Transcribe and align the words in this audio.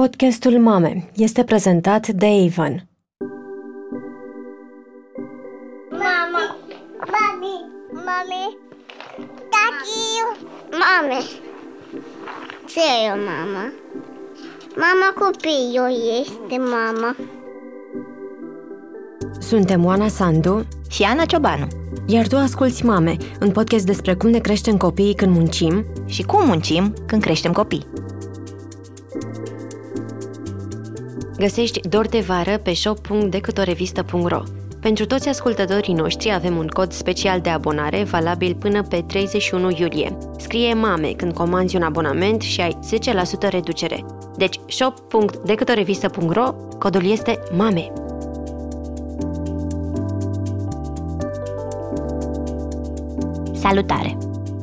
Podcastul 0.00 0.58
Mame 0.58 1.10
este 1.16 1.44
prezentat 1.44 2.06
de 2.06 2.26
Avon. 2.26 2.88
Mama, 5.90 6.56
mami, 7.14 7.54
mami, 7.92 8.58
tati, 9.54 10.04
mame. 10.70 11.20
Ce 12.68 12.80
e 12.80 13.10
o 13.12 13.16
mama? 13.16 13.72
Mama 14.76 15.12
copilul 15.18 16.20
este 16.20 16.58
mama. 16.58 17.16
Suntem 19.40 19.84
Oana 19.84 20.08
Sandu 20.08 20.66
și 20.90 21.02
Ana 21.02 21.24
Ciobanu. 21.24 21.66
Iar 22.06 22.26
tu 22.26 22.36
asculți 22.36 22.84
Mame, 22.84 23.16
un 23.40 23.50
podcast 23.50 23.86
despre 23.86 24.14
cum 24.14 24.30
ne 24.30 24.38
creștem 24.38 24.76
copiii 24.76 25.14
când 25.14 25.34
muncim 25.34 25.84
și 26.06 26.22
cum 26.22 26.46
muncim 26.46 26.94
când 27.06 27.22
creștem 27.22 27.52
copii. 27.52 27.86
Găsești 31.44 31.88
Dor 31.88 32.08
de 32.08 32.20
Vară 32.20 32.58
pe 32.58 32.74
shop.decâtorevistă.ro 32.74 34.42
Pentru 34.80 35.06
toți 35.06 35.28
ascultătorii 35.28 35.94
noștri 35.94 36.32
avem 36.32 36.56
un 36.56 36.66
cod 36.66 36.92
special 36.92 37.40
de 37.40 37.50
abonare 37.50 38.04
valabil 38.04 38.54
până 38.54 38.82
pe 38.82 39.04
31 39.06 39.70
iulie. 39.76 40.16
Scrie 40.38 40.74
MAME 40.74 41.12
când 41.12 41.32
comanzi 41.32 41.76
un 41.76 41.82
abonament 41.82 42.42
și 42.42 42.60
ai 42.60 42.78
10% 43.46 43.48
reducere. 43.50 44.04
Deci 44.36 44.60
shop.decâtorevistă.ro, 44.68 46.54
codul 46.78 47.10
este 47.10 47.38
MAME. 47.56 47.92
Salutare! 53.54 54.18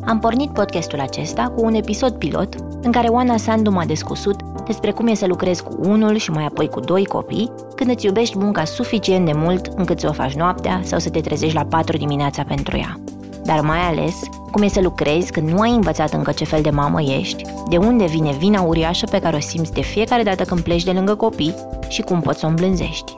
Am 0.05 0.19
pornit 0.19 0.49
podcastul 0.49 0.99
acesta 0.99 1.53
cu 1.55 1.65
un 1.65 1.73
episod 1.73 2.13
pilot 2.13 2.55
în 2.81 2.91
care 2.91 3.07
Oana 3.07 3.37
Sandu 3.37 3.71
m-a 3.71 3.85
descusut 3.85 4.50
despre 4.71 4.91
cum 4.91 5.07
e 5.07 5.13
să 5.13 5.25
lucrezi 5.27 5.63
cu 5.63 5.75
unul 5.79 6.15
și 6.15 6.31
mai 6.31 6.45
apoi 6.45 6.69
cu 6.69 6.79
doi 6.79 7.05
copii 7.05 7.51
când 7.75 7.89
îți 7.89 8.05
iubești 8.05 8.37
munca 8.37 8.63
suficient 8.63 9.25
de 9.25 9.31
mult 9.35 9.65
încât 9.75 9.99
să 9.99 10.07
o 10.09 10.13
faci 10.13 10.33
noaptea 10.33 10.81
sau 10.83 10.99
să 10.99 11.09
te 11.09 11.19
trezești 11.19 11.55
la 11.55 11.65
4 11.65 11.97
dimineața 11.97 12.43
pentru 12.43 12.77
ea. 12.77 12.99
Dar 13.43 13.59
mai 13.61 13.79
ales, 13.79 14.19
cum 14.51 14.61
e 14.61 14.67
să 14.67 14.81
lucrezi 14.81 15.31
când 15.31 15.49
nu 15.49 15.59
ai 15.59 15.71
învățat 15.71 16.13
încă 16.13 16.31
ce 16.31 16.45
fel 16.45 16.61
de 16.61 16.69
mamă 16.69 17.01
ești, 17.01 17.43
de 17.69 17.77
unde 17.77 18.05
vine 18.05 18.31
vina 18.31 18.61
uriașă 18.61 19.05
pe 19.05 19.19
care 19.19 19.35
o 19.35 19.39
simți 19.39 19.73
de 19.73 19.81
fiecare 19.81 20.23
dată 20.23 20.43
când 20.43 20.61
pleci 20.61 20.83
de 20.83 20.91
lângă 20.91 21.15
copii 21.15 21.55
și 21.87 22.01
cum 22.01 22.21
poți 22.21 22.39
să 22.39 22.45
o 22.45 22.49
îmblânzești. 22.49 23.17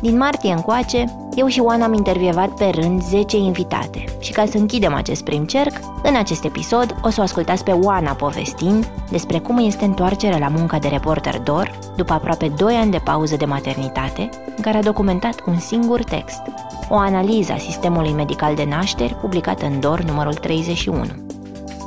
Din 0.00 0.16
martie 0.16 0.52
încoace, 0.52 1.04
eu 1.34 1.46
și 1.46 1.60
Oana 1.60 1.84
am 1.84 1.92
intervievat 1.92 2.48
pe 2.48 2.70
rând 2.74 3.02
10 3.02 3.36
invitate. 3.36 4.04
Și 4.18 4.32
ca 4.32 4.44
să 4.46 4.58
închidem 4.58 4.94
acest 4.94 5.24
prim 5.24 5.44
cerc, 5.44 5.80
în 6.02 6.16
acest 6.16 6.44
episod 6.44 6.96
o 7.02 7.10
să 7.10 7.20
o 7.20 7.22
ascultați 7.22 7.64
pe 7.64 7.70
Oana 7.70 8.12
povestind 8.12 8.88
despre 9.10 9.38
cum 9.38 9.58
este 9.58 9.84
întoarcerea 9.84 10.38
la 10.38 10.48
munca 10.48 10.78
de 10.78 10.88
reporter 10.88 11.40
DOR 11.40 11.78
după 11.96 12.12
aproape 12.12 12.52
2 12.56 12.74
ani 12.74 12.90
de 12.90 13.00
pauză 13.04 13.36
de 13.36 13.44
maternitate, 13.44 14.28
în 14.56 14.62
care 14.62 14.76
a 14.76 14.82
documentat 14.82 15.42
un 15.46 15.58
singur 15.58 16.04
text, 16.04 16.40
o 16.88 16.96
analiză 16.96 17.52
a 17.52 17.58
sistemului 17.58 18.12
medical 18.12 18.54
de 18.54 18.64
nașteri 18.68 19.14
publicată 19.14 19.66
în 19.66 19.80
DOR 19.80 20.00
numărul 20.00 20.34
31. 20.34 21.04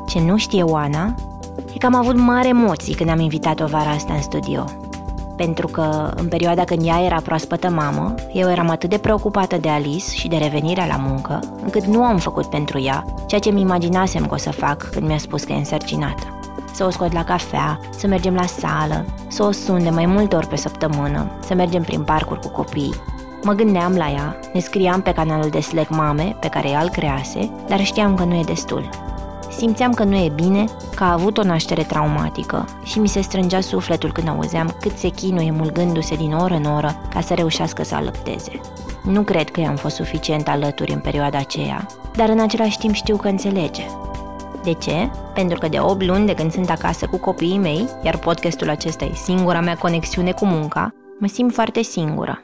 Ce 0.07 0.21
nu 0.21 0.37
știe 0.37 0.63
Oana 0.63 1.15
e 1.73 1.77
că 1.77 1.85
am 1.85 1.95
avut 1.95 2.17
mari 2.17 2.47
emoții 2.47 2.95
când 2.95 3.09
am 3.09 3.19
invitat-o 3.19 3.65
vara 3.65 3.89
asta 3.89 4.13
în 4.13 4.21
studio 4.21 4.88
pentru 5.45 5.67
că 5.67 6.11
în 6.15 6.27
perioada 6.27 6.63
când 6.63 6.85
ea 6.85 7.03
era 7.05 7.21
proaspătă 7.21 7.69
mamă, 7.69 8.15
eu 8.33 8.49
eram 8.49 8.69
atât 8.69 8.89
de 8.89 8.97
preocupată 8.97 9.57
de 9.57 9.69
Alice 9.69 10.11
și 10.11 10.27
de 10.27 10.35
revenirea 10.35 10.85
la 10.85 10.95
muncă, 10.95 11.39
încât 11.63 11.83
nu 11.83 12.03
am 12.03 12.17
făcut 12.17 12.45
pentru 12.45 12.79
ea 12.79 13.05
ceea 13.27 13.41
ce 13.41 13.51
mi 13.51 13.61
imaginasem 13.61 14.25
că 14.25 14.33
o 14.33 14.37
să 14.37 14.51
fac 14.51 14.89
când 14.89 15.07
mi-a 15.07 15.17
spus 15.17 15.43
că 15.43 15.51
e 15.51 15.55
însărcinată. 15.55 16.39
Să 16.73 16.85
o 16.85 16.89
scot 16.89 17.13
la 17.13 17.23
cafea, 17.23 17.79
să 17.97 18.07
mergem 18.07 18.33
la 18.33 18.45
sală, 18.45 19.05
să 19.27 19.43
o 19.43 19.51
sun 19.51 19.83
de 19.83 19.89
mai 19.89 20.05
multe 20.05 20.35
ori 20.35 20.47
pe 20.47 20.55
săptămână, 20.55 21.31
să 21.45 21.53
mergem 21.53 21.81
prin 21.81 22.03
parcuri 22.03 22.39
cu 22.39 22.49
copii. 22.49 22.93
Mă 23.43 23.53
gândeam 23.53 23.95
la 23.95 24.09
ea, 24.09 24.39
ne 24.53 24.59
scriam 24.59 25.01
pe 25.01 25.13
canalul 25.13 25.49
de 25.49 25.59
Slack 25.59 25.89
Mame, 25.89 26.35
pe 26.39 26.47
care 26.47 26.69
ea 26.69 26.81
îl 26.81 26.89
crease, 26.89 27.51
dar 27.67 27.83
știam 27.83 28.15
că 28.15 28.23
nu 28.23 28.35
e 28.35 28.43
destul. 28.45 29.08
Simțeam 29.51 29.93
că 29.93 30.03
nu 30.03 30.15
e 30.15 30.31
bine, 30.35 30.65
că 30.95 31.03
a 31.03 31.11
avut 31.11 31.37
o 31.37 31.43
naștere 31.43 31.83
traumatică 31.83 32.65
și 32.83 32.99
mi 32.99 33.07
se 33.07 33.21
strângea 33.21 33.61
sufletul 33.61 34.11
când 34.11 34.27
auzeam 34.27 34.75
cât 34.81 34.97
se 34.97 35.09
chinuie 35.09 35.51
mulgându-se 35.51 36.15
din 36.15 36.33
oră 36.33 36.53
în 36.53 36.65
oră 36.65 36.95
ca 37.13 37.21
să 37.21 37.33
reușească 37.33 37.83
să 37.83 37.95
alăpteze. 37.95 38.51
Nu 39.03 39.21
cred 39.21 39.49
că 39.49 39.59
i-am 39.59 39.75
fost 39.75 39.95
suficient 39.95 40.47
alături 40.47 40.91
în 40.91 40.99
perioada 40.99 41.37
aceea, 41.37 41.85
dar 42.15 42.29
în 42.29 42.39
același 42.39 42.77
timp 42.77 42.93
știu 42.93 43.17
că 43.17 43.27
înțelege. 43.27 43.83
De 44.63 44.73
ce? 44.73 45.09
Pentru 45.33 45.59
că 45.59 45.67
de 45.67 45.79
8 45.79 46.05
luni 46.05 46.25
de 46.25 46.33
când 46.33 46.51
sunt 46.51 46.69
acasă 46.69 47.07
cu 47.07 47.17
copiii 47.17 47.57
mei, 47.57 47.89
iar 48.03 48.17
podcastul 48.17 48.69
acesta 48.69 49.05
e 49.05 49.13
singura 49.13 49.59
mea 49.59 49.75
conexiune 49.75 50.31
cu 50.31 50.45
munca, 50.45 50.93
mă 51.19 51.27
simt 51.27 51.53
foarte 51.53 51.81
singură. 51.81 52.43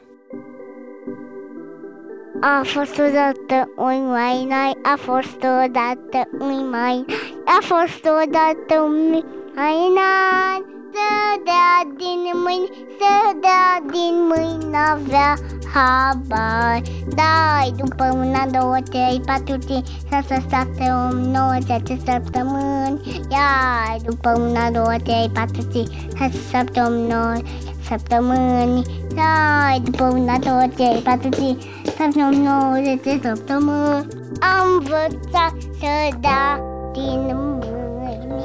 A 2.42 2.62
fost 2.64 2.98
odată 3.00 3.72
un 3.76 4.08
mai 4.10 4.46
nai, 4.50 4.78
a 4.84 4.96
fost 4.98 5.36
odată 5.36 6.30
un 6.40 6.70
mai, 6.70 7.06
a 7.46 7.58
fost 7.62 8.04
odată 8.24 8.82
un 8.86 9.24
mai 9.56 9.78
nai. 9.98 10.74
Să 10.94 11.42
dea 11.44 11.96
din 11.98 12.22
mâini, 12.44 12.70
să 12.98 13.38
dea 13.42 13.92
din 13.92 14.16
mâini, 14.30 14.76
avea 14.76 15.34
habar. 15.74 16.82
Dai 17.16 17.74
după 17.78 18.12
una, 18.14 18.46
două, 18.52 18.78
trei, 18.90 19.22
patru, 19.26 19.58
cinci, 19.68 19.88
șase, 20.10 20.46
șapte, 20.50 20.86
opt, 21.04 21.26
nouă, 21.36 21.56
zece 21.60 21.98
săptămâni. 22.06 23.24
Iar 23.30 23.98
după 24.06 24.32
una, 24.40 24.72
două, 24.72 24.96
trei, 25.04 25.32
patru, 25.34 25.62
cinci, 25.72 25.94
șase, 26.18 26.40
șapte, 26.52 26.80
opt, 26.80 27.12
nouă, 27.12 27.34
săptămâni. 27.88 28.82
Dai 29.16 29.80
după 29.84 30.04
una, 30.04 30.38
două, 30.38 30.64
trei, 30.76 31.02
patru, 31.04 31.30
cinci, 31.30 31.64
șapte, 31.98 32.38
nouă, 32.38 32.76
zece 32.84 33.20
săptămâni. 33.28 34.08
Am 34.40 34.68
învățat 34.80 35.56
să 35.80 36.18
da 36.20 36.60
din 36.94 37.32
mâini. 37.34 38.44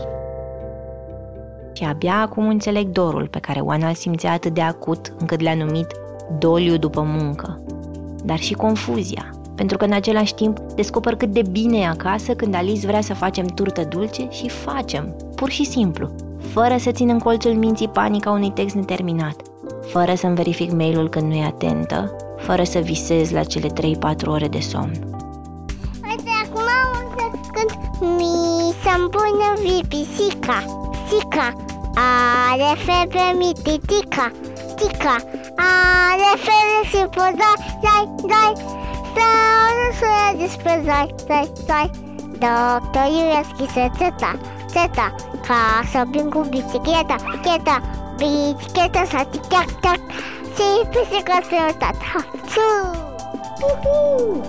Și 1.72 1.84
abia 1.84 2.20
acum 2.20 2.48
înțeleg 2.48 2.88
dorul 2.88 3.28
pe 3.28 3.38
care 3.38 3.60
Oana 3.60 3.88
îl 3.88 3.94
simțea 3.94 4.32
atât 4.32 4.54
de 4.54 4.60
acut 4.60 5.12
încât 5.18 5.40
le-a 5.40 5.54
numit 5.54 5.86
doliu 6.38 6.76
după 6.76 7.00
muncă. 7.00 7.60
Dar 8.24 8.38
și 8.38 8.54
confuzia, 8.54 9.30
pentru 9.54 9.76
că 9.76 9.84
în 9.84 9.92
același 9.92 10.34
timp 10.34 10.58
descoper 10.58 11.16
cât 11.16 11.32
de 11.32 11.42
bine 11.50 11.78
e 11.78 11.86
acasă 11.86 12.34
când 12.34 12.54
Alice 12.54 12.86
vrea 12.86 13.00
să 13.00 13.14
facem 13.14 13.46
turtă 13.46 13.84
dulce 13.88 14.26
și 14.30 14.48
facem, 14.48 15.16
pur 15.34 15.50
și 15.50 15.64
simplu, 15.64 16.10
fără 16.52 16.76
să 16.78 16.90
țin 16.90 17.08
în 17.08 17.18
colțul 17.18 17.52
minții 17.52 17.88
panica 17.88 18.30
unui 18.30 18.50
text 18.50 18.74
neterminat, 18.74 19.36
fără 19.92 20.14
să-mi 20.14 20.34
verific 20.34 20.70
mail-ul 20.72 21.08
când 21.08 21.26
nu 21.26 21.34
e 21.34 21.44
atentă, 21.44 22.16
fără 22.38 22.64
să 22.64 22.78
visez 22.78 23.30
la 23.30 23.42
cele 23.42 23.68
3-4 23.68 24.26
ore 24.26 24.48
de 24.48 24.58
somn. 24.60 24.92
Uite, 26.08 26.30
acum 26.44 26.62
o 26.92 27.10
să 27.16 27.24
cânt 27.52 27.72
Mi 28.16 28.74
să-mi 28.82 29.08
pună 29.08 29.50
pisica, 29.88 30.58
sica 31.08 31.48
Are 31.94 32.76
febre 32.86 33.26
mi 33.38 33.52
titica, 33.62 34.30
tica 34.76 35.16
Are 35.56 36.30
febre 36.44 36.80
și 36.90 37.00
poza, 37.16 37.50
dai, 37.84 38.04
dai. 38.32 38.52
Să 39.14 39.26
nu 39.76 39.86
să 39.98 40.06
ia 40.18 40.30
despre 40.42 40.82
zai, 40.84 41.14
zai, 41.26 41.52
zai 41.66 41.90
Doctorul 42.44 43.26
i-a 43.32 43.42
scris 43.52 43.74
rețeta, 43.74 44.32
țeta 44.72 45.14
Ca 45.46 45.62
să 45.92 46.02
vin 46.10 46.28
cu 46.28 46.46
bicicleta, 46.50 47.16
cheta 47.42 47.76
Bicicleta 48.16 49.02
să 49.10 49.26
tic-tac, 49.30 49.70
tac 49.80 50.00
Și 50.54 50.68
pisica 50.92 51.38
să 51.48 51.56
uitat, 51.66 51.96
ha, 52.10 52.24
țu 52.50 52.98
Uhu! 53.68 54.40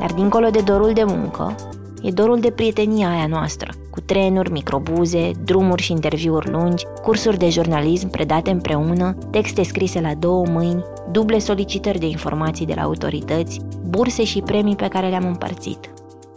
Dar 0.00 0.12
dincolo 0.12 0.48
de 0.50 0.60
dorul 0.60 0.92
de 0.92 1.04
muncă, 1.04 1.54
e 2.02 2.10
dorul 2.10 2.40
de 2.40 2.50
prietenia 2.50 3.10
aia 3.10 3.26
noastră, 3.26 3.70
cu 3.90 4.00
trenuri, 4.00 4.52
microbuze, 4.52 5.30
drumuri 5.44 5.82
și 5.82 5.92
interviuri 5.92 6.50
lungi, 6.50 6.84
cursuri 7.02 7.38
de 7.38 7.48
jurnalism 7.48 8.10
predate 8.10 8.50
împreună, 8.50 9.16
texte 9.30 9.62
scrise 9.62 10.00
la 10.00 10.14
două 10.14 10.46
mâini, 10.46 10.84
duble 11.10 11.38
solicitări 11.38 11.98
de 11.98 12.06
informații 12.06 12.66
de 12.66 12.72
la 12.76 12.82
autorități, 12.82 13.60
burse 13.88 14.24
și 14.24 14.40
premii 14.40 14.76
pe 14.76 14.88
care 14.88 15.08
le-am 15.08 15.26
împărțit. 15.26 15.90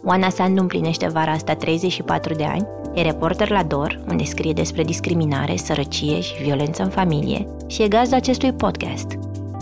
Oana 0.05 0.29
Sandu 0.29 0.61
împlinește 0.61 1.07
vara 1.07 1.31
asta 1.31 1.53
34 1.53 2.33
de 2.33 2.43
ani, 2.43 2.67
e 2.93 3.01
reporter 3.01 3.49
la 3.49 3.63
DOR, 3.63 3.99
unde 4.09 4.23
scrie 4.23 4.53
despre 4.53 4.83
discriminare, 4.83 5.55
sărăcie 5.55 6.19
și 6.19 6.41
violență 6.41 6.83
în 6.83 6.89
familie 6.89 7.47
și 7.67 7.81
e 7.81 7.87
gazda 7.87 8.15
acestui 8.15 8.53
podcast. 8.53 9.07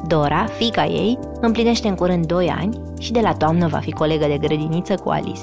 Dora, 0.07 0.45
fica 0.45 0.85
ei, 0.85 1.19
împlinește 1.41 1.87
în 1.87 1.95
curând 1.95 2.25
2 2.25 2.47
ani 2.47 2.81
și 2.99 3.11
de 3.11 3.19
la 3.19 3.33
toamnă 3.33 3.67
va 3.67 3.77
fi 3.77 3.91
colegă 3.91 4.25
de 4.27 4.37
grădiniță 4.37 4.95
cu 4.95 5.09
Alice. 5.09 5.41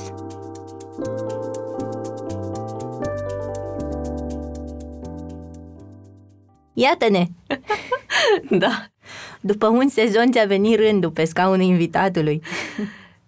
Iată-ne! 6.73 7.27
Da. 8.51 8.87
După 9.41 9.67
un 9.67 9.89
sezon 9.89 10.31
ți-a 10.33 10.45
venit 10.45 10.79
rândul 10.79 11.11
pe 11.11 11.25
scaunul 11.25 11.67
invitatului. 11.67 12.43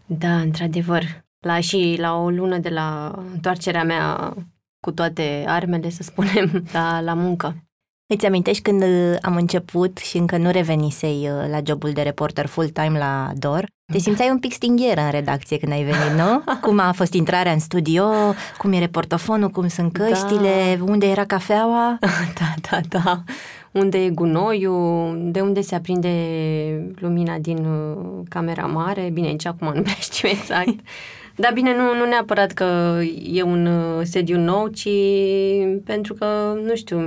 Da, 0.07 0.37
într-adevăr. 0.37 1.03
La 1.41 1.61
și 1.61 1.97
la 1.99 2.17
o 2.17 2.31
lună 2.31 2.59
de 2.59 2.69
la 2.69 3.15
întoarcerea 3.33 3.85
mea 3.85 4.35
cu 4.81 4.93
toate 4.93 5.45
armele, 5.47 5.91
să 5.91 6.03
spunem, 6.03 6.65
la, 6.73 7.01
la 7.01 7.15
muncă. 7.15 7.65
Îți 8.07 8.27
amintești 8.27 8.63
când 8.63 8.83
uh, 8.83 9.17
am 9.21 9.37
început 9.37 9.99
și 9.99 10.17
încă 10.17 10.37
nu 10.37 10.51
revenisei 10.51 11.29
uh, 11.31 11.49
la 11.51 11.59
jobul 11.67 11.91
de 11.91 12.03
reporter 12.03 12.47
full-time 12.47 12.99
la 12.99 13.31
DOR? 13.35 13.67
Te 13.93 13.99
simțeai 14.09 14.31
un 14.31 14.39
pic 14.39 14.53
stingheră 14.53 15.01
în 15.01 15.11
redacție 15.11 15.59
când 15.59 15.73
ai 15.73 15.83
venit, 15.83 16.17
nu? 16.17 16.43
Cum 16.67 16.79
a 16.79 16.93
fost 16.93 17.13
intrarea 17.13 17.53
în 17.53 17.59
studio, 17.59 18.05
cum 18.59 18.73
e 18.73 18.79
reportofonul, 18.79 19.49
cum 19.49 19.69
sunt 19.69 19.93
căștile, 19.93 20.77
da. 20.79 20.85
unde 20.85 21.07
era 21.07 21.25
cafeaua? 21.25 21.99
Da, 22.01 22.55
da, 22.71 22.81
da. 22.89 23.23
Unde 23.73 24.05
e 24.05 24.11
gunoiul, 24.11 25.19
de 25.23 25.41
unde 25.41 25.61
se 25.61 25.75
aprinde 25.75 26.11
lumina 26.99 27.39
din 27.39 27.65
uh, 27.65 28.21
camera 28.29 28.67
mare. 28.67 29.11
Bine, 29.13 29.29
nici 29.29 29.47
acum 29.47 29.73
nu 29.75 29.83
prea 29.83 29.95
știu 29.95 30.29
exact. 30.29 30.75
Dar 31.41 31.53
bine, 31.53 31.77
nu, 31.77 31.95
nu 31.95 32.05
neapărat 32.09 32.53
că 32.53 32.99
e 33.33 33.43
un 33.43 33.69
sediu 34.05 34.39
nou, 34.39 34.67
ci 34.67 34.89
pentru 35.85 36.15
că, 36.15 36.27
nu 36.65 36.75
știu, 36.75 36.99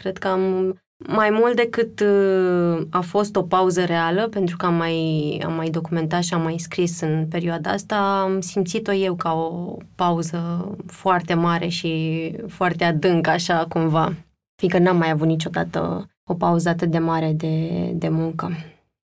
Cred 0.00 0.18
că 0.18 0.28
am 0.28 0.74
mai 0.96 1.30
mult 1.30 1.56
decât 1.56 2.00
uh, 2.00 2.86
a 2.90 3.00
fost 3.00 3.36
o 3.36 3.42
pauză 3.42 3.84
reală, 3.84 4.28
pentru 4.28 4.56
că 4.56 4.66
am 4.66 4.74
mai, 4.74 5.40
am 5.44 5.52
mai 5.52 5.70
documentat 5.70 6.22
și 6.22 6.34
am 6.34 6.42
mai 6.42 6.58
scris 6.58 7.00
în 7.00 7.26
perioada 7.26 7.70
asta, 7.70 8.20
am 8.20 8.40
simțit-o 8.40 8.92
eu 8.92 9.14
ca 9.14 9.32
o 9.32 9.76
pauză 9.94 10.68
foarte 10.86 11.34
mare 11.34 11.68
și 11.68 12.32
foarte 12.48 12.84
adâncă, 12.84 13.30
așa 13.30 13.66
cumva, 13.68 14.14
fiindcă 14.54 14.78
n-am 14.78 14.96
mai 14.96 15.10
avut 15.10 15.26
niciodată 15.26 16.10
o 16.24 16.34
pauză 16.34 16.68
atât 16.68 16.90
de 16.90 16.98
mare 16.98 17.32
de, 17.32 17.68
de 17.94 18.08
muncă. 18.08 18.50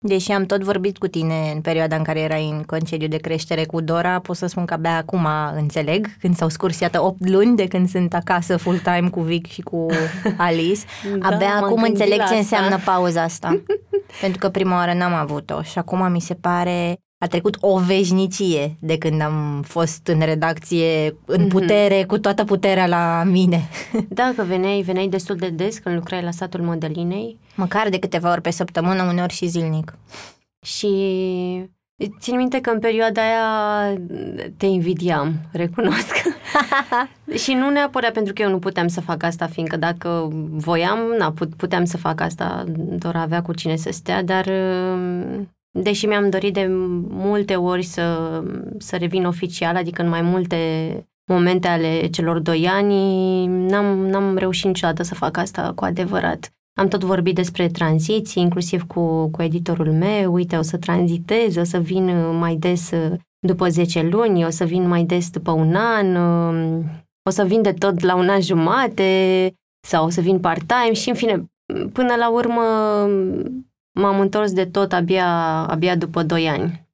Deși 0.01 0.31
am 0.31 0.45
tot 0.45 0.61
vorbit 0.61 0.97
cu 0.97 1.07
tine 1.07 1.51
în 1.53 1.61
perioada 1.61 1.95
în 1.95 2.03
care 2.03 2.19
erai 2.19 2.49
în 2.49 2.63
concediu 2.63 3.07
de 3.07 3.17
creștere 3.17 3.65
cu 3.65 3.81
Dora, 3.81 4.19
pot 4.19 4.35
să 4.35 4.45
spun 4.45 4.65
că 4.65 4.73
abia 4.73 4.97
acum 4.97 5.27
înțeleg, 5.55 6.07
când 6.19 6.35
s-au 6.35 6.49
scurs, 6.49 6.79
iată, 6.79 7.03
8 7.03 7.29
luni 7.29 7.55
de 7.55 7.67
când 7.67 7.89
sunt 7.89 8.13
acasă 8.13 8.57
full-time 8.57 9.09
cu 9.09 9.21
Vic 9.21 9.47
și 9.47 9.61
cu 9.61 9.85
Alice, 10.37 10.81
da, 11.19 11.27
abia 11.27 11.55
acum 11.55 11.81
înțeleg 11.81 12.23
ce 12.27 12.35
înseamnă 12.35 12.77
pauza 12.85 13.21
asta. 13.21 13.63
Pentru 14.21 14.39
că 14.39 14.49
prima 14.49 14.75
oară 14.75 14.93
n-am 14.93 15.13
avut-o 15.13 15.61
și 15.61 15.77
acum 15.77 16.11
mi 16.11 16.21
se 16.21 16.33
pare 16.33 16.99
a 17.21 17.27
trecut 17.27 17.57
o 17.59 17.79
veșnicie 17.79 18.77
de 18.79 18.97
când 18.97 19.21
am 19.21 19.61
fost 19.67 20.07
în 20.07 20.19
redacție 20.19 21.15
în 21.25 21.41
mhm. 21.41 21.49
putere, 21.49 22.03
mm-hmm. 22.03 22.07
cu 22.07 22.17
toată 22.17 22.43
puterea 22.43 22.87
la 22.87 23.23
mine. 23.25 23.69
Da, 24.07 24.33
că 24.35 24.43
veneai, 24.43 24.81
veneai 24.81 25.07
destul 25.07 25.35
de 25.35 25.49
des 25.49 25.77
când 25.77 25.95
lucrai 25.95 26.21
la 26.21 26.31
satul 26.31 26.61
Modelinei. 26.61 27.39
Măcar 27.55 27.89
de 27.89 27.99
câteva 27.99 28.31
ori 28.31 28.41
pe 28.41 28.51
săptămână, 28.51 29.03
uneori 29.03 29.33
și 29.33 29.47
zilnic. 29.47 29.97
Și 30.65 30.89
țin 32.19 32.35
minte 32.35 32.61
că 32.61 32.69
în 32.69 32.79
perioada 32.79 33.21
aia 33.21 33.97
te 34.57 34.65
invidiam, 34.65 35.33
recunosc. 35.51 36.15
și 37.43 37.53
nu 37.53 37.69
neapărat 37.69 38.11
pentru 38.11 38.33
că 38.33 38.41
eu 38.41 38.49
nu 38.49 38.59
puteam 38.59 38.87
să 38.87 39.01
fac 39.01 39.23
asta, 39.23 39.47
fiindcă 39.47 39.77
dacă 39.77 40.27
voiam, 40.51 40.99
na, 41.17 41.33
puteam 41.57 41.85
să 41.85 41.97
fac 41.97 42.21
asta, 42.21 42.63
doar 42.97 43.15
avea 43.15 43.41
cu 43.41 43.53
cine 43.53 43.75
să 43.75 43.89
stea, 43.91 44.23
dar 44.23 44.45
deși 45.71 46.05
mi-am 46.05 46.29
dorit 46.29 46.53
de 46.53 46.67
multe 47.09 47.55
ori 47.55 47.83
să, 47.83 48.41
să 48.77 48.97
revin 48.97 49.25
oficial, 49.25 49.75
adică 49.75 50.01
în 50.01 50.09
mai 50.09 50.21
multe 50.21 50.57
momente 51.31 51.67
ale 51.67 52.07
celor 52.07 52.39
doi 52.39 52.67
ani, 52.67 53.45
n-am, 53.45 54.07
n-am 54.07 54.37
reușit 54.37 54.65
niciodată 54.65 55.03
să 55.03 55.15
fac 55.15 55.37
asta 55.37 55.71
cu 55.75 55.83
adevărat. 55.83 56.53
Am 56.79 56.87
tot 56.87 57.03
vorbit 57.03 57.35
despre 57.35 57.67
tranziții, 57.67 58.41
inclusiv 58.41 58.83
cu, 58.87 59.27
cu 59.27 59.41
editorul 59.41 59.91
meu, 59.91 60.33
uite, 60.33 60.55
o 60.57 60.61
să 60.61 60.77
tranzitez, 60.77 61.55
o 61.55 61.63
să 61.63 61.77
vin 61.77 62.37
mai 62.37 62.55
des 62.55 62.91
după 63.47 63.69
10 63.69 64.01
luni, 64.01 64.45
o 64.45 64.49
să 64.49 64.65
vin 64.65 64.87
mai 64.87 65.03
des 65.03 65.29
după 65.29 65.51
un 65.51 65.75
an, 65.75 66.15
o 67.29 67.29
să 67.29 67.43
vin 67.43 67.61
de 67.61 67.73
tot 67.73 68.01
la 68.01 68.15
un 68.15 68.29
an 68.29 68.41
jumate 68.41 69.53
sau 69.87 70.05
o 70.05 70.09
să 70.09 70.21
vin 70.21 70.39
part-time 70.39 70.93
și, 70.93 71.09
în 71.09 71.15
fine, 71.15 71.51
până 71.93 72.15
la 72.15 72.29
urmă 72.31 72.61
m-am 73.91 74.19
întors 74.19 74.51
de 74.51 74.65
tot 74.65 74.93
abia, 74.93 75.27
abia 75.67 75.95
după 75.95 76.23
2 76.23 76.49
ani. 76.49 76.87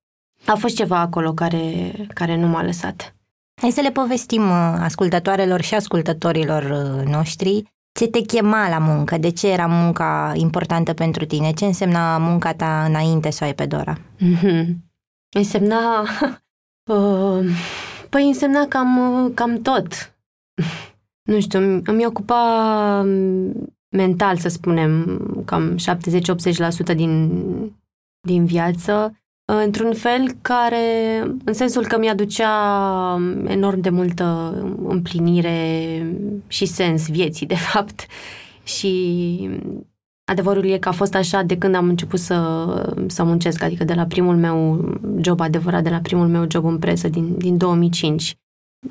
A 0.45 0.55
fost 0.55 0.75
ceva 0.75 0.99
acolo 0.99 1.33
care, 1.33 1.91
care 2.13 2.37
nu 2.37 2.47
m-a 2.47 2.63
lăsat. 2.63 3.15
Hai 3.61 3.71
să 3.71 3.81
le 3.81 3.91
povestim 3.91 4.41
uh, 4.49 4.77
ascultătoarelor 4.79 5.61
și 5.61 5.73
ascultătorilor 5.73 6.63
uh, 6.63 7.05
noștri 7.07 7.63
ce 7.99 8.07
te 8.07 8.21
chema 8.21 8.69
la 8.69 8.77
muncă, 8.77 9.17
de 9.17 9.29
ce 9.29 9.47
era 9.51 9.65
munca 9.65 10.31
importantă 10.35 10.93
pentru 10.93 11.25
tine, 11.25 11.51
ce 11.51 11.65
însemna 11.65 12.17
munca 12.17 12.53
ta 12.53 12.83
înainte 12.83 13.31
să 13.31 13.39
o 13.41 13.45
ai 13.45 13.53
pe 13.53 13.65
Dora? 13.65 13.97
Mm-hmm. 13.97 14.65
Însemna... 15.37 16.03
Uh, 16.91 17.45
păi 18.09 18.27
însemna 18.27 18.65
cam, 18.67 19.31
cam 19.33 19.61
tot. 19.61 20.15
nu 21.31 21.39
știu, 21.39 21.81
îmi 21.85 22.05
ocupa 22.05 23.05
mental, 23.95 24.37
să 24.37 24.49
spunem, 24.49 25.19
cam 25.45 25.75
70-80% 26.91 26.95
din, 26.95 27.41
din 28.27 28.45
viață, 28.45 29.13
într-un 29.45 29.93
fel 29.93 30.35
care, 30.41 30.77
în 31.45 31.53
sensul 31.53 31.85
că 31.85 31.97
mi-aducea 31.97 32.51
enorm 33.47 33.79
de 33.81 33.89
multă 33.89 34.53
împlinire 34.83 35.57
și 36.47 36.65
sens 36.65 37.09
vieții, 37.09 37.45
de 37.45 37.55
fapt. 37.55 38.05
Și 38.63 39.49
adevărul 40.31 40.65
e 40.65 40.77
că 40.77 40.89
a 40.89 40.91
fost 40.91 41.15
așa 41.15 41.41
de 41.41 41.57
când 41.57 41.75
am 41.75 41.87
început 41.87 42.19
să, 42.19 42.37
să 43.07 43.23
muncesc, 43.23 43.63
adică 43.63 43.83
de 43.83 43.93
la 43.93 44.05
primul 44.05 44.35
meu 44.35 44.89
job 45.21 45.39
adevărat, 45.39 45.83
de 45.83 45.89
la 45.89 45.99
primul 45.99 46.27
meu 46.27 46.45
job 46.51 46.65
în 46.65 46.79
presă 46.79 47.07
din, 47.07 47.37
din 47.37 47.57
2005. 47.57 48.37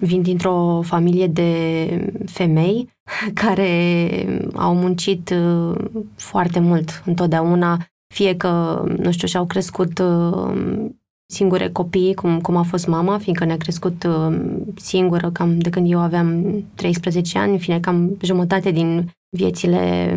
Vin 0.00 0.22
dintr-o 0.22 0.80
familie 0.82 1.26
de 1.26 2.12
femei 2.26 2.88
care 3.34 4.26
au 4.54 4.74
muncit 4.74 5.30
uh, 5.30 5.84
foarte 6.16 6.58
mult 6.60 7.02
întotdeauna, 7.04 7.86
fie 8.14 8.36
că, 8.36 8.84
nu 8.98 9.12
știu, 9.12 9.28
și-au 9.28 9.44
crescut 9.46 9.98
uh, 9.98 10.86
singure 11.26 11.68
copii, 11.68 12.14
cum, 12.14 12.40
cum 12.40 12.56
a 12.56 12.62
fost 12.62 12.86
mama, 12.86 13.18
fiindcă 13.18 13.44
ne-a 13.44 13.56
crescut 13.56 14.04
uh, 14.04 14.36
singură 14.76 15.30
cam 15.30 15.58
de 15.58 15.70
când 15.70 15.90
eu 15.90 16.00
aveam 16.00 16.54
13 16.74 17.38
ani, 17.38 17.52
în 17.52 17.58
fine, 17.58 17.80
cam 17.80 18.16
jumătate 18.22 18.70
din 18.70 19.10
viețile 19.36 20.14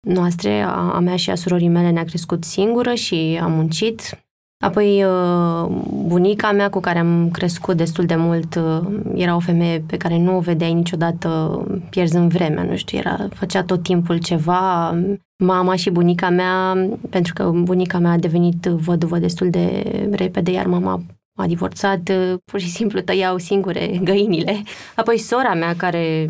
noastre, 0.00 0.60
a, 0.60 0.94
a 0.94 0.98
mea 0.98 1.16
și 1.16 1.30
a 1.30 1.34
surorii 1.34 1.68
mele 1.68 1.90
ne-a 1.90 2.04
crescut 2.04 2.44
singură 2.44 2.94
și 2.94 3.38
a 3.42 3.46
muncit 3.46 4.25
Apoi 4.58 5.04
uh, 5.04 5.66
bunica 6.06 6.52
mea 6.52 6.70
cu 6.70 6.80
care 6.80 6.98
am 6.98 7.30
crescut 7.30 7.76
destul 7.76 8.06
de 8.06 8.14
mult 8.16 8.54
uh, 8.54 8.80
era 9.14 9.36
o 9.36 9.40
femeie 9.40 9.84
pe 9.86 9.96
care 9.96 10.18
nu 10.18 10.36
o 10.36 10.40
vedeai 10.40 10.72
niciodată 10.72 11.60
pierzând 11.90 12.32
vremea, 12.32 12.62
nu 12.62 12.76
știu, 12.76 12.98
era, 12.98 13.28
făcea 13.34 13.62
tot 13.62 13.82
timpul 13.82 14.18
ceva. 14.18 14.94
Mama 15.38 15.76
și 15.76 15.90
bunica 15.90 16.30
mea, 16.30 16.88
pentru 17.10 17.32
că 17.32 17.50
bunica 17.50 17.98
mea 17.98 18.10
a 18.10 18.18
devenit 18.18 18.64
văduvă 18.64 19.18
destul 19.18 19.50
de 19.50 19.82
repede, 20.10 20.50
iar 20.50 20.66
mama 20.66 21.02
a 21.34 21.46
divorțat, 21.46 22.08
uh, 22.08 22.34
pur 22.44 22.60
și 22.60 22.68
simplu 22.68 23.00
tăiau 23.00 23.38
singure 23.38 24.00
găinile. 24.02 24.62
Apoi 24.94 25.18
sora 25.18 25.54
mea, 25.54 25.76
care 25.76 26.26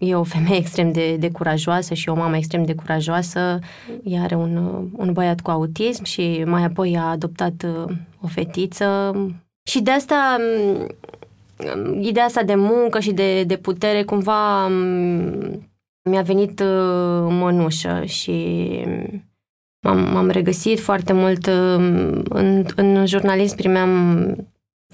E 0.00 0.14
o 0.14 0.22
femeie 0.22 0.56
extrem 0.56 0.92
de, 0.92 1.16
de 1.16 1.30
curajoasă 1.30 1.94
și 1.94 2.08
o 2.08 2.14
mamă 2.14 2.36
extrem 2.36 2.64
de 2.64 2.74
curajoasă. 2.74 3.58
Ea 4.04 4.22
are 4.22 4.34
un, 4.34 4.56
un 4.96 5.12
băiat 5.12 5.40
cu 5.40 5.50
autism 5.50 6.04
și 6.04 6.42
mai 6.46 6.64
apoi 6.64 6.96
a 6.96 7.10
adoptat 7.10 7.66
uh, 7.66 7.96
o 8.20 8.26
fetiță. 8.26 9.14
Și 9.62 9.82
de 9.82 9.90
asta, 9.90 10.36
mm, 10.38 12.00
ideea 12.00 12.24
asta 12.24 12.42
de 12.42 12.54
muncă 12.54 13.00
și 13.00 13.12
de, 13.12 13.44
de 13.44 13.56
putere, 13.56 14.02
cumva 14.02 14.68
mm, 14.68 15.68
mi-a 16.10 16.22
venit 16.22 16.60
uh, 16.60 17.26
mănușă 17.28 18.02
și 18.04 18.66
m-am, 19.80 19.98
m-am 20.12 20.28
regăsit 20.28 20.80
foarte 20.80 21.12
mult. 21.12 21.46
Uh, 21.46 22.22
în, 22.28 22.64
în 22.76 23.06
jurnalism 23.06 23.56
primeam 23.56 23.90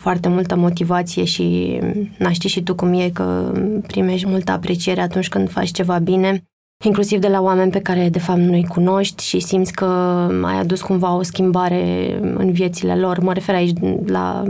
foarte 0.00 0.28
multă 0.28 0.56
motivație 0.56 1.24
și 1.24 1.78
n 2.18 2.30
știi 2.30 2.48
și 2.48 2.62
tu 2.62 2.74
cum 2.74 2.92
e 2.92 3.10
că 3.10 3.52
primești 3.86 4.28
multă 4.28 4.52
apreciere 4.52 5.00
atunci 5.00 5.28
când 5.28 5.50
faci 5.50 5.70
ceva 5.70 5.98
bine, 5.98 6.44
inclusiv 6.84 7.20
de 7.20 7.28
la 7.28 7.40
oameni 7.40 7.70
pe 7.70 7.80
care 7.80 8.08
de 8.08 8.18
fapt 8.18 8.38
nu-i 8.38 8.66
cunoști 8.66 9.24
și 9.24 9.40
simți 9.40 9.72
că 9.72 9.84
ai 10.42 10.58
adus 10.58 10.82
cumva 10.82 11.14
o 11.14 11.22
schimbare 11.22 12.16
în 12.20 12.52
viețile 12.52 12.96
lor. 12.96 13.18
Mă 13.18 13.32
refer 13.32 13.54
aici 13.54 13.78
la 14.06 14.42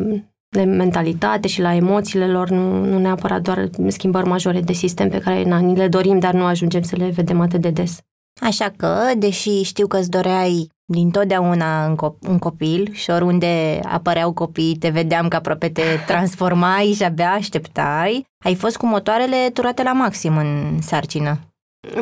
de 0.48 0.62
mentalitate 0.62 1.48
și 1.48 1.60
la 1.60 1.74
emoțiile 1.74 2.26
lor, 2.26 2.50
nu, 2.50 2.84
nu 2.84 2.98
neapărat 2.98 3.42
doar 3.42 3.70
schimbări 3.86 4.28
majore 4.28 4.60
de 4.60 4.72
sistem 4.72 5.08
pe 5.08 5.18
care 5.18 5.44
na, 5.44 5.58
ni 5.58 5.76
le 5.76 5.88
dorim, 5.88 6.18
dar 6.18 6.34
nu 6.34 6.44
ajungem 6.44 6.82
să 6.82 6.96
le 6.96 7.08
vedem 7.08 7.40
atât 7.40 7.60
de 7.60 7.70
des. 7.70 7.98
Așa 8.40 8.72
că, 8.76 8.96
deși 9.18 9.62
știu 9.62 9.86
că 9.86 9.96
îți 9.96 10.10
doreai 10.10 10.70
din 10.88 11.10
totdeauna 11.10 11.86
un, 11.86 11.94
cop- 11.94 12.28
un 12.28 12.38
copil 12.38 12.88
și 12.92 13.10
oriunde 13.10 13.80
apăreau 13.84 14.32
copii, 14.32 14.76
te 14.76 14.88
vedeam 14.88 15.28
că 15.28 15.36
aproape 15.36 15.68
te 15.68 15.82
transformai 16.06 16.92
și 16.96 17.02
abia 17.02 17.32
așteptai, 17.32 18.26
ai 18.44 18.54
fost 18.54 18.76
cu 18.76 18.86
motoarele 18.86 19.50
turate 19.52 19.82
la 19.82 19.92
maxim 19.92 20.36
în 20.36 20.80
sarcină. 20.80 21.38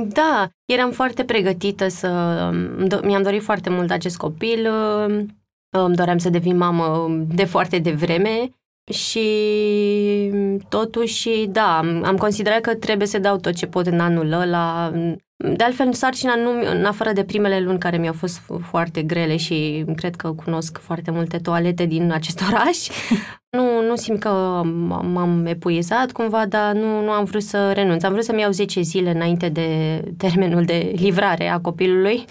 Da, 0.06 0.48
eram 0.64 0.90
foarte 0.90 1.24
pregătită 1.24 1.88
să... 1.88 2.08
Mi-am 3.02 3.22
dorit 3.22 3.42
foarte 3.42 3.70
mult 3.70 3.90
acest 3.90 4.16
copil, 4.16 4.68
îmi 5.70 5.94
doream 5.94 6.18
să 6.18 6.30
devin 6.30 6.56
mamă 6.56 7.08
de 7.34 7.44
foarte 7.44 7.78
devreme 7.78 8.50
și 8.92 9.28
totuși, 10.68 11.46
da, 11.46 11.78
am 12.02 12.16
considerat 12.16 12.60
că 12.60 12.74
trebuie 12.74 13.06
să 13.06 13.18
dau 13.18 13.36
tot 13.36 13.54
ce 13.54 13.66
pot 13.66 13.86
în 13.86 14.00
anul 14.00 14.32
ăla. 14.32 14.92
De 15.52 15.64
altfel, 15.64 15.92
sarcina, 15.92 16.34
nu, 16.34 16.50
în 16.70 16.84
afară 16.84 17.12
de 17.12 17.24
primele 17.24 17.60
luni 17.60 17.78
care 17.78 17.96
mi-au 17.96 18.12
fost 18.12 18.40
foarte 18.62 19.02
grele 19.02 19.36
și 19.36 19.84
cred 19.96 20.16
că 20.16 20.32
cunosc 20.32 20.78
foarte 20.78 21.10
multe 21.10 21.38
toalete 21.38 21.86
din 21.86 22.12
acest 22.12 22.42
oraș, 22.48 22.88
nu, 23.50 23.82
nu 23.86 23.96
simt 23.96 24.20
că 24.20 24.62
m-am 25.02 25.46
epuizat 25.46 26.12
cumva, 26.12 26.46
dar 26.46 26.74
nu, 26.74 27.02
nu 27.02 27.10
am 27.10 27.24
vrut 27.24 27.42
să 27.42 27.72
renunț. 27.72 28.02
Am 28.02 28.12
vrut 28.12 28.24
să-mi 28.24 28.40
iau 28.40 28.50
10 28.50 28.80
zile 28.80 29.10
înainte 29.10 29.48
de 29.48 30.00
termenul 30.16 30.64
de 30.64 30.92
livrare 30.96 31.48
a 31.48 31.60
copilului. 31.60 32.24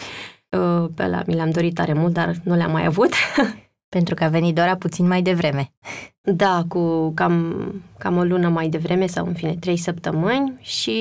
Uh, 0.50 0.89
pe 0.96 1.03
ăla 1.03 1.22
mi 1.27 1.36
l-am 1.36 1.50
dorit 1.50 1.74
tare 1.74 1.93
mult, 1.93 2.13
dar 2.13 2.36
nu 2.43 2.55
le-am 2.55 2.72
mai 2.72 2.86
avut. 2.86 3.13
Pentru 3.96 4.15
că 4.15 4.24
a 4.24 4.27
venit 4.27 4.55
Dora 4.55 4.75
puțin 4.75 5.08
mai 5.08 5.22
devreme. 5.22 5.74
Da, 6.22 6.63
cu 6.67 7.12
cam, 7.15 7.65
cam 7.98 8.17
o 8.17 8.24
lună 8.24 8.50
mai 8.50 8.67
devreme 8.67 9.05
sau 9.05 9.25
în 9.25 9.34
fine 9.34 9.55
trei 9.60 9.77
săptămâni 9.77 10.53
și 10.60 10.91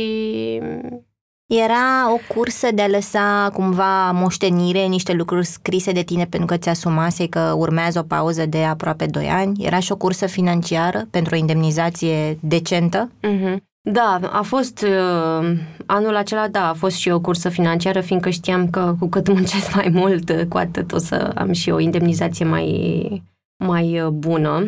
era 1.58 2.12
o 2.12 2.34
cursă 2.34 2.68
de 2.74 2.82
a 2.82 2.88
lăsa 2.88 3.50
cumva 3.52 4.10
moștenire, 4.10 4.86
niște 4.86 5.12
lucruri 5.12 5.46
scrise 5.46 5.92
de 5.92 6.02
tine 6.02 6.24
pentru 6.24 6.46
că 6.46 6.56
ți 6.56 6.68
asumase 6.68 7.28
că 7.28 7.54
urmează 7.56 7.98
o 7.98 8.02
pauză 8.02 8.46
de 8.46 8.64
aproape 8.64 9.06
2 9.06 9.28
ani. 9.28 9.64
Era 9.64 9.78
și 9.78 9.92
o 9.92 9.96
cursă 9.96 10.26
financiară 10.26 11.06
pentru 11.10 11.34
o 11.34 11.38
indemnizație 11.38 12.38
decentă. 12.40 13.10
Mm-hmm. 13.22 13.56
Da, 13.90 14.20
a 14.32 14.42
fost 14.42 14.82
uh, 14.82 15.58
anul 15.86 16.16
acela, 16.16 16.48
da, 16.48 16.68
a 16.68 16.72
fost 16.72 16.96
și 16.96 17.08
o 17.08 17.20
cursă 17.20 17.48
financiară, 17.48 18.00
fiindcă 18.00 18.30
știam 18.30 18.70
că 18.70 18.94
cu 18.98 19.06
cât 19.08 19.28
muncesc 19.28 19.74
mai 19.74 19.88
mult, 19.92 20.46
cu 20.48 20.56
atât 20.56 20.92
o 20.92 20.98
să 20.98 21.32
am 21.34 21.52
și 21.52 21.70
o 21.70 21.78
indemnizație 21.78 22.44
mai, 22.44 23.22
mai 23.64 24.00
uh, 24.00 24.08
bună. 24.08 24.64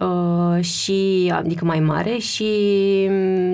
Uh, 0.00 0.64
și, 0.64 1.32
adică 1.34 1.64
mai 1.64 1.80
mare 1.80 2.16
și 2.18 2.50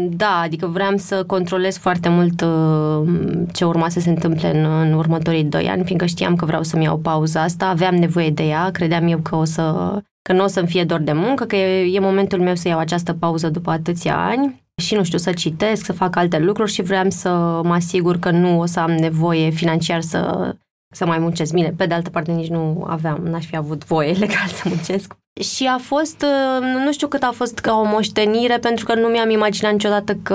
da, 0.09 0.41
adică 0.41 0.67
vreau 0.67 0.97
să 0.97 1.25
controlez 1.25 1.77
foarte 1.79 2.09
mult 2.09 2.41
uh, 2.41 3.09
ce 3.53 3.65
urma 3.65 3.89
să 3.89 4.01
se 4.01 4.09
întâmple 4.09 4.59
în, 4.59 4.65
în 4.65 4.93
următorii 4.93 5.45
doi 5.45 5.69
ani, 5.69 5.85
fiindcă 5.85 6.07
știam 6.07 6.37
că 6.37 6.45
vreau 6.45 6.63
să-mi 6.63 6.85
iau 6.85 6.99
pauza 6.99 7.43
asta, 7.43 7.67
aveam 7.67 7.95
nevoie 7.95 8.31
de 8.31 8.43
ea, 8.43 8.71
credeam 8.71 9.07
eu 9.07 9.19
că 9.19 9.37
o 9.37 9.45
să 9.45 9.99
că 10.23 10.33
nu 10.33 10.45
o 10.45 10.47
să-mi 10.47 10.67
fie 10.67 10.85
dor 10.85 11.01
de 11.01 11.13
muncă, 11.13 11.45
că 11.45 11.57
e, 11.57 11.95
e 11.95 11.99
momentul 12.01 12.41
meu 12.41 12.55
să 12.55 12.69
iau 12.69 12.79
această 12.79 13.13
pauză 13.13 13.49
după 13.49 13.71
atâția 13.71 14.25
ani 14.25 14.63
și 14.83 14.95
nu 14.95 15.03
știu, 15.05 15.19
să 15.19 15.33
citesc, 15.33 15.85
să 15.85 15.93
fac 15.93 16.17
alte 16.17 16.39
lucruri 16.39 16.73
și 16.73 16.83
vreau 16.83 17.11
să 17.11 17.61
mă 17.65 17.73
asigur 17.73 18.19
că 18.19 18.31
nu 18.31 18.59
o 18.59 18.67
să 18.67 18.81
am 18.81 18.91
nevoie 18.91 19.51
financiar 19.51 20.01
să, 20.01 20.53
să 20.93 21.07
mai 21.07 21.19
muncesc. 21.19 21.53
Bine, 21.53 21.75
pe 21.77 21.87
de 21.87 21.95
altă 21.95 22.11
parte 22.11 22.33
nici 22.33 22.49
nu 22.49 22.85
aveam, 22.89 23.19
n-aș 23.25 23.47
fi 23.47 23.57
avut 23.57 23.85
voie 23.85 24.13
legal 24.25 24.47
să 24.47 24.63
muncesc 24.69 25.15
și 25.41 25.67
a 25.67 25.79
fost, 25.79 26.23
uh, 26.23 26.85
nu 26.85 26.93
știu 26.93 27.09
cât 27.09 27.23
a 27.23 27.31
fost 27.35 27.59
ca 27.59 27.75
o 27.75 27.85
moștenire, 27.85 28.59
pentru 28.59 28.85
că 28.85 28.95
nu 28.95 29.09
mi-am 29.09 29.31
imaginat 29.31 29.73
niciodată 29.73 30.15
că, 30.23 30.35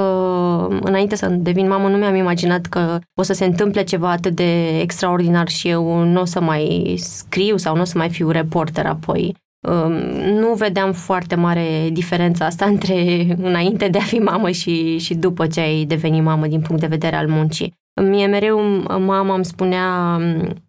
înainte 0.81 1.15
să 1.15 1.27
devin 1.27 1.67
mamă, 1.67 1.87
nu 1.87 1.97
mi-am 1.97 2.15
imaginat 2.15 2.65
că 2.65 2.99
o 3.13 3.23
să 3.23 3.33
se 3.33 3.45
întâmple 3.45 3.83
ceva 3.83 4.11
atât 4.11 4.35
de 4.35 4.79
extraordinar 4.79 5.47
și 5.47 5.67
eu 5.67 6.03
nu 6.03 6.21
o 6.21 6.25
să 6.25 6.41
mai 6.41 6.95
scriu 6.99 7.57
sau 7.57 7.75
nu 7.75 7.81
o 7.81 7.85
să 7.85 7.97
mai 7.97 8.09
fiu 8.09 8.29
reporter 8.29 8.85
apoi. 8.85 9.35
Um, 9.67 9.91
nu 10.39 10.53
vedeam 10.53 10.91
foarte 10.91 11.35
mare 11.35 11.89
diferența 11.91 12.45
asta 12.45 12.65
între 12.75 13.27
înainte 13.41 13.87
de 13.87 13.97
a 13.97 14.01
fi 14.01 14.17
mamă 14.17 14.49
și, 14.49 14.97
și 14.97 15.15
după 15.15 15.47
ce 15.47 15.59
ai 15.59 15.83
devenit 15.83 16.23
mamă 16.23 16.47
din 16.47 16.61
punct 16.61 16.81
de 16.81 16.87
vedere 16.87 17.15
al 17.15 17.27
muncii. 17.27 17.76
Mie 18.01 18.25
mereu 18.25 18.59
mama 18.99 19.33
îmi 19.33 19.45
spunea 19.45 20.19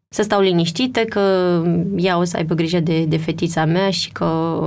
să 0.09 0.23
stau 0.23 0.41
liniștită 0.41 1.01
că 1.01 1.23
ea 1.97 2.19
o 2.19 2.25
să 2.25 2.37
aibă 2.37 2.55
grijă 2.55 2.81
de, 2.81 3.05
de 3.05 3.17
fetița 3.17 3.65
mea 3.65 3.91
și 3.91 4.13
că 4.13 4.61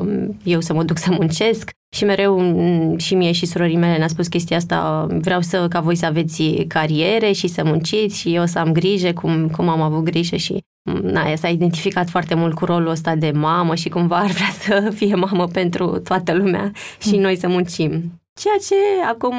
eu 0.43 0.59
să 0.59 0.73
mă 0.73 0.83
duc 0.83 0.97
să 0.97 1.11
muncesc. 1.11 1.69
Și 1.95 2.03
mereu 2.03 2.55
și 2.97 3.15
mie 3.15 3.31
și 3.31 3.45
surorii 3.45 3.77
mele 3.77 3.97
ne-a 3.97 4.07
spus 4.07 4.27
chestia 4.27 4.57
asta, 4.57 5.07
vreau 5.09 5.41
să 5.41 5.67
ca 5.67 5.79
voi 5.79 5.95
să 5.95 6.05
aveți 6.05 6.43
cariere 6.67 7.31
și 7.31 7.47
să 7.47 7.63
munciți 7.63 8.19
și 8.19 8.33
eu 8.33 8.45
să 8.45 8.59
am 8.59 8.71
grijă 8.71 9.13
cum, 9.13 9.49
cum 9.49 9.69
am 9.69 9.81
avut 9.81 10.03
grijă 10.03 10.35
și 10.35 10.63
na, 11.01 11.29
ea 11.29 11.35
s-a 11.35 11.47
identificat 11.47 12.09
foarte 12.09 12.35
mult 12.35 12.53
cu 12.53 12.65
rolul 12.65 12.89
ăsta 12.89 13.15
de 13.15 13.31
mamă 13.31 13.75
și 13.75 13.89
cumva 13.89 14.17
ar 14.17 14.29
vrea 14.31 14.49
să 14.59 14.91
fie 14.95 15.15
mamă 15.15 15.47
pentru 15.47 15.99
toată 16.03 16.33
lumea 16.33 16.71
și 16.99 17.17
noi 17.17 17.35
să 17.35 17.47
muncim. 17.47 18.20
Ceea 18.33 18.57
ce 18.67 19.05
acum 19.07 19.35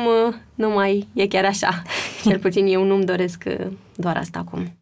nu 0.55 0.71
mai 0.71 1.09
e 1.13 1.27
chiar 1.27 1.45
așa. 1.45 1.83
Cel 2.25 2.39
puțin 2.39 2.67
eu 2.67 2.85
nu-mi 2.85 3.05
doresc 3.05 3.45
doar 3.97 4.17
asta 4.17 4.39
acum. 4.39 4.77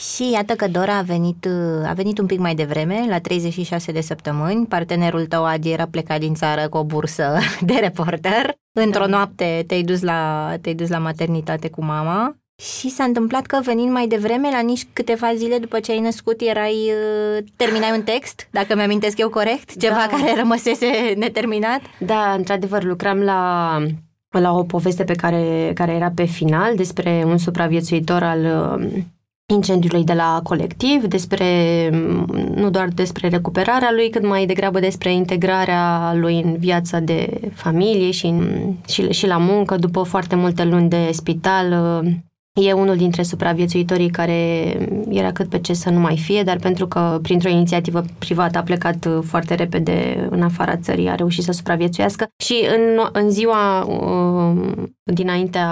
Și 0.00 0.30
iată 0.30 0.54
că 0.54 0.68
Dora 0.68 0.96
a 0.96 1.02
venit, 1.02 1.48
a 1.84 1.92
venit 1.92 2.18
un 2.18 2.26
pic 2.26 2.38
mai 2.38 2.54
devreme, 2.54 3.04
la 3.08 3.20
36 3.20 3.92
de 3.92 4.00
săptămâni. 4.00 4.66
Partenerul 4.66 5.26
tău, 5.26 5.44
Adi, 5.44 5.70
era 5.70 5.86
plecat 5.86 6.20
din 6.20 6.34
țară 6.34 6.68
cu 6.68 6.76
o 6.76 6.84
bursă 6.84 7.38
de 7.60 7.74
reporter. 7.74 8.54
Într-o 8.72 9.04
da. 9.04 9.06
noapte 9.06 9.64
te-ai 9.66 9.82
dus, 9.82 10.02
la, 10.02 10.52
te-ai 10.60 10.74
dus 10.74 10.88
la 10.88 10.98
maternitate 10.98 11.70
cu 11.70 11.84
mama. 11.84 12.36
Și 12.56 12.88
s-a 12.88 13.04
întâmplat 13.04 13.46
că 13.46 13.60
venind 13.62 13.90
mai 13.90 14.06
devreme, 14.06 14.50
la 14.50 14.60
nici 14.60 14.86
câteva 14.92 15.34
zile 15.34 15.58
după 15.58 15.80
ce 15.80 15.92
ai 15.92 16.00
născut, 16.00 16.40
erai, 16.40 16.74
uh, 16.74 17.44
terminai 17.56 17.90
un 17.96 18.02
text, 18.02 18.48
dacă 18.50 18.74
mi-amintesc 18.74 19.18
eu 19.18 19.28
corect, 19.28 19.80
ceva 19.80 20.06
da. 20.10 20.16
care 20.16 20.34
rămăsese 20.34 20.86
neterminat? 21.16 21.80
Da, 21.98 22.32
într-adevăr, 22.32 22.82
lucram 22.84 23.18
la 23.18 23.78
la 24.40 24.52
o 24.52 24.62
poveste 24.62 25.04
pe 25.04 25.14
care, 25.14 25.70
care 25.74 25.92
era 25.92 26.10
pe 26.14 26.24
final 26.24 26.76
despre 26.76 27.22
un 27.26 27.38
supraviețuitor 27.38 28.22
al 28.22 28.44
uh, 28.44 29.02
incendiului 29.52 30.04
de 30.04 30.12
la 30.12 30.40
colectiv, 30.42 31.04
despre, 31.04 31.48
nu 32.54 32.70
doar 32.70 32.88
despre 32.88 33.28
recuperarea 33.28 33.92
lui, 33.92 34.10
cât 34.10 34.26
mai 34.26 34.46
degrabă 34.46 34.80
despre 34.80 35.12
integrarea 35.12 36.14
lui 36.14 36.40
în 36.40 36.56
viața 36.56 36.98
de 36.98 37.40
familie 37.54 38.10
și, 38.10 38.26
în, 38.26 38.72
și, 38.88 39.12
și 39.12 39.26
la 39.26 39.38
muncă. 39.38 39.76
După 39.76 40.02
foarte 40.02 40.36
multe 40.36 40.64
luni 40.64 40.88
de 40.88 41.08
spital, 41.12 41.72
e 42.62 42.72
unul 42.72 42.96
dintre 42.96 43.22
supraviețuitorii 43.22 44.10
care 44.10 44.34
era 45.08 45.32
cât 45.32 45.48
pe 45.48 45.58
ce 45.58 45.72
să 45.72 45.90
nu 45.90 45.98
mai 45.98 46.18
fie, 46.18 46.42
dar 46.42 46.56
pentru 46.58 46.86
că 46.86 47.18
printr-o 47.22 47.48
inițiativă 47.48 48.04
privată 48.18 48.58
a 48.58 48.62
plecat 48.62 49.08
foarte 49.22 49.54
repede 49.54 50.26
în 50.30 50.42
afara 50.42 50.76
țării, 50.76 51.08
a 51.08 51.14
reușit 51.14 51.42
să 51.42 51.52
supraviețuiască 51.52 52.26
și 52.42 52.66
în, 52.76 53.08
în 53.12 53.30
ziua 53.30 53.84
uh, 53.84 54.72
dinaintea 55.02 55.68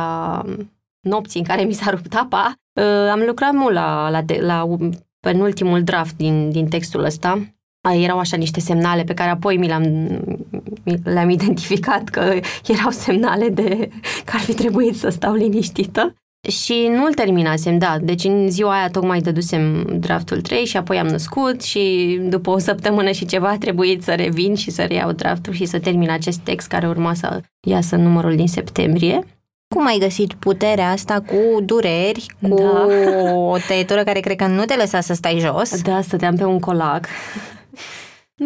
nopții 1.08 1.40
în 1.40 1.46
care 1.46 1.62
mi 1.62 1.72
s-a 1.72 1.90
rupt 1.90 2.14
apa, 2.14 2.54
uh, 2.80 3.10
am 3.10 3.22
lucrat 3.26 3.52
mult 3.52 3.74
la, 3.74 4.10
la, 4.10 4.24
la 4.40 4.76
penultimul 5.20 5.82
draft 5.82 6.16
din, 6.16 6.50
din 6.50 6.68
textul 6.68 7.04
ăsta. 7.04 7.54
Erau 7.92 8.18
așa 8.18 8.36
niște 8.36 8.60
semnale 8.60 9.04
pe 9.04 9.14
care 9.14 9.30
apoi 9.30 9.56
mi 9.56 9.66
le-am, 9.66 9.82
le-am 11.04 11.30
identificat 11.38 12.08
că 12.08 12.20
erau 12.66 12.90
semnale 12.90 13.48
de 13.48 13.88
că 14.24 14.32
ar 14.34 14.40
fi 14.40 14.54
trebuit 14.54 14.96
să 14.96 15.08
stau 15.08 15.34
liniștită. 15.34 16.14
Și 16.48 16.86
nu-l 16.90 17.14
terminasem, 17.14 17.78
da. 17.78 17.96
Deci 18.00 18.24
în 18.24 18.50
ziua 18.50 18.72
aia 18.72 18.88
tocmai 18.88 19.20
dădusem 19.20 19.86
draftul 20.00 20.40
3 20.40 20.64
și 20.64 20.76
apoi 20.76 20.98
am 20.98 21.06
născut 21.06 21.62
și 21.62 22.18
după 22.22 22.50
o 22.50 22.58
săptămână 22.58 23.10
și 23.10 23.26
ceva 23.26 23.48
a 23.48 23.58
trebuit 23.58 24.02
să 24.02 24.14
revin 24.14 24.54
și 24.54 24.70
să 24.70 24.82
reiau 24.82 25.12
draftul 25.12 25.52
și 25.52 25.64
să 25.64 25.78
termin 25.78 26.10
acest 26.10 26.38
text 26.38 26.68
care 26.68 26.88
urma 26.88 27.14
să 27.14 27.40
iasă 27.66 27.96
numărul 27.96 28.36
din 28.36 28.48
septembrie. 28.48 29.24
Cum 29.74 29.86
ai 29.86 29.98
găsit 29.98 30.32
puterea 30.32 30.90
asta 30.90 31.20
cu 31.20 31.60
dureri, 31.60 32.26
cu 32.42 32.54
da. 32.54 32.86
o 33.52 33.56
tăietură 33.66 34.04
care 34.04 34.20
cred 34.20 34.36
că 34.36 34.46
nu 34.46 34.64
te 34.64 34.76
lăsa 34.76 35.00
să 35.00 35.14
stai 35.14 35.38
jos? 35.38 35.82
Da, 35.82 36.00
stăteam 36.00 36.36
pe 36.36 36.44
un 36.44 36.58
colac. 36.58 37.06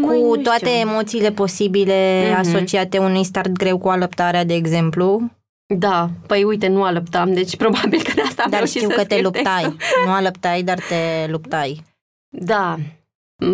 Cu 0.00 0.36
toate 0.42 0.70
emoțiile 0.80 1.30
posibile 1.30 2.22
mm-hmm. 2.22 2.38
asociate 2.38 2.98
unui 2.98 3.24
start 3.24 3.52
greu 3.52 3.78
cu 3.78 3.88
alăptarea, 3.88 4.44
de 4.44 4.54
exemplu? 4.54 5.30
Da, 5.76 6.10
păi 6.26 6.44
uite, 6.44 6.68
nu 6.68 6.82
alăptam, 6.82 7.32
deci 7.32 7.56
probabil 7.64 8.02
că 8.02 8.12
de 8.14 8.20
asta 8.20 8.42
am 8.42 8.50
Dar 8.50 8.66
știu 8.66 8.88
că 8.88 9.04
te 9.04 9.20
luptai. 9.20 9.62
Textul. 9.62 10.02
Nu 10.06 10.12
alăptai, 10.12 10.62
dar 10.62 10.78
te 10.78 11.30
luptai. 11.30 11.82
Da, 12.28 12.76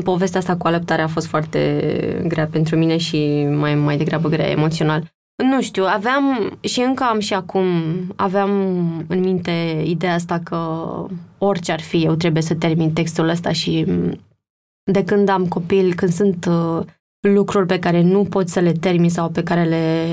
povestea 0.04 0.40
asta 0.40 0.56
cu 0.56 0.66
alăptarea 0.66 1.04
a 1.04 1.08
fost 1.08 1.26
foarte 1.26 2.24
grea 2.26 2.46
pentru 2.46 2.76
mine 2.76 2.96
și 2.96 3.44
mai, 3.44 3.74
mai 3.74 3.96
degrabă 3.96 4.28
grea 4.28 4.50
emoțional. 4.50 5.12
Nu 5.36 5.62
știu, 5.62 5.84
aveam 5.84 6.56
și 6.60 6.80
încă 6.80 7.04
am 7.04 7.18
și 7.18 7.34
acum, 7.34 7.66
aveam 8.16 8.50
în 9.08 9.20
minte 9.20 9.82
ideea 9.84 10.14
asta 10.14 10.40
că 10.44 10.56
orice 11.38 11.72
ar 11.72 11.80
fi, 11.80 12.04
eu 12.04 12.14
trebuie 12.14 12.42
să 12.42 12.54
termin 12.54 12.92
textul 12.92 13.28
ăsta 13.28 13.52
și 13.52 13.86
de 14.92 15.04
când 15.04 15.28
am 15.28 15.46
copil, 15.46 15.94
când 15.94 16.12
sunt 16.12 16.46
uh, 16.46 16.86
lucruri 17.32 17.66
pe 17.66 17.78
care 17.78 18.02
nu 18.02 18.24
pot 18.24 18.48
să 18.48 18.60
le 18.60 18.72
termin 18.72 19.10
sau 19.10 19.28
pe 19.28 19.42
care 19.42 19.64
le, 19.64 20.06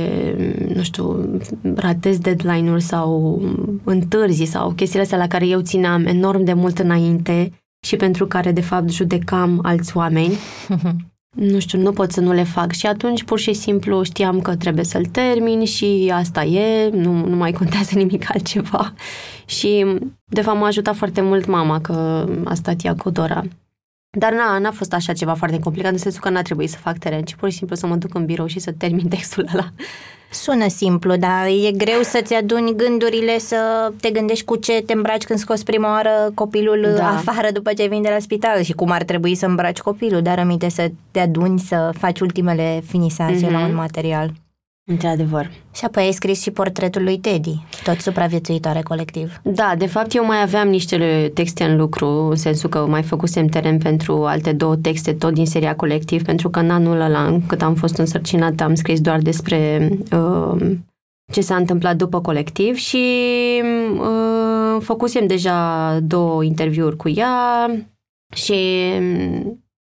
nu 0.76 0.84
știu, 0.84 1.40
ratez 1.76 2.18
deadline-uri 2.18 2.82
sau 2.82 3.42
întârzi 3.84 4.44
sau 4.44 4.72
chestiile 4.72 5.04
astea 5.04 5.18
la 5.18 5.28
care 5.28 5.48
eu 5.48 5.62
țineam 5.62 6.06
enorm 6.06 6.44
de 6.44 6.54
mult 6.54 6.80
înainte 6.80 7.52
și 7.86 7.96
pentru 7.96 8.28
care, 8.28 8.52
de 8.52 8.62
fapt, 8.62 8.90
judecam 8.90 9.60
alți 9.64 9.98
oameni. 9.98 10.34
nu 11.52 11.60
știu, 11.60 11.80
nu 11.80 11.92
pot 11.92 12.12
să 12.12 12.22
nu 12.22 12.32
le 12.32 12.44
fac 12.44 12.72
și 12.72 12.86
atunci 12.86 13.24
pur 13.24 13.40
și 13.40 13.54
simplu 13.54 14.04
știam 14.04 14.42
că 14.42 14.56
trebuie 14.56 14.84
să-l 14.84 15.06
termin 15.06 15.66
și 15.66 16.12
asta 16.14 16.44
e, 16.44 16.90
nu, 16.90 17.28
nu 17.28 17.36
mai 17.36 17.52
contează 17.52 17.98
nimic 17.98 18.26
altceva 18.34 18.94
și 19.46 19.86
de 20.26 20.42
fapt 20.42 20.60
m-a 20.60 20.66
ajutat 20.66 20.96
foarte 20.96 21.22
mult 21.22 21.46
mama 21.46 21.82
că 21.82 22.28
a 22.44 22.54
stat 22.54 22.84
ea 22.84 22.96
cu 22.96 23.10
Dora. 23.10 23.44
Dar 24.18 24.34
n-a, 24.34 24.58
n-a 24.58 24.72
fost 24.72 24.94
așa 24.94 25.14
ceva 25.14 25.34
foarte 25.34 25.60
complicat, 25.60 25.92
în 25.92 25.98
sensul 25.98 26.22
că 26.22 26.30
n-a 26.30 26.42
trebuit 26.42 26.70
să 26.70 26.78
fac 26.78 26.98
teren, 26.98 27.22
ci 27.22 27.36
pur 27.36 27.50
și 27.50 27.58
simplu 27.58 27.76
să 27.76 27.88
mă 27.88 27.96
duc 27.96 28.14
în 28.14 28.26
birou 28.26 28.46
și 28.46 28.60
să 28.60 28.72
termin 28.72 29.08
textul 29.16 29.50
ăla. 29.54 29.68
Sună 30.32 30.68
simplu, 30.68 31.16
dar 31.16 31.46
e 31.46 31.72
greu 31.72 32.02
să-ți 32.02 32.34
aduni 32.34 32.76
gândurile, 32.76 33.40
să 33.40 33.92
te 34.02 34.10
gândești 34.10 34.46
cu 34.46 34.56
ce 34.56 34.82
te 34.82 34.94
îmbraci 34.94 35.24
când 35.24 35.40
scoți 35.40 35.64
prima 35.64 35.90
oară 35.90 36.32
copilul 36.34 36.94
da. 36.96 37.10
afară 37.10 37.48
după 37.54 37.74
ce 37.74 37.88
vin 37.88 38.02
de 38.02 38.10
la 38.10 38.20
spital 38.20 38.62
și 38.62 38.74
cum 38.74 38.92
ar 38.92 39.04
trebui 39.04 39.36
să 39.36 39.46
îmbraci 39.46 39.80
copilul, 39.80 40.22
dar 40.22 40.40
aminte 40.40 40.70
să 40.70 40.92
te 41.12 41.20
aduni, 41.20 41.60
să 41.60 41.92
faci 41.98 42.20
ultimele 42.20 42.84
finisaje 42.86 43.48
mm-hmm. 43.48 43.52
la 43.52 43.66
un 43.66 43.76
material. 43.76 44.32
Într-adevăr. 44.86 45.52
Și 45.74 45.86
apoi 45.86 46.04
ai 46.04 46.12
scris 46.12 46.42
și 46.42 46.52
portretul 46.52 47.04
lui 47.04 47.18
Teddy, 47.18 47.66
tot 47.84 48.00
supraviețuitoare 48.00 48.82
colectiv. 48.82 49.40
Da, 49.44 49.74
de 49.78 49.86
fapt 49.86 50.14
eu 50.14 50.26
mai 50.26 50.42
aveam 50.42 50.68
niște 50.68 51.32
texte 51.34 51.64
în 51.64 51.78
lucru, 51.78 52.08
în 52.08 52.36
sensul 52.36 52.70
că 52.70 52.86
mai 52.86 53.04
făcusem 53.04 53.48
teren 53.48 53.78
pentru 53.78 54.26
alte 54.26 54.52
două 54.52 54.76
texte, 54.76 55.14
tot 55.14 55.34
din 55.34 55.46
seria 55.46 55.76
colectiv, 55.76 56.24
pentru 56.24 56.50
că 56.50 56.60
în 56.60 56.70
anul 56.70 57.00
ăla, 57.00 57.38
cât 57.48 57.62
am 57.62 57.76
fost 57.76 57.98
însărcinată, 57.98 58.64
am 58.64 58.76
scris 58.76 59.02
doar 59.02 59.20
despre 59.20 59.90
uh, 60.12 60.72
ce 61.32 61.42
s-a 61.42 61.56
întâmplat 61.56 61.96
după 61.96 62.22
colectiv 62.22 62.76
și 62.76 63.06
uh, 63.94 64.82
făcusem 64.82 65.28
deja 65.28 66.00
două 66.00 66.44
interviuri 66.44 66.96
cu 66.96 67.10
ea 67.10 67.68
și 68.34 68.56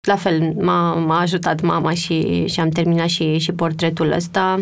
la 0.07 0.15
fel 0.15 0.53
m-a, 0.59 0.93
m-a 0.93 1.19
ajutat 1.19 1.61
mama 1.61 1.93
și, 1.93 2.45
și 2.45 2.59
am 2.59 2.69
terminat 2.69 3.07
și, 3.07 3.37
și 3.37 3.51
portretul 3.51 4.11
ăsta. 4.11 4.59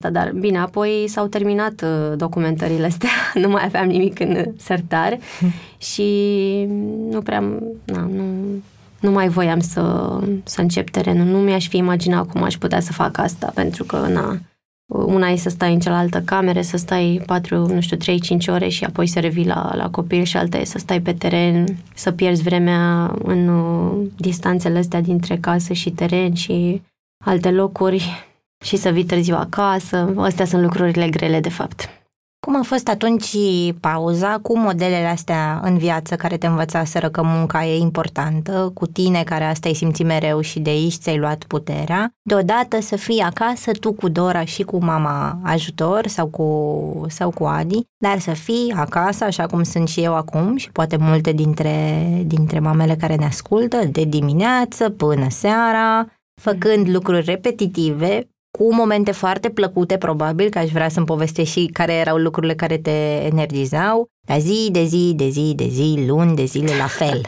Da, 0.00 0.10
dar 0.10 0.32
bine, 0.32 0.58
apoi 0.58 1.04
s-au 1.08 1.26
terminat 1.26 1.82
uh, 1.82 2.16
documentările 2.16 2.86
astea, 2.86 3.10
nu 3.42 3.48
mai 3.48 3.64
aveam 3.64 3.86
nimic 3.86 4.20
în 4.20 4.44
sertar 4.56 5.18
și 5.92 6.04
nu 7.10 7.20
prea, 7.22 7.40
na, 7.84 8.00
nu, 8.00 8.24
nu 9.00 9.10
mai 9.10 9.28
voiam 9.28 9.60
să, 9.60 10.18
să 10.44 10.60
încep 10.60 10.90
terenul. 10.90 11.26
Nu 11.26 11.38
mi-aș 11.38 11.68
fi 11.68 11.76
imaginat 11.76 12.26
cum 12.26 12.42
aș 12.42 12.56
putea 12.56 12.80
să 12.80 12.92
fac 12.92 13.18
asta, 13.18 13.50
pentru 13.54 13.84
că, 13.84 13.96
na, 13.96 14.38
una 14.94 15.28
e 15.28 15.36
să 15.36 15.48
stai 15.48 15.72
în 15.72 15.80
cealaltă 15.80 16.20
cameră, 16.20 16.60
să 16.60 16.76
stai 16.76 17.22
4, 17.26 17.66
nu 17.74 17.80
știu, 17.80 17.96
3-5 17.96 17.98
ore 18.46 18.68
și 18.68 18.84
apoi 18.84 19.06
să 19.06 19.20
revii 19.20 19.46
la, 19.46 19.72
la 19.74 19.90
copil 19.90 20.22
și 20.22 20.36
alta 20.36 20.58
e 20.58 20.64
să 20.64 20.78
stai 20.78 21.00
pe 21.00 21.12
teren, 21.12 21.64
să 21.94 22.12
pierzi 22.12 22.42
vremea 22.42 23.14
în 23.22 23.48
uh, 23.48 24.06
distanțele 24.16 24.78
astea 24.78 25.00
dintre 25.00 25.36
casă 25.36 25.72
și 25.72 25.90
teren 25.90 26.34
și 26.34 26.82
alte 27.24 27.50
locuri 27.50 28.27
și 28.64 28.76
să 28.76 28.90
vii 28.90 29.04
târziu 29.04 29.36
acasă. 29.36 30.14
Astea 30.16 30.44
sunt 30.44 30.62
lucrurile 30.62 31.08
grele, 31.08 31.40
de 31.40 31.48
fapt. 31.48 31.88
Cum 32.46 32.56
a 32.56 32.62
fost 32.62 32.88
atunci 32.88 33.36
pauza 33.80 34.38
cu 34.42 34.58
modelele 34.58 35.06
astea 35.06 35.60
în 35.62 35.78
viață 35.78 36.16
care 36.16 36.36
te 36.36 36.46
învățaseră 36.46 37.08
că 37.08 37.22
munca 37.22 37.66
e 37.66 37.78
importantă, 37.78 38.70
cu 38.74 38.86
tine 38.86 39.22
care 39.22 39.44
asta 39.44 39.68
ai 39.68 39.74
simțit 39.74 40.06
mereu 40.06 40.40
și 40.40 40.60
de 40.60 40.70
aici 40.70 40.94
ți-ai 40.94 41.18
luat 41.18 41.44
puterea, 41.44 42.12
deodată 42.22 42.80
să 42.80 42.96
fii 42.96 43.20
acasă 43.20 43.72
tu 43.72 43.92
cu 43.92 44.08
Dora 44.08 44.44
și 44.44 44.62
cu 44.62 44.84
mama 44.84 45.38
ajutor 45.42 46.06
sau 46.06 46.26
cu, 46.26 47.06
sau 47.08 47.30
cu 47.30 47.44
Adi, 47.44 47.82
dar 48.02 48.18
să 48.18 48.32
fii 48.32 48.72
acasă 48.76 49.24
așa 49.24 49.46
cum 49.46 49.62
sunt 49.62 49.88
și 49.88 50.02
eu 50.02 50.14
acum 50.14 50.56
și 50.56 50.72
poate 50.72 50.96
multe 50.96 51.32
dintre, 51.32 52.06
dintre 52.24 52.58
mamele 52.58 52.96
care 52.96 53.14
ne 53.14 53.24
ascultă, 53.24 53.78
de 53.90 54.04
dimineață 54.04 54.90
până 54.90 55.26
seara, 55.28 56.06
făcând 56.40 56.88
lucruri 56.88 57.24
repetitive, 57.24 58.28
cu 58.50 58.74
momente 58.74 59.12
foarte 59.12 59.50
plăcute, 59.50 59.96
probabil, 59.96 60.48
că 60.48 60.58
aș 60.58 60.70
vrea 60.70 60.88
să-mi 60.88 61.06
povestești 61.06 61.60
și 61.60 61.66
care 61.66 61.92
erau 61.92 62.16
lucrurile 62.16 62.54
care 62.54 62.78
te 62.78 63.24
energizau, 63.24 64.08
dar 64.26 64.38
zi 64.38 64.68
de 64.72 64.84
zi, 64.84 65.12
de 65.16 65.28
zi, 65.28 65.52
de 65.56 65.68
zi, 65.68 66.04
luni 66.06 66.36
de 66.36 66.44
zile 66.44 66.72
la 66.78 66.86
fel. 66.86 67.20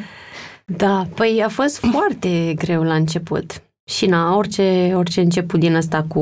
da, 0.82 1.06
păi 1.14 1.42
a 1.44 1.48
fost 1.48 1.76
foarte 1.76 2.54
greu 2.54 2.82
la 2.82 2.94
început. 2.94 3.62
Și 3.90 4.06
na, 4.06 4.36
orice, 4.36 4.92
orice 4.96 5.20
început 5.20 5.60
din 5.60 5.74
asta 5.74 6.04
cu 6.08 6.20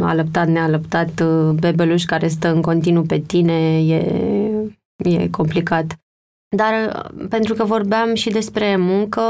alăptat, 0.00 0.48
nealăptat, 0.48 1.22
bebeluș 1.54 2.04
care 2.04 2.28
stă 2.28 2.48
în 2.48 2.60
continuu 2.62 3.02
pe 3.02 3.18
tine, 3.18 3.86
e, 3.86 3.96
e 4.96 5.28
complicat. 5.28 5.96
Dar 6.56 7.06
pentru 7.28 7.54
că 7.54 7.64
vorbeam 7.64 8.14
și 8.14 8.30
despre 8.30 8.76
muncă, 8.76 9.20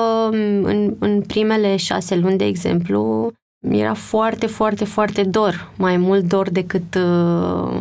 în, 0.63 0.97
în 0.99 1.21
primele 1.21 1.77
șase 1.77 2.17
luni, 2.17 2.37
de 2.37 2.45
exemplu, 2.45 3.33
era 3.71 3.95
foarte, 3.95 4.47
foarte, 4.47 4.85
foarte 4.85 5.23
dor, 5.23 5.71
mai 5.77 5.97
mult 5.97 6.25
dor 6.25 6.51
decât 6.51 6.95
uh, 6.95 7.03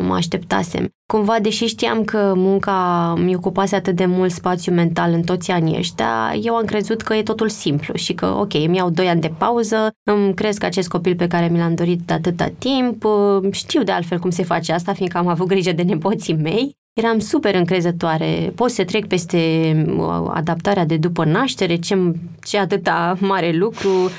mă 0.02 0.14
așteptasem. 0.14 0.88
Cumva, 1.06 1.36
deși 1.42 1.66
știam 1.66 2.04
că 2.04 2.32
munca 2.36 3.14
mi 3.18 3.34
ocupase 3.34 3.74
atât 3.74 3.96
de 3.96 4.04
mult 4.04 4.30
spațiu 4.30 4.72
mental 4.72 5.12
în 5.12 5.22
toți 5.22 5.50
anii 5.50 5.78
ăștia, 5.78 6.34
eu 6.42 6.54
am 6.54 6.64
crezut 6.64 7.02
că 7.02 7.14
e 7.14 7.22
totul 7.22 7.48
simplu 7.48 7.94
și 7.94 8.12
că, 8.12 8.26
ok, 8.26 8.54
îmi 8.54 8.76
iau 8.76 8.90
doi 8.90 9.08
ani 9.08 9.20
de 9.20 9.32
pauză, 9.38 9.90
îmi 10.02 10.34
cresc 10.34 10.62
acest 10.62 10.88
copil 10.88 11.16
pe 11.16 11.26
care 11.26 11.48
mi 11.48 11.58
l-am 11.58 11.74
dorit 11.74 12.00
de 12.06 12.12
atâta 12.12 12.52
timp, 12.58 13.04
uh, 13.04 13.52
știu 13.52 13.82
de 13.82 13.92
altfel 13.92 14.18
cum 14.18 14.30
se 14.30 14.42
face 14.42 14.72
asta, 14.72 14.92
fiindcă 14.92 15.18
am 15.18 15.28
avut 15.28 15.46
grijă 15.46 15.72
de 15.72 15.82
nepoții 15.82 16.34
mei. 16.34 16.76
Eram 16.92 17.18
super 17.18 17.54
încrezătoare, 17.54 18.52
pot 18.54 18.70
să 18.70 18.84
trec 18.84 19.06
peste 19.06 19.38
uh, 19.96 20.30
adaptarea 20.34 20.84
de 20.84 20.96
după 20.96 21.24
naștere, 21.24 21.76
ce, 21.76 22.12
ce 22.44 22.58
atâta 22.58 23.16
mare 23.20 23.52
lucru, 23.52 24.10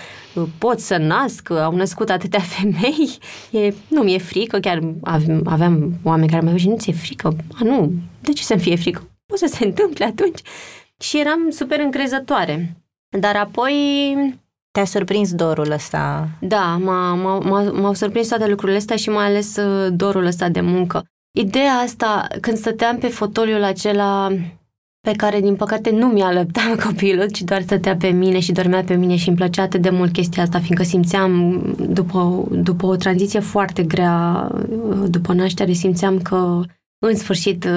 pot 0.58 0.80
să 0.80 0.98
nasc, 0.98 1.50
au 1.50 1.76
născut 1.76 2.10
atâtea 2.10 2.40
femei, 2.56 3.18
e, 3.52 3.74
nu 3.88 4.02
mi-e 4.02 4.18
frică, 4.18 4.60
chiar 4.60 4.80
aveam 5.44 5.94
oameni 6.04 6.30
care 6.30 6.42
mi-au 6.42 6.58
zis, 6.58 6.68
nu 6.68 6.78
ți-e 6.78 6.94
frică? 6.94 7.36
A, 7.60 7.64
nu, 7.64 7.92
de 8.22 8.32
ce 8.32 8.44
să-mi 8.44 8.62
fie 8.62 8.76
frică? 8.76 9.08
O 9.34 9.36
să 9.36 9.46
se 9.50 9.66
întâmple 9.68 10.06
atunci. 10.06 10.42
Și 11.00 11.20
eram 11.20 11.50
super 11.50 11.80
încrezătoare. 11.80 12.78
Dar 13.20 13.36
apoi... 13.36 13.74
Te-a 14.72 14.86
surprins 14.86 15.34
dorul 15.34 15.72
ăsta? 15.72 16.30
Da, 16.40 16.78
m-a, 16.78 17.14
m-a, 17.14 17.62
m-au 17.72 17.94
surprins 17.94 18.28
toate 18.28 18.48
lucrurile 18.48 18.78
astea 18.78 18.96
și 18.96 19.10
mai 19.10 19.26
ales 19.26 19.56
uh, 19.56 19.88
dorul 19.92 20.26
ăsta 20.26 20.50
de 20.50 20.62
muncă. 20.62 21.06
Ideea 21.38 21.74
asta, 21.74 22.28
când 22.42 22.58
stăteam 22.58 22.98
pe 22.98 23.08
fotoliul 23.08 23.64
acela 23.64 24.32
pe 25.08 25.12
care, 25.12 25.42
din 25.42 25.56
păcate, 25.56 25.90
nu 25.90 26.08
mi-a 26.08 26.32
lăptat 26.32 26.82
copilul, 26.86 27.30
ci 27.30 27.42
doar 27.42 27.62
stătea 27.62 27.96
pe 27.96 28.08
mine 28.08 28.40
și 28.40 28.52
dormea 28.52 28.84
pe 28.84 28.96
mine 28.96 29.16
și 29.16 29.28
îmi 29.28 29.38
plăcea 29.38 29.62
atât 29.62 29.82
de 29.82 29.90
mult 29.90 30.12
chestia 30.12 30.44
asta, 30.44 30.60
fiindcă 30.60 30.84
simțeam, 30.84 31.62
după, 31.90 32.48
după 32.52 32.86
o 32.86 32.96
tranziție 32.96 33.40
foarte 33.40 33.84
grea, 33.84 34.48
după 35.08 35.34
naștere, 35.34 35.72
simțeam 35.72 36.20
că, 36.20 36.62
în 37.06 37.16
sfârșit, 37.16 37.68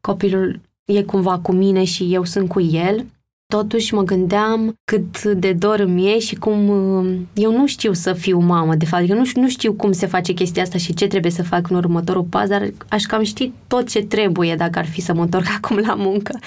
copilul 0.00 0.60
e 0.84 1.02
cumva 1.02 1.38
cu 1.38 1.52
mine 1.52 1.84
și 1.84 2.14
eu 2.14 2.24
sunt 2.24 2.48
cu 2.48 2.60
el 2.60 3.06
Totuși 3.50 3.94
mă 3.94 4.02
gândeam 4.02 4.74
cât 4.84 5.24
de 5.24 5.52
dor 5.52 5.78
îmi 5.78 6.12
e 6.12 6.18
și 6.18 6.34
cum 6.34 6.68
uh, 6.68 7.16
eu 7.34 7.52
nu 7.52 7.66
știu 7.66 7.92
să 7.92 8.12
fiu 8.12 8.38
mamă, 8.38 8.74
de 8.74 8.84
fapt. 8.84 9.08
Eu 9.08 9.16
nu, 9.16 9.22
nu 9.34 9.48
știu 9.48 9.72
cum 9.72 9.92
se 9.92 10.06
face 10.06 10.32
chestia 10.32 10.62
asta 10.62 10.78
și 10.78 10.94
ce 10.94 11.06
trebuie 11.06 11.32
să 11.32 11.42
fac 11.42 11.70
în 11.70 11.76
următorul 11.76 12.22
pas, 12.22 12.48
dar 12.48 12.70
aș 12.88 13.02
cam 13.02 13.22
ști 13.22 13.52
tot 13.66 13.88
ce 13.88 14.02
trebuie 14.02 14.54
dacă 14.54 14.78
ar 14.78 14.86
fi 14.86 15.00
să 15.00 15.14
mă 15.14 15.22
întorc 15.22 15.46
acum 15.62 15.76
la 15.86 15.94
muncă. 15.94 16.38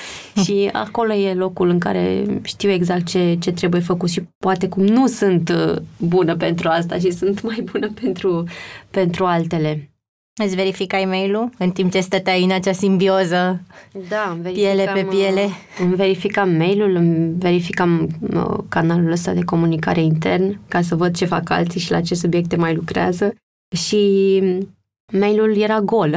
și 0.43 0.69
acolo 0.73 1.13
e 1.13 1.33
locul 1.33 1.69
în 1.69 1.79
care 1.79 2.25
știu 2.41 2.69
exact 2.69 3.05
ce, 3.05 3.37
ce 3.39 3.51
trebuie 3.51 3.81
făcut 3.81 4.09
și 4.09 4.21
poate 4.37 4.67
cum 4.67 4.83
nu 4.83 5.07
sunt 5.07 5.49
uh, 5.49 5.75
bună 5.97 6.35
pentru 6.35 6.69
asta 6.69 6.97
și 6.97 7.11
sunt 7.11 7.41
mai 7.41 7.63
bună 7.71 7.91
pentru, 8.01 8.43
pentru 8.89 9.25
altele. 9.25 9.92
Îți 10.41 10.55
verificai 10.55 11.05
mail-ul 11.05 11.49
în 11.57 11.71
timp 11.71 11.91
ce 11.91 11.99
stăteai 11.99 12.43
în 12.43 12.51
acea 12.51 12.71
simbioză 12.71 13.61
da, 14.09 14.37
piele 14.43 14.91
pe 14.93 15.03
piele? 15.03 15.43
Uh, 15.43 15.79
îmi 15.79 15.95
verificam 15.95 16.49
mail-ul, 16.49 16.95
îmi 16.95 17.33
verificam 17.37 18.09
uh, 18.33 18.57
canalul 18.69 19.11
ăsta 19.11 19.33
de 19.33 19.43
comunicare 19.43 20.01
intern 20.01 20.59
ca 20.67 20.81
să 20.81 20.95
văd 20.95 21.15
ce 21.15 21.25
fac 21.25 21.49
alții 21.49 21.79
și 21.79 21.91
la 21.91 22.01
ce 22.01 22.15
subiecte 22.15 22.55
mai 22.55 22.75
lucrează 22.75 23.33
și 23.75 24.41
mail-ul 25.11 25.57
era 25.57 25.81
gol. 25.81 26.15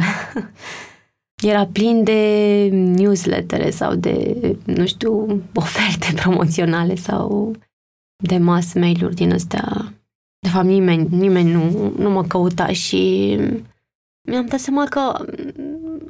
era 1.52 1.66
plin 1.66 2.04
de 2.04 2.68
newslettere 2.72 3.70
sau 3.70 3.94
de, 3.94 4.36
nu 4.64 4.86
știu, 4.86 5.42
oferte 5.54 6.12
promoționale 6.22 6.94
sau 6.94 7.52
de 8.24 8.38
mass 8.38 8.74
mail-uri 8.74 9.14
din 9.14 9.32
astea. 9.32 9.92
De 10.38 10.48
fapt, 10.48 10.66
nimeni, 10.66 11.08
nimeni 11.10 11.52
nu, 11.52 11.92
nu 11.98 12.10
mă 12.10 12.24
căuta 12.24 12.66
și 12.66 13.36
mi-am 14.26 14.46
dat 14.46 14.60
seama 14.60 14.84
că 14.84 15.26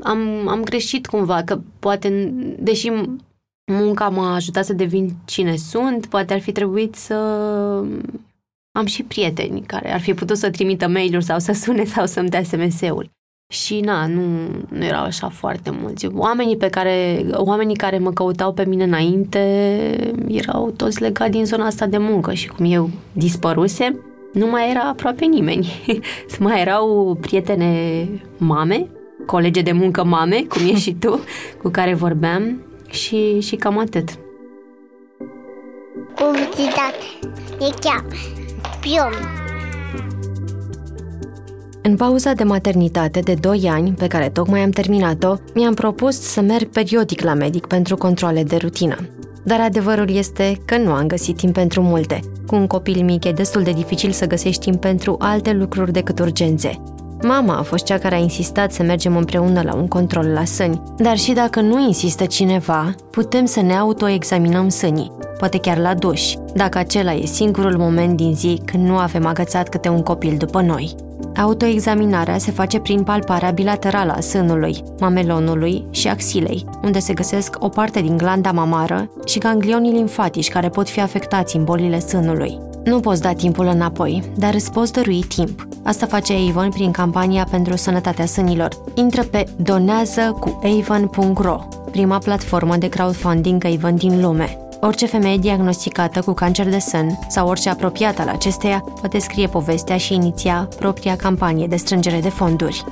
am, 0.03 0.49
am 0.49 0.63
greșit 0.63 1.07
cumva, 1.07 1.43
că 1.43 1.61
poate, 1.79 2.33
deși 2.59 2.93
munca 3.73 4.09
m-a 4.09 4.35
ajutat 4.35 4.65
să 4.65 4.73
devin 4.73 5.15
cine 5.25 5.57
sunt, 5.57 6.07
poate 6.07 6.35
ar 6.35 6.41
fi 6.41 6.53
trebuit 6.53 6.95
să 6.95 7.15
am 8.79 8.87
și 8.87 9.03
prieteni 9.03 9.61
care 9.61 9.93
ar 9.93 10.01
fi 10.01 10.15
putut 10.15 10.37
să 10.37 10.51
trimită 10.51 10.89
mail-uri 10.89 11.25
sau 11.25 11.39
să 11.39 11.53
sune 11.53 11.85
sau 11.85 12.07
să-mi 12.07 12.29
dea 12.29 12.43
SMS-uri. 12.43 13.11
Și 13.53 13.81
na, 13.81 14.07
nu, 14.07 14.23
nu 14.69 14.85
erau 14.85 15.03
așa 15.03 15.29
foarte 15.29 15.71
mulți. 15.71 16.07
Oamenii 16.07 16.57
pe 16.57 16.69
care, 16.69 17.27
oamenii 17.33 17.77
care 17.77 17.99
mă 17.99 18.13
căutau 18.13 18.53
pe 18.53 18.65
mine 18.65 18.85
înainte 18.85 19.39
erau 20.29 20.71
toți 20.71 21.01
legați 21.01 21.31
din 21.31 21.45
zona 21.45 21.67
asta 21.67 21.87
de 21.87 21.99
muncă 21.99 22.33
și 22.33 22.49
cum 22.49 22.65
eu 22.65 22.91
dispărusem, 23.13 24.01
nu 24.37 24.47
mai 24.47 24.71
era 24.71 24.81
aproape 24.81 25.25
nimeni. 25.25 25.83
mai 26.39 26.61
erau 26.61 27.19
prietene 27.21 28.09
mame, 28.37 28.87
colege 29.27 29.63
de 29.63 29.73
muncă 29.73 30.05
mame, 30.05 30.43
cum 30.49 30.63
e 30.67 30.75
și 30.75 30.95
tu, 30.95 31.21
cu 31.63 31.69
care 31.69 31.95
vorbeam 31.95 32.63
și, 32.89 33.41
și 33.41 33.57
cam 33.57 33.79
atât. 33.79 34.09
Publicitate. 36.15 37.05
E 37.61 37.75
chiar. 37.81 38.05
Pion. 38.81 39.13
În 41.83 41.97
pauza 41.97 42.33
de 42.33 42.45
maternitate 42.45 43.21
de 43.21 43.35
2 43.35 43.69
ani, 43.69 43.93
pe 43.93 44.07
care 44.07 44.29
tocmai 44.29 44.61
am 44.61 44.71
terminat-o, 44.71 45.35
mi-am 45.55 45.75
propus 45.75 46.21
să 46.21 46.41
merg 46.41 46.69
periodic 46.69 47.23
la 47.23 47.35
medic 47.35 47.67
pentru 47.67 47.97
controle 47.97 48.43
de 48.43 48.57
rutină. 48.57 48.97
Dar 49.47 49.61
adevărul 49.61 50.11
este 50.11 50.61
că 50.65 50.77
nu 50.77 50.93
am 50.93 51.07
găsit 51.07 51.37
timp 51.37 51.53
pentru 51.53 51.83
multe. 51.83 52.21
Cu 52.47 52.55
un 52.55 52.67
copil 52.67 53.05
mic 53.05 53.25
e 53.25 53.33
destul 53.33 53.63
de 53.63 53.71
dificil 53.71 54.11
să 54.11 54.27
găsești 54.27 54.61
timp 54.61 54.81
pentru 54.81 55.17
alte 55.19 55.53
lucruri 55.53 55.93
decât 55.93 56.19
urgențe. 56.19 56.83
Mama 57.23 57.57
a 57.57 57.63
fost 57.63 57.85
cea 57.85 57.99
care 57.99 58.15
a 58.15 58.19
insistat 58.19 58.73
să 58.73 58.83
mergem 58.83 59.17
împreună 59.17 59.63
la 59.63 59.75
un 59.75 59.89
control 59.89 60.27
la 60.27 60.45
sâni, 60.45 60.83
dar 60.97 61.17
și 61.17 61.33
dacă 61.33 61.61
nu 61.61 61.87
insistă 61.87 62.25
cineva, 62.25 62.95
putem 63.11 63.45
să 63.45 63.61
ne 63.61 63.77
autoexaminăm 63.77 64.69
sânii, 64.69 65.13
poate 65.39 65.59
chiar 65.59 65.79
la 65.79 65.95
duș, 65.95 66.35
dacă 66.55 66.79
acela 66.79 67.13
e 67.13 67.27
singurul 67.27 67.77
moment 67.77 68.17
din 68.17 68.35
zi 68.35 68.61
când 68.65 68.87
nu 68.87 68.97
avem 68.97 69.27
agățat 69.27 69.69
câte 69.69 69.89
un 69.89 70.03
copil 70.03 70.37
după 70.37 70.61
noi. 70.61 70.95
Autoexaminarea 71.39 72.39
se 72.39 72.51
face 72.51 72.81
prin 72.81 73.03
palparea 73.03 73.51
bilaterală 73.51 74.13
a 74.13 74.21
sânului, 74.21 74.83
mamelonului 75.01 75.85
și 75.91 76.09
axilei, 76.09 76.65
unde 76.83 76.99
se 76.99 77.15
găsesc 77.15 77.57
o 77.59 77.69
parte 77.69 78.01
din 78.01 78.17
glanda 78.17 78.53
mamară 78.53 79.11
și 79.25 79.39
ganglionii 79.39 79.93
limfatici 79.93 80.49
care 80.49 80.69
pot 80.69 80.89
fi 80.89 81.01
afectați 81.01 81.57
în 81.57 81.65
bolile 81.65 81.99
sânului. 81.99 82.59
Nu 82.85 83.01
poți 83.01 83.23
da 83.23 83.33
timpul 83.33 83.67
înapoi, 83.67 84.23
dar 84.39 84.55
îți 84.55 84.73
poți 84.73 84.93
dărui 84.93 85.21
timp. 85.21 85.69
Asta 85.85 86.07
face 86.07 86.35
Avon 86.49 86.71
prin 86.71 86.91
campania 86.91 87.47
pentru 87.51 87.77
sănătatea 87.77 88.27
sânilor. 88.27 88.69
Intră 88.95 89.23
pe 89.23 89.45
donează 89.57 90.37
cu 90.41 90.61
avon.ro, 90.65 91.59
prima 91.91 92.19
platformă 92.19 92.77
de 92.77 92.89
crowdfunding 92.89 93.65
Avon 93.65 93.97
din 93.97 94.21
lume. 94.21 94.66
Orice 94.87 95.07
femeie 95.07 95.39
diagnosticată 95.39 96.21
cu 96.21 96.33
cancer 96.33 96.69
de 96.69 96.79
sân 96.79 97.19
sau 97.29 97.49
orice 97.49 97.69
apropiat 97.69 98.19
al 98.19 98.29
acesteia 98.29 98.81
poate 99.01 99.19
scrie 99.19 99.47
povestea 99.47 99.97
și 99.97 100.15
iniția 100.15 100.69
propria 100.79 101.17
campanie 101.17 101.67
de 101.67 101.77
strângere 101.77 102.21
de 102.21 102.29
fonduri. 102.29 102.85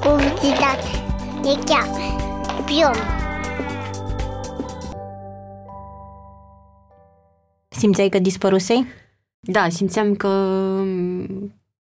Publicitate. 0.00 0.88
E 1.44 1.58
chiar. 1.64 1.88
Pion. 2.64 2.94
Simțeai 7.68 8.08
că 8.08 8.18
dispărusei? 8.18 8.86
Da, 9.40 9.68
simțeam 9.68 10.14
că 10.14 10.28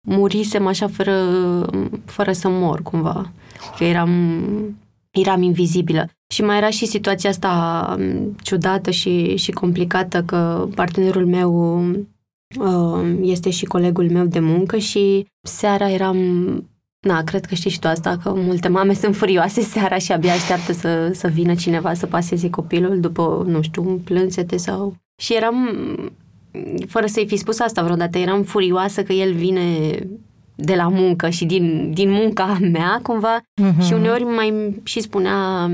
murisem 0.02 0.68
așa 0.68 0.88
fără, 0.88 1.26
fără 2.06 2.32
să 2.32 2.50
mor 2.50 2.82
cumva. 2.82 3.32
Că 3.78 3.84
eram, 3.84 4.10
eram 5.12 5.42
invizibilă. 5.42 6.10
Și 6.34 6.42
mai 6.42 6.58
era 6.58 6.70
și 6.70 6.86
situația 6.86 7.30
asta 7.30 7.96
um, 8.00 8.36
ciudată 8.42 8.92
și, 8.92 9.36
și 9.36 9.52
complicată 9.52 10.24
că 10.24 10.68
partenerul 10.76 11.26
meu 11.26 11.82
uh, 12.60 13.18
este 13.22 13.50
și 13.50 13.66
colegul 13.66 14.10
meu 14.10 14.26
de 14.26 14.40
muncă 14.40 14.78
și 14.78 15.28
seara 15.42 15.90
eram 15.90 16.18
Na, 17.00 17.24
cred 17.24 17.46
că 17.46 17.56
știi 17.56 17.70
și 17.70 17.80
tu 17.80 17.88
asta, 17.88 18.18
că 18.24 18.34
multe 18.36 18.68
mame 18.68 18.94
sunt 18.94 19.16
furioase 19.16 19.62
seara 19.74 19.98
și 19.98 20.12
abia 20.12 20.34
așteaptă 20.34 20.74
să, 20.74 21.12
să 21.14 21.28
vină 21.28 21.56
cineva 21.56 21.94
să 21.94 22.06
paseze 22.06 22.50
copilul 22.50 23.00
după, 23.00 23.44
nu 23.48 23.62
știu, 23.62 23.90
un 23.90 23.98
plânsete 23.98 24.58
sau... 24.58 24.96
Și 25.22 25.36
eram, 25.36 25.70
fără 26.88 27.06
să-i 27.06 27.28
fi 27.28 27.36
spus 27.36 27.60
asta 27.60 27.84
vreodată, 27.84 28.18
eram 28.18 28.44
furioasă 28.44 29.04
că 29.04 29.14
el 29.14 29.34
vine 29.34 30.00
de 30.60 30.76
la 30.76 30.88
muncă 30.88 31.30
și 31.30 31.46
din, 31.46 31.92
din 31.94 32.12
munca 32.12 32.58
mea, 32.72 33.00
cumva, 33.04 33.42
uh-huh. 33.42 33.86
și 33.86 33.94
uneori 33.94 34.24
mai 34.24 34.80
și 34.84 35.02
spunea 35.02 35.70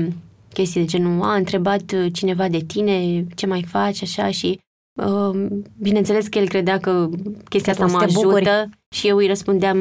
chestii 0.52 0.80
de 0.80 0.86
genul, 0.86 1.22
a, 1.22 1.34
întrebat 1.34 1.92
uh, 1.92 2.06
cineva 2.12 2.48
de 2.48 2.58
tine, 2.58 3.26
ce 3.34 3.46
mai 3.46 3.62
faci, 3.62 4.02
așa, 4.02 4.30
și 4.30 4.60
uh, 5.02 5.46
bineînțeles 5.78 6.26
că 6.26 6.38
el 6.38 6.48
credea 6.48 6.78
că 6.78 7.08
chestia 7.48 7.74
că 7.74 7.82
asta 7.82 7.96
mă 7.96 8.02
ajută 8.04 8.26
bucuri. 8.26 8.68
și 8.94 9.08
eu 9.08 9.16
îi 9.16 9.26
răspundeam 9.26 9.78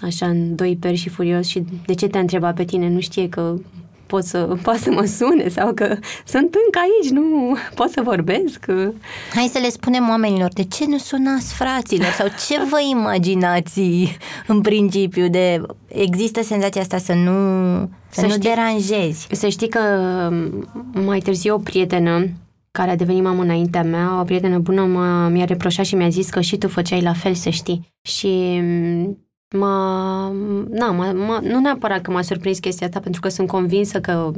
așa 0.00 0.26
în 0.26 0.54
doi 0.54 0.76
peri 0.76 0.96
și 0.96 1.08
furios 1.08 1.46
și 1.46 1.64
de 1.86 1.94
ce 1.94 2.06
te-a 2.06 2.20
întrebat 2.20 2.54
pe 2.54 2.64
tine, 2.64 2.88
nu 2.88 3.00
știe 3.00 3.28
că 3.28 3.56
pot 4.14 4.24
să, 4.24 4.38
pot 4.66 4.76
să 4.76 4.90
mă 4.90 5.04
sune 5.04 5.48
sau 5.48 5.72
că 5.72 5.96
sunt 6.24 6.54
încă 6.64 6.78
aici, 6.82 7.10
nu 7.10 7.56
pot 7.74 7.90
să 7.90 8.00
vorbesc. 8.04 8.66
Hai 9.34 9.50
să 9.52 9.58
le 9.58 9.68
spunem 9.68 10.08
oamenilor, 10.08 10.50
de 10.52 10.64
ce 10.64 10.84
nu 10.86 10.98
sunați 10.98 11.54
fraților 11.54 12.10
sau 12.10 12.26
ce 12.26 12.60
vă 12.70 12.80
imaginați 12.90 13.80
în 14.46 14.60
principiu 14.60 15.28
de 15.28 15.60
există 15.88 16.42
senzația 16.42 16.80
asta 16.80 16.98
să 16.98 17.12
nu, 17.12 17.32
să, 18.08 18.20
să 18.20 18.26
nu 18.26 18.32
știi, 18.32 18.48
deranjezi. 18.48 19.26
Să 19.30 19.48
știi 19.48 19.68
că 19.68 19.80
mai 20.92 21.18
târziu 21.18 21.54
o 21.54 21.58
prietenă 21.58 22.28
care 22.70 22.90
a 22.90 22.96
devenit 22.96 23.22
mamă 23.22 23.42
înaintea 23.42 23.82
mea, 23.82 24.20
o 24.20 24.24
prietenă 24.24 24.58
bună 24.58 24.82
m-a, 24.82 25.28
mi-a 25.28 25.44
reproșat 25.44 25.84
și 25.84 25.94
mi-a 25.94 26.08
zis 26.08 26.28
că 26.28 26.40
și 26.40 26.58
tu 26.58 26.68
făceai 26.68 27.02
la 27.02 27.12
fel, 27.12 27.34
să 27.34 27.50
știi. 27.50 27.92
Și 28.02 28.60
m-a, 29.56 30.30
na, 30.68 30.90
m-a, 30.90 31.12
m-a, 31.12 31.40
nu 31.40 31.60
neapărat 31.60 32.00
că 32.00 32.10
m-a 32.10 32.22
surprins 32.22 32.58
chestia 32.58 32.86
asta, 32.86 33.00
pentru 33.00 33.20
că 33.20 33.28
sunt 33.28 33.48
convinsă 33.48 34.00
că 34.00 34.32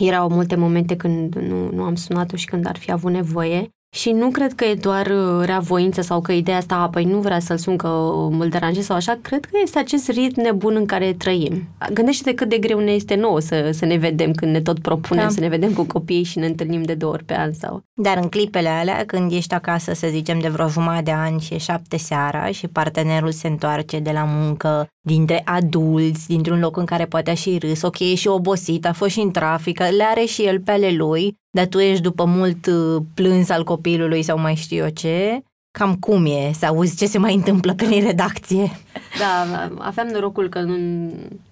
erau 0.00 0.28
multe 0.28 0.56
momente 0.56 0.96
când 0.96 1.34
nu, 1.34 1.70
nu 1.70 1.82
am 1.82 1.94
sunat-o 1.94 2.36
și 2.36 2.46
când 2.46 2.66
ar 2.66 2.76
fi 2.76 2.92
avut 2.92 3.12
nevoie 3.12 3.70
și 3.94 4.10
nu 4.10 4.30
cred 4.30 4.52
că 4.52 4.64
e 4.64 4.74
doar 4.74 5.06
uh, 5.06 5.44
rea 5.44 5.58
voință 5.58 6.00
sau 6.00 6.20
că 6.20 6.32
ideea 6.32 6.56
asta, 6.56 6.88
păi 6.92 7.04
nu 7.04 7.18
vrea 7.18 7.38
să-l 7.38 7.58
sun 7.58 7.76
că 7.76 8.12
îl 8.38 8.48
deranjez 8.48 8.84
sau 8.84 8.96
așa, 8.96 9.18
cred 9.22 9.44
că 9.44 9.58
este 9.62 9.78
acest 9.78 10.08
ritm 10.08 10.40
nebun 10.40 10.74
în 10.76 10.86
care 10.86 11.12
trăim. 11.12 11.68
Gândește-te 11.92 12.34
cât 12.34 12.48
de 12.48 12.58
greu 12.58 12.78
ne 12.78 12.90
este 12.90 13.14
nouă 13.14 13.40
să, 13.40 13.70
să 13.72 13.84
ne 13.84 13.96
vedem 13.96 14.32
când 14.32 14.52
ne 14.52 14.60
tot 14.60 14.78
propunem 14.78 15.24
da. 15.24 15.30
să 15.30 15.40
ne 15.40 15.48
vedem 15.48 15.72
cu 15.72 15.82
copiii 15.84 16.22
și 16.22 16.38
ne 16.38 16.46
întâlnim 16.46 16.82
de 16.82 16.94
două 16.94 17.12
ori 17.12 17.24
pe 17.24 17.34
an 17.34 17.52
sau... 17.52 17.82
Dar 17.94 18.16
în 18.16 18.28
clipele 18.28 18.68
alea, 18.68 19.04
când 19.06 19.32
ești 19.32 19.54
acasă, 19.54 19.92
să 19.92 20.06
zicem, 20.10 20.38
de 20.38 20.48
vreo 20.48 20.68
jumătate 20.68 21.02
de 21.02 21.10
ani 21.10 21.40
și 21.40 21.54
e 21.54 21.58
șapte 21.58 21.96
seara 21.96 22.50
și 22.50 22.68
partenerul 22.68 23.32
se 23.32 23.48
întoarce 23.48 23.98
de 23.98 24.10
la 24.10 24.24
muncă 24.24 24.88
dintre 25.04 25.42
adulți, 25.44 26.26
dintr-un 26.26 26.58
loc 26.58 26.76
în 26.76 26.84
care 26.84 27.04
poate 27.04 27.30
a 27.30 27.34
și 27.34 27.58
râs, 27.58 27.82
ok, 27.82 27.98
e 27.98 28.14
și 28.14 28.28
obosit, 28.28 28.86
a 28.86 28.92
fost 28.92 29.10
și 29.10 29.20
în 29.20 29.30
trafic, 29.30 29.78
le 29.78 30.04
are 30.04 30.24
și 30.24 30.42
el 30.42 30.60
pe 30.60 30.70
ale 30.70 30.90
lui, 30.90 31.36
dar 31.50 31.66
tu 31.66 31.78
ești 31.78 32.02
după 32.02 32.24
mult 32.24 32.66
uh, 32.66 33.02
plâns 33.14 33.48
al 33.48 33.64
copilului 33.64 34.22
sau 34.22 34.38
mai 34.38 34.54
știu 34.54 34.76
eu 34.76 34.88
ce, 34.88 35.42
cam 35.78 35.94
cum 35.94 36.26
e 36.26 36.52
să 36.52 36.66
auzi 36.66 36.96
ce 36.96 37.06
se 37.06 37.18
mai 37.18 37.34
întâmplă 37.34 37.74
pe 37.74 37.84
redacție. 37.84 38.70
Da, 39.18 39.70
aveam 39.78 40.06
norocul 40.06 40.48
că 40.48 40.60
nu, 40.60 40.76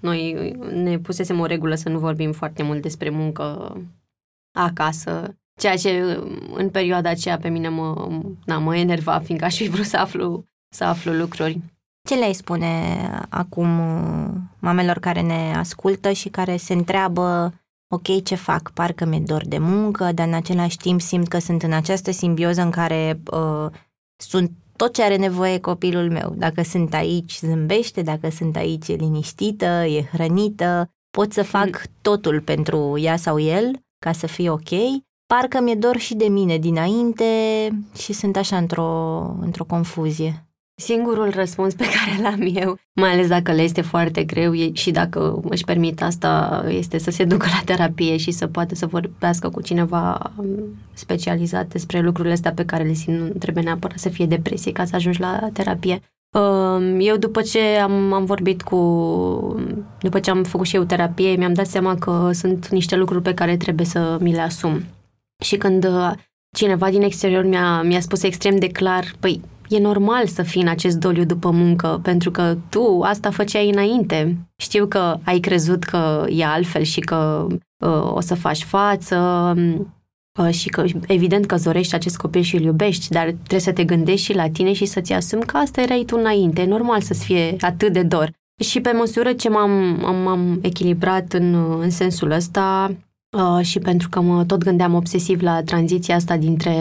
noi 0.01 0.53
ne 0.73 0.99
pusesem 0.99 1.41
o 1.41 1.47
regulă 1.47 1.75
să 1.75 1.89
nu 1.89 1.99
vorbim 1.99 2.33
foarte 2.33 2.63
mult 2.63 2.83
despre 2.83 3.11
muncă 3.11 3.77
acasă, 4.53 5.35
ceea 5.61 5.77
ce 5.77 6.21
în 6.55 6.69
perioada 6.69 7.11
aceea 7.11 7.39
pe 7.39 7.49
mine 7.49 7.69
mă, 7.69 8.09
na, 8.45 8.59
mă 8.59 8.77
enerva, 8.77 9.19
fiindcă 9.19 9.47
aș 9.47 9.57
fi 9.57 9.69
vrut 9.69 9.85
să 9.85 9.97
aflu, 9.97 10.45
să 10.75 10.85
aflu 10.85 11.13
lucruri. 11.13 11.61
Ce 12.09 12.15
le-ai 12.15 12.33
spune 12.33 12.97
acum 13.29 13.79
uh, 13.79 14.31
mamelor 14.59 14.99
care 14.99 15.21
ne 15.21 15.55
ascultă 15.57 16.13
și 16.13 16.29
care 16.29 16.57
se 16.57 16.73
întreabă 16.73 17.53
ok, 17.93 18.23
ce 18.23 18.35
fac? 18.35 18.71
Parcă 18.71 19.05
mi-e 19.05 19.21
dor 19.21 19.47
de 19.47 19.59
muncă, 19.59 20.13
dar 20.13 20.27
în 20.27 20.35
același 20.35 20.77
timp 20.77 21.01
simt 21.01 21.29
că 21.29 21.39
sunt 21.39 21.63
în 21.63 21.73
această 21.73 22.11
simbioză 22.11 22.63
în 22.63 22.71
care 22.71 23.21
uh, 23.33 23.67
sunt 24.17 24.51
tot 24.77 24.95
ce 24.95 25.03
are 25.03 25.17
nevoie 25.17 25.59
copilul 25.59 26.11
meu. 26.11 26.35
Dacă 26.37 26.63
sunt 26.63 26.95
aici, 26.95 27.39
zâmbește, 27.39 28.03
dacă 28.03 28.31
sunt 28.31 28.57
aici, 28.57 28.89
e 28.89 28.93
liniștită, 28.93 29.65
e 29.65 30.09
hrănită, 30.13 30.91
pot 31.11 31.33
să 31.33 31.43
fac 31.43 31.67
mm. 31.67 31.95
totul 32.03 32.41
pentru 32.41 32.99
ea 32.99 33.17
sau 33.17 33.39
el 33.39 33.71
ca 33.99 34.13
să 34.13 34.27
fie 34.27 34.51
ok. 34.51 34.69
Parcă 35.27 35.61
mi-e 35.61 35.75
dor 35.75 35.97
și 35.97 36.15
de 36.15 36.29
mine 36.29 36.59
dinainte 36.59 37.25
și 37.97 38.13
sunt 38.13 38.37
așa 38.37 38.57
într-o, 38.57 39.21
într-o 39.41 39.65
confuzie. 39.65 40.50
Singurul 40.81 41.31
răspuns 41.31 41.75
pe 41.75 41.85
care 41.85 42.23
l-am 42.23 42.51
eu, 42.55 42.79
mai 42.93 43.11
ales 43.11 43.29
dacă 43.29 43.53
le 43.53 43.63
este 43.63 43.81
foarte 43.81 44.25
greu 44.25 44.55
e, 44.55 44.73
și 44.73 44.91
dacă 44.91 45.41
își 45.49 45.65
permit 45.65 46.03
asta, 46.03 46.65
este 46.69 46.99
să 46.99 47.11
se 47.11 47.25
ducă 47.25 47.47
la 47.47 47.63
terapie 47.65 48.17
și 48.17 48.31
să 48.31 48.47
poată 48.47 48.75
să 48.75 48.87
vorbească 48.87 49.49
cu 49.49 49.63
cineva 49.63 50.33
um, 50.37 50.49
specializat 50.93 51.67
despre 51.67 52.01
lucrurile 52.01 52.35
astea 52.35 52.53
pe 52.53 52.65
care 52.65 52.85
le 52.85 52.93
simt. 52.93 53.19
Nu 53.19 53.29
trebuie 53.29 53.65
neapărat 53.65 53.99
să 53.99 54.09
fie 54.09 54.27
depresie 54.27 54.73
ca 54.73 54.85
să 54.85 54.97
ajungi 54.97 55.21
la 55.21 55.49
terapie. 55.53 56.03
Um, 56.39 57.01
eu 57.01 57.17
după 57.17 57.43
ce 57.43 57.61
am, 57.61 58.13
am 58.13 58.25
vorbit 58.25 58.63
cu, 58.63 58.77
după 60.01 60.21
ce 60.21 60.31
am 60.31 60.43
făcut 60.43 60.67
și 60.67 60.77
eu 60.77 60.85
terapie, 60.85 61.37
mi-am 61.37 61.53
dat 61.53 61.67
seama 61.67 61.95
că 61.95 62.31
sunt 62.33 62.69
niște 62.69 62.97
lucruri 62.97 63.23
pe 63.23 63.35
care 63.35 63.57
trebuie 63.57 63.87
să 63.87 64.19
mi 64.21 64.33
le 64.33 64.41
asum. 64.41 64.85
Și 65.43 65.57
când 65.57 65.85
uh, 65.85 66.11
cineva 66.57 66.91
din 66.91 67.03
exterior 67.03 67.45
mi-a, 67.45 67.83
mi-a 67.83 68.01
spus 68.01 68.23
extrem 68.23 68.57
de 68.57 68.67
clar, 68.67 69.05
păi 69.21 69.41
e 69.71 69.79
normal 69.79 70.27
să 70.27 70.43
fii 70.43 70.63
în 70.63 70.69
acest 70.69 70.97
doliu 70.97 71.25
după 71.25 71.51
muncă, 71.51 72.01
pentru 72.03 72.31
că 72.31 72.57
tu 72.69 73.01
asta 73.03 73.31
făceai 73.31 73.71
înainte. 73.71 74.37
Știu 74.57 74.87
că 74.87 75.19
ai 75.25 75.39
crezut 75.39 75.85
că 75.85 76.27
e 76.29 76.45
altfel 76.45 76.83
și 76.83 77.01
că 77.01 77.47
uh, 77.85 78.13
o 78.15 78.21
să 78.21 78.35
faci 78.35 78.63
față 78.63 79.55
uh, 80.41 80.51
și 80.51 80.69
că 80.69 80.85
evident 81.07 81.47
că 81.47 81.57
zorești 81.57 81.95
acest 81.95 82.17
copil 82.17 82.43
și 82.43 82.57
îl 82.57 82.63
iubești, 82.63 83.09
dar 83.09 83.25
trebuie 83.25 83.61
să 83.61 83.73
te 83.73 83.85
gândești 83.85 84.25
și 84.25 84.35
la 84.35 84.51
tine 84.51 84.73
și 84.73 84.85
să-ți 84.85 85.13
asumi 85.13 85.43
că 85.43 85.57
asta 85.57 85.81
erai 85.81 86.03
tu 86.07 86.17
înainte. 86.19 86.61
E 86.61 86.67
normal 86.67 87.01
să-ți 87.01 87.25
fie 87.25 87.57
atât 87.61 87.93
de 87.93 88.03
dor. 88.03 88.31
Și 88.63 88.81
pe 88.81 88.93
măsură 88.93 89.33
ce 89.33 89.49
m-am, 89.49 90.05
am, 90.05 90.27
am 90.27 90.59
echilibrat 90.63 91.33
în, 91.33 91.55
în 91.81 91.91
sensul 91.91 92.31
ăsta, 92.31 92.91
Uh, 93.31 93.65
și 93.65 93.79
pentru 93.79 94.09
că 94.09 94.21
mă 94.21 94.45
tot 94.45 94.65
gândeam 94.65 94.95
obsesiv 94.95 95.41
la 95.41 95.63
tranziția 95.63 96.15
asta 96.15 96.37
dintre 96.37 96.75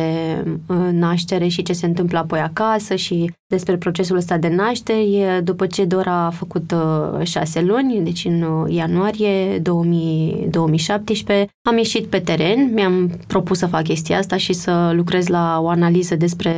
uh, 0.68 0.90
naștere 0.92 1.48
și 1.48 1.62
ce 1.62 1.74
se 1.74 1.86
întâmplă 1.86 2.18
apoi 2.18 2.40
acasă 2.40 2.96
și 2.96 3.32
despre 3.48 3.78
procesul 3.78 4.16
ăsta 4.16 4.38
de 4.38 4.48
naștere. 4.48 5.42
După 5.44 5.68
ce 5.68 5.86
Dora 5.86 6.26
a 6.26 6.30
făcut 6.30 6.72
uh, 6.72 7.26
șase 7.26 7.62
luni, 7.62 8.02
deci 8.04 8.26
în 8.26 8.68
ianuarie 8.70 9.60
2000, 9.60 10.48
2017, 10.50 11.48
am 11.62 11.78
ieșit 11.78 12.06
pe 12.06 12.20
teren, 12.20 12.74
mi-am 12.74 13.20
propus 13.28 13.58
să 13.58 13.68
fac 13.68 13.84
chestia 13.84 14.18
asta 14.18 14.38
și 14.38 14.54
să 14.54 14.92
lucrez 14.94 15.28
la 15.28 15.60
o 15.62 15.68
analiză 15.68 16.16
despre 16.16 16.54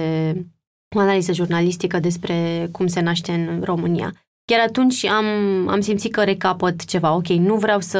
o 0.96 1.00
analiză 1.00 1.34
jurnalistică 1.34 2.00
despre 2.00 2.68
cum 2.72 2.88
se 2.88 3.02
naște 3.02 3.32
în 3.32 3.62
România. 3.64 4.14
Chiar 4.46 4.60
atunci 4.68 5.06
am, 5.06 5.26
am 5.68 5.80
simțit 5.80 6.12
că 6.12 6.24
recapăt 6.24 6.86
ceva. 6.86 7.16
Ok, 7.16 7.28
nu 7.28 7.56
vreau 7.56 7.80
să 7.80 8.00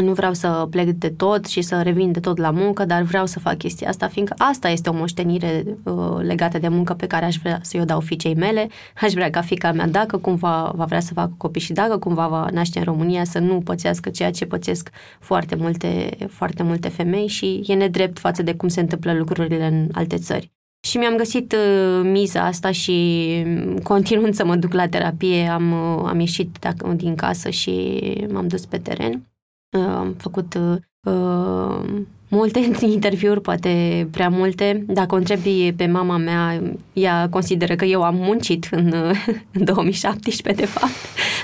nu 0.00 0.12
vreau 0.12 0.34
să 0.34 0.66
plec 0.70 0.88
de 0.88 1.08
tot 1.08 1.46
și 1.46 1.62
să 1.62 1.82
revin 1.82 2.12
de 2.12 2.20
tot 2.20 2.38
la 2.38 2.50
muncă, 2.50 2.84
dar 2.84 3.02
vreau 3.02 3.26
să 3.26 3.38
fac 3.38 3.56
chestia 3.56 3.88
asta, 3.88 4.08
fiindcă 4.08 4.34
asta 4.38 4.68
este 4.68 4.88
o 4.90 4.92
moștenire 4.92 5.64
uh, 5.84 6.18
legată 6.20 6.58
de 6.58 6.68
muncă 6.68 6.94
pe 6.94 7.06
care 7.06 7.24
aș 7.24 7.36
vrea 7.36 7.58
să 7.62 7.78
o 7.80 7.84
dau 7.84 8.00
fiicei 8.00 8.34
mele. 8.34 8.68
Aș 9.00 9.12
vrea 9.12 9.30
ca 9.30 9.40
fica 9.40 9.72
mea, 9.72 9.88
dacă 9.88 10.16
cumva 10.16 10.72
va 10.74 10.84
vrea 10.84 11.00
să 11.00 11.12
facă 11.14 11.34
copii 11.36 11.60
și 11.60 11.72
dacă 11.72 11.98
cumva 11.98 12.28
va 12.28 12.48
naște 12.52 12.78
în 12.78 12.84
România, 12.84 13.24
să 13.24 13.38
nu 13.38 13.60
pățească 13.60 14.10
ceea 14.10 14.30
ce 14.30 14.46
pățesc 14.46 14.90
foarte 15.20 15.54
multe, 15.54 16.16
foarte 16.28 16.62
multe 16.62 16.88
femei 16.88 17.26
și 17.26 17.62
e 17.66 17.74
nedrept 17.74 18.18
față 18.18 18.42
de 18.42 18.54
cum 18.54 18.68
se 18.68 18.80
întâmplă 18.80 19.12
lucrurile 19.12 19.66
în 19.66 19.88
alte 19.92 20.16
țări. 20.16 20.50
Și 20.86 20.96
mi-am 20.96 21.16
găsit 21.16 21.52
uh, 21.52 22.00
miza 22.04 22.44
asta 22.44 22.70
și 22.70 23.26
mm, 23.46 23.76
continuând 23.76 24.34
să 24.34 24.44
mă 24.44 24.56
duc 24.56 24.72
la 24.72 24.88
terapie, 24.88 25.48
am, 25.48 25.72
uh, 25.72 26.02
am 26.06 26.20
ieșit 26.20 26.58
din 26.96 27.14
casă 27.14 27.50
și 27.50 28.00
m-am 28.32 28.48
dus 28.48 28.66
pe 28.66 28.78
teren 28.78 29.31
am 29.78 30.14
făcut 30.18 30.54
uh, 30.54 31.82
multe 32.28 32.60
interviuri, 32.86 33.40
poate 33.40 34.08
prea 34.10 34.28
multe. 34.28 34.84
Dacă 34.86 35.14
o 35.14 35.18
întrebi 35.18 35.72
pe 35.76 35.86
mama 35.86 36.16
mea, 36.16 36.62
ea 36.92 37.28
consideră 37.28 37.74
că 37.74 37.84
eu 37.84 38.02
am 38.02 38.14
muncit 38.14 38.68
în, 38.70 38.92
în 39.52 39.64
2017, 39.64 40.64
de 40.64 40.70
fapt, 40.70 40.92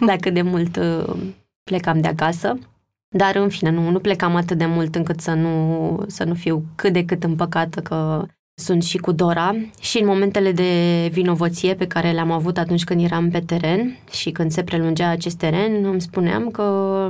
dacă 0.06 0.30
de 0.30 0.42
mult 0.42 0.76
uh, 0.76 1.16
plecam 1.62 2.00
de 2.00 2.08
acasă. 2.08 2.58
Dar, 3.16 3.36
în 3.36 3.48
fine, 3.48 3.70
nu, 3.70 3.90
nu 3.90 3.98
plecam 3.98 4.36
atât 4.36 4.58
de 4.58 4.66
mult 4.66 4.94
încât 4.94 5.20
să 5.20 5.32
nu, 5.32 6.02
să 6.06 6.24
nu 6.24 6.34
fiu 6.34 6.64
cât 6.74 6.92
de 6.92 7.04
cât 7.04 7.24
împăcată 7.24 7.80
că 7.80 8.26
sunt 8.54 8.82
și 8.82 8.98
cu 8.98 9.12
Dora 9.12 9.56
și 9.80 10.00
în 10.00 10.06
momentele 10.06 10.52
de 10.52 11.08
vinovăție 11.12 11.74
pe 11.74 11.86
care 11.86 12.10
le-am 12.10 12.30
avut 12.30 12.58
atunci 12.58 12.84
când 12.84 13.04
eram 13.04 13.30
pe 13.30 13.40
teren 13.40 13.96
și 14.10 14.30
când 14.30 14.50
se 14.50 14.62
prelungea 14.62 15.08
acest 15.08 15.36
teren, 15.36 15.84
îmi 15.84 16.00
spuneam 16.00 16.48
că 16.50 17.08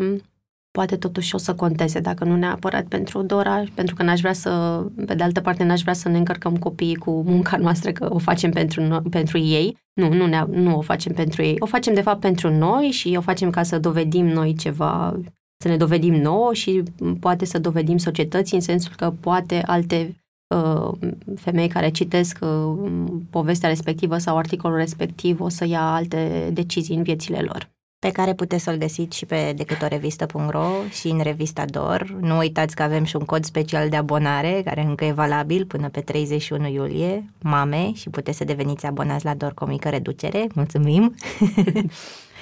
poate 0.78 0.96
totuși 0.96 1.34
o 1.34 1.38
să 1.38 1.54
conteze, 1.54 2.00
dacă 2.00 2.24
nu 2.24 2.36
neapărat 2.36 2.84
pentru 2.84 3.22
Dora, 3.22 3.62
pentru 3.74 3.94
că 3.94 4.02
n-aș 4.02 4.20
vrea 4.20 4.32
să, 4.32 4.82
pe 5.06 5.14
de 5.14 5.22
altă 5.22 5.40
parte, 5.40 5.64
n-aș 5.64 5.80
vrea 5.80 5.94
să 5.94 6.08
ne 6.08 6.18
încărcăm 6.18 6.56
copiii 6.56 6.94
cu 6.94 7.22
munca 7.22 7.56
noastră, 7.56 7.92
că 7.92 8.08
o 8.10 8.18
facem 8.18 8.50
pentru, 8.50 9.02
pentru 9.10 9.38
ei. 9.38 9.76
Nu, 10.00 10.12
nu, 10.12 10.26
ne, 10.26 10.44
nu 10.50 10.76
o 10.76 10.80
facem 10.80 11.12
pentru 11.12 11.42
ei. 11.42 11.56
O 11.58 11.66
facem, 11.66 11.94
de 11.94 12.00
fapt, 12.00 12.20
pentru 12.20 12.50
noi 12.50 12.84
și 12.84 13.14
o 13.16 13.20
facem 13.20 13.50
ca 13.50 13.62
să 13.62 13.78
dovedim 13.78 14.26
noi 14.26 14.54
ceva, 14.54 15.20
să 15.62 15.68
ne 15.68 15.76
dovedim 15.76 16.14
nouă 16.14 16.54
și 16.54 16.82
poate 17.20 17.44
să 17.44 17.58
dovedim 17.58 17.96
societății 17.96 18.56
în 18.56 18.62
sensul 18.62 18.92
că 18.96 19.12
poate 19.20 19.62
alte 19.66 20.16
uh, 20.54 20.90
femei 21.36 21.68
care 21.68 21.90
citesc 21.90 22.38
uh, 22.40 22.90
povestea 23.30 23.68
respectivă 23.68 24.18
sau 24.18 24.36
articolul 24.36 24.76
respectiv 24.76 25.40
o 25.40 25.48
să 25.48 25.66
ia 25.66 25.94
alte 25.94 26.50
decizii 26.52 26.96
în 26.96 27.02
viețile 27.02 27.38
lor 27.38 27.76
pe 27.98 28.10
care 28.10 28.34
puteți 28.34 28.62
să-l 28.62 28.76
găsiți 28.76 29.16
și 29.16 29.26
pe 29.26 29.52
decâtorevista.ro 29.56 30.68
și 30.90 31.08
în 31.08 31.20
revista 31.22 31.64
DOR. 31.64 32.16
Nu 32.20 32.38
uitați 32.38 32.74
că 32.74 32.82
avem 32.82 33.04
și 33.04 33.16
un 33.16 33.24
cod 33.24 33.44
special 33.44 33.88
de 33.88 33.96
abonare, 33.96 34.62
care 34.64 34.80
încă 34.80 35.04
e 35.04 35.12
valabil 35.12 35.64
până 35.64 35.88
pe 35.88 36.00
31 36.00 36.68
iulie, 36.68 37.30
mame, 37.42 37.92
și 37.94 38.10
puteți 38.10 38.36
să 38.36 38.44
deveniți 38.44 38.86
abonați 38.86 39.24
la 39.24 39.34
DOR 39.34 39.54
cu 39.54 39.64
o 39.64 39.66
mică 39.66 39.88
reducere. 39.88 40.46
Mulțumim! 40.54 41.14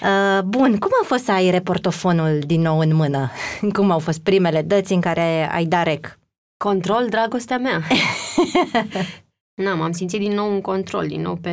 Uh, 0.02 0.42
bun, 0.42 0.78
cum 0.78 0.90
a 1.02 1.04
fost 1.04 1.24
să 1.24 1.32
ai 1.32 1.50
reportofonul 1.50 2.38
din 2.46 2.60
nou 2.60 2.78
în 2.78 2.94
mână? 2.94 3.30
Cum 3.74 3.90
au 3.90 3.98
fost 3.98 4.20
primele 4.20 4.62
dăți 4.62 4.92
în 4.92 5.00
care 5.00 5.50
ai 5.52 5.64
dat 5.64 5.84
rec? 5.84 6.18
Control, 6.56 7.06
dragostea 7.10 7.58
mea. 7.58 7.82
Na, 9.64 9.74
m-am 9.74 9.92
simțit 9.92 10.20
din 10.20 10.32
nou 10.32 10.52
un 10.52 10.60
control, 10.60 11.06
din 11.06 11.20
nou 11.20 11.34
pe, 11.34 11.52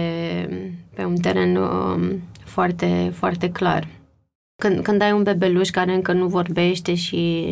pe 0.95 1.03
un 1.03 1.15
teren 1.15 1.55
uh, 1.55 2.15
foarte, 2.53 3.11
foarte 3.13 3.51
clar. 3.51 3.87
Când, 4.55 4.81
când 4.81 5.01
ai 5.01 5.11
un 5.11 5.23
bebeluș 5.23 5.69
care 5.69 5.93
încă 5.93 6.13
nu 6.13 6.27
vorbește 6.27 6.95
și, 6.95 7.45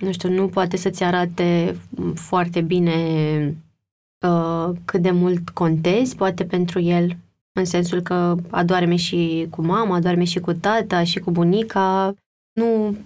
nu 0.00 0.12
știu, 0.12 0.30
nu 0.30 0.48
poate 0.48 0.76
să-ți 0.76 1.02
arate 1.02 1.76
foarte 2.14 2.60
bine 2.60 2.94
uh, 4.26 4.76
cât 4.84 5.02
de 5.02 5.10
mult 5.10 5.48
contezi, 5.48 6.16
poate 6.16 6.44
pentru 6.44 6.80
el, 6.80 7.16
în 7.52 7.64
sensul 7.64 8.00
că 8.00 8.36
adorme 8.50 8.96
și 8.96 9.46
cu 9.50 9.62
mama, 9.62 9.94
adorme 9.94 10.24
și 10.24 10.40
cu 10.40 10.52
tata 10.52 11.04
și 11.04 11.18
cu 11.18 11.30
bunica, 11.30 12.14
nu, 12.52 12.96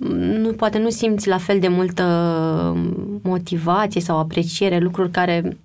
nu, 0.42 0.52
poate 0.52 0.78
nu 0.78 0.90
simți 0.90 1.28
la 1.28 1.38
fel 1.38 1.60
de 1.60 1.68
multă 1.68 2.04
motivație 3.22 4.00
sau 4.00 4.18
apreciere, 4.18 4.78
lucruri 4.78 5.10
care 5.10 5.56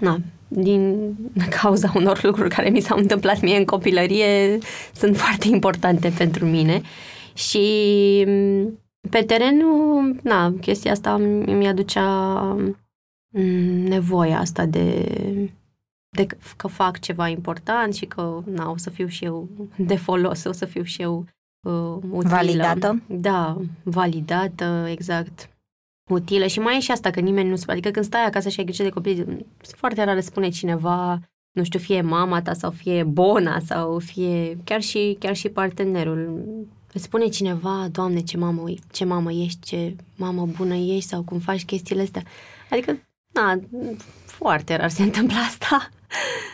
na, 0.00 0.18
din 0.48 1.14
cauza 1.60 1.92
unor 1.94 2.22
lucruri 2.22 2.54
care 2.54 2.70
mi 2.70 2.80
s-au 2.80 2.98
întâmplat 2.98 3.40
mie 3.40 3.56
în 3.56 3.64
copilărie, 3.64 4.58
sunt 4.92 5.16
foarte 5.16 5.48
importante 5.48 6.12
pentru 6.16 6.44
mine. 6.44 6.82
Și 7.34 8.24
mm, 8.26 8.78
pe 9.10 9.22
teren, 9.22 9.64
na, 10.22 10.54
chestia 10.60 10.90
asta 10.92 11.16
mi 11.46 11.68
aducea 11.68 12.06
mm, 13.28 13.86
nevoia 13.86 14.38
asta 14.38 14.66
de, 14.66 15.08
de 16.08 16.26
că 16.56 16.68
fac 16.68 16.98
ceva 16.98 17.28
important 17.28 17.94
și 17.94 18.04
că 18.04 18.42
na, 18.44 18.70
o 18.70 18.76
să 18.76 18.90
fiu 18.90 19.06
și 19.06 19.24
eu 19.24 19.48
de 19.76 19.96
folos, 19.96 20.44
o 20.44 20.52
să 20.52 20.64
fiu 20.64 20.82
și 20.82 21.02
eu 21.02 21.24
uh, 21.66 21.96
utilă. 22.10 22.34
Validată? 22.34 23.02
Da, 23.06 23.56
validată, 23.82 24.86
exact 24.90 25.48
utilă 26.10 26.46
și 26.46 26.58
mai 26.58 26.76
e 26.76 26.80
și 26.80 26.90
asta, 26.90 27.10
că 27.10 27.20
nimeni 27.20 27.48
nu... 27.48 27.56
Adică 27.66 27.90
când 27.90 28.04
stai 28.04 28.24
acasă 28.24 28.48
și 28.48 28.58
ai 28.58 28.64
grijă 28.66 28.82
de 28.82 28.88
copii, 28.88 29.46
foarte 29.58 30.04
rar 30.04 30.20
spune 30.20 30.48
cineva, 30.48 31.20
nu 31.52 31.64
știu, 31.64 31.78
fie 31.78 32.00
mama 32.00 32.42
ta 32.42 32.52
sau 32.52 32.70
fie 32.70 33.02
bona 33.02 33.58
sau 33.58 33.98
fie 33.98 34.58
chiar 34.64 34.82
și, 34.82 35.16
chiar 35.18 35.36
și 35.36 35.48
partenerul. 35.48 36.44
Îți 36.92 37.04
spune 37.04 37.26
cineva, 37.26 37.88
Doamne, 37.90 38.20
ce 38.20 38.36
mamă, 38.36 38.64
ce 38.92 39.04
mamă 39.04 39.32
ești, 39.32 39.60
ce 39.60 39.96
mamă 40.16 40.46
bună 40.56 40.74
ești 40.74 41.08
sau 41.08 41.22
cum 41.22 41.38
faci 41.38 41.64
chestiile 41.64 42.02
astea. 42.02 42.22
Adică, 42.70 42.98
na, 43.32 43.60
foarte 44.26 44.76
rar 44.76 44.90
se 44.90 45.02
întâmplă 45.02 45.36
asta. 45.36 45.88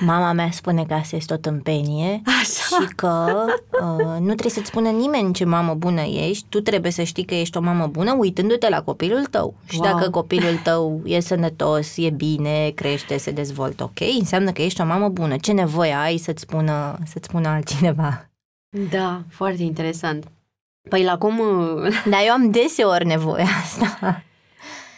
Mama 0.01 0.33
mea 0.33 0.51
spune 0.51 0.85
că 0.85 0.95
asta 0.95 1.17
este 1.17 1.35
o 1.35 1.37
tâmpenie 1.37 2.23
Așa. 2.25 2.85
și 2.85 2.95
că 2.97 3.45
uh, 3.83 4.19
nu 4.19 4.25
trebuie 4.35 4.51
să-ți 4.51 4.67
spună 4.67 4.89
nimeni 4.89 5.33
ce 5.33 5.45
mamă 5.45 5.75
bună 5.75 6.01
ești, 6.01 6.45
tu 6.49 6.61
trebuie 6.61 6.93
să 6.93 7.03
știi 7.03 7.25
că 7.25 7.35
ești 7.35 7.57
o 7.57 7.61
mamă 7.61 7.87
bună 7.87 8.15
uitându-te 8.19 8.69
la 8.69 8.83
copilul 8.83 9.25
tău. 9.25 9.45
Wow. 9.45 9.55
Și 9.69 9.79
dacă 9.79 10.11
copilul 10.11 10.61
tău 10.63 11.01
e 11.05 11.21
sănătos, 11.21 11.97
e 11.97 12.11
bine, 12.11 12.71
crește, 12.75 13.17
se 13.17 13.31
dezvoltă, 13.31 13.83
ok, 13.83 14.01
înseamnă 14.19 14.53
că 14.53 14.63
ești 14.63 14.81
o 14.81 14.85
mamă 14.85 15.09
bună. 15.09 15.37
Ce 15.37 15.53
nevoie 15.53 15.93
ai 15.93 16.17
să-ți 16.17 16.41
spună, 16.41 16.99
să-ți 17.07 17.27
spună 17.27 17.49
altcineva? 17.49 18.31
Da, 18.91 19.23
foarte 19.29 19.63
interesant. 19.63 20.25
Păi 20.89 21.05
la 21.05 21.19
cum... 21.19 21.41
Da, 22.11 22.25
eu 22.25 22.33
am 22.33 22.51
deseori 22.51 23.07
nevoie 23.07 23.45
asta. 23.63 24.23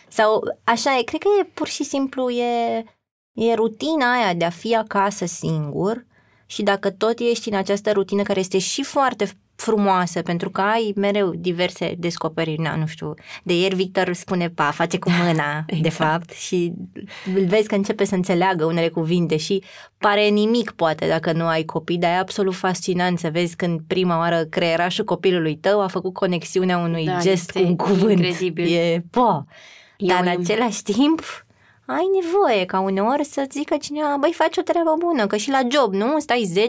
Sau 0.08 0.42
așa 0.64 0.98
e, 0.98 1.02
cred 1.02 1.20
că 1.20 1.28
e 1.40 1.50
pur 1.54 1.68
și 1.68 1.84
simplu 1.84 2.30
e 2.30 2.84
E 3.32 3.54
rutina 3.54 4.12
aia 4.12 4.34
de 4.34 4.44
a 4.44 4.50
fi 4.50 4.76
acasă 4.76 5.26
singur 5.26 6.06
și 6.46 6.62
dacă 6.62 6.90
tot 6.90 7.18
ești 7.18 7.48
în 7.48 7.56
această 7.56 7.92
rutină 7.92 8.22
care 8.22 8.40
este 8.40 8.58
și 8.58 8.82
foarte 8.82 9.28
frumoasă 9.54 10.22
pentru 10.22 10.50
că 10.50 10.60
ai 10.60 10.92
mereu 10.96 11.30
diverse 11.34 11.94
descoperiri, 11.98 12.60
na, 12.60 12.76
nu 12.76 12.86
știu. 12.86 13.14
De 13.42 13.58
ieri 13.58 13.74
Victor 13.74 14.12
spune 14.12 14.48
pa, 14.48 14.70
face 14.70 14.98
cu 14.98 15.10
mâna, 15.10 15.58
exact. 15.66 15.82
de 15.82 15.88
fapt, 15.88 16.30
și 16.30 16.72
îl 17.34 17.44
vezi 17.44 17.68
că 17.68 17.74
începe 17.74 18.04
să 18.04 18.14
înțeleagă 18.14 18.64
unele 18.64 18.88
cuvinte 18.88 19.36
și 19.36 19.62
pare 19.98 20.28
nimic 20.28 20.70
poate 20.70 21.08
dacă 21.08 21.32
nu 21.32 21.46
ai 21.46 21.64
copii, 21.64 21.98
dar 21.98 22.10
e 22.10 22.18
absolut 22.18 22.54
fascinant 22.54 23.18
să 23.18 23.28
vezi 23.32 23.56
când 23.56 23.80
prima 23.86 24.18
oară 24.18 24.44
creierașul 24.44 25.04
copilului 25.04 25.56
tău 25.56 25.80
a 25.80 25.86
făcut 25.86 26.12
conexiunea 26.12 26.78
unui 26.78 27.04
da, 27.04 27.18
gest 27.20 27.50
cu 27.50 27.58
un 27.58 27.76
cuvânt. 27.76 28.10
Incredibil. 28.10 28.72
E, 28.72 29.04
po. 29.10 29.44
Dar 29.98 30.20
în 30.22 30.28
același 30.28 30.82
timp 30.82 31.22
ai 31.92 32.08
nevoie 32.20 32.64
ca 32.64 32.80
uneori 32.80 33.24
să 33.24 33.46
zică 33.50 33.76
cineva, 33.76 34.16
băi, 34.20 34.32
faci 34.32 34.56
o 34.56 34.62
treabă 34.62 34.94
bună, 34.98 35.26
că 35.26 35.36
și 35.36 35.50
la 35.50 35.60
job, 35.70 35.94
nu? 35.94 36.18
Stai 36.18 36.68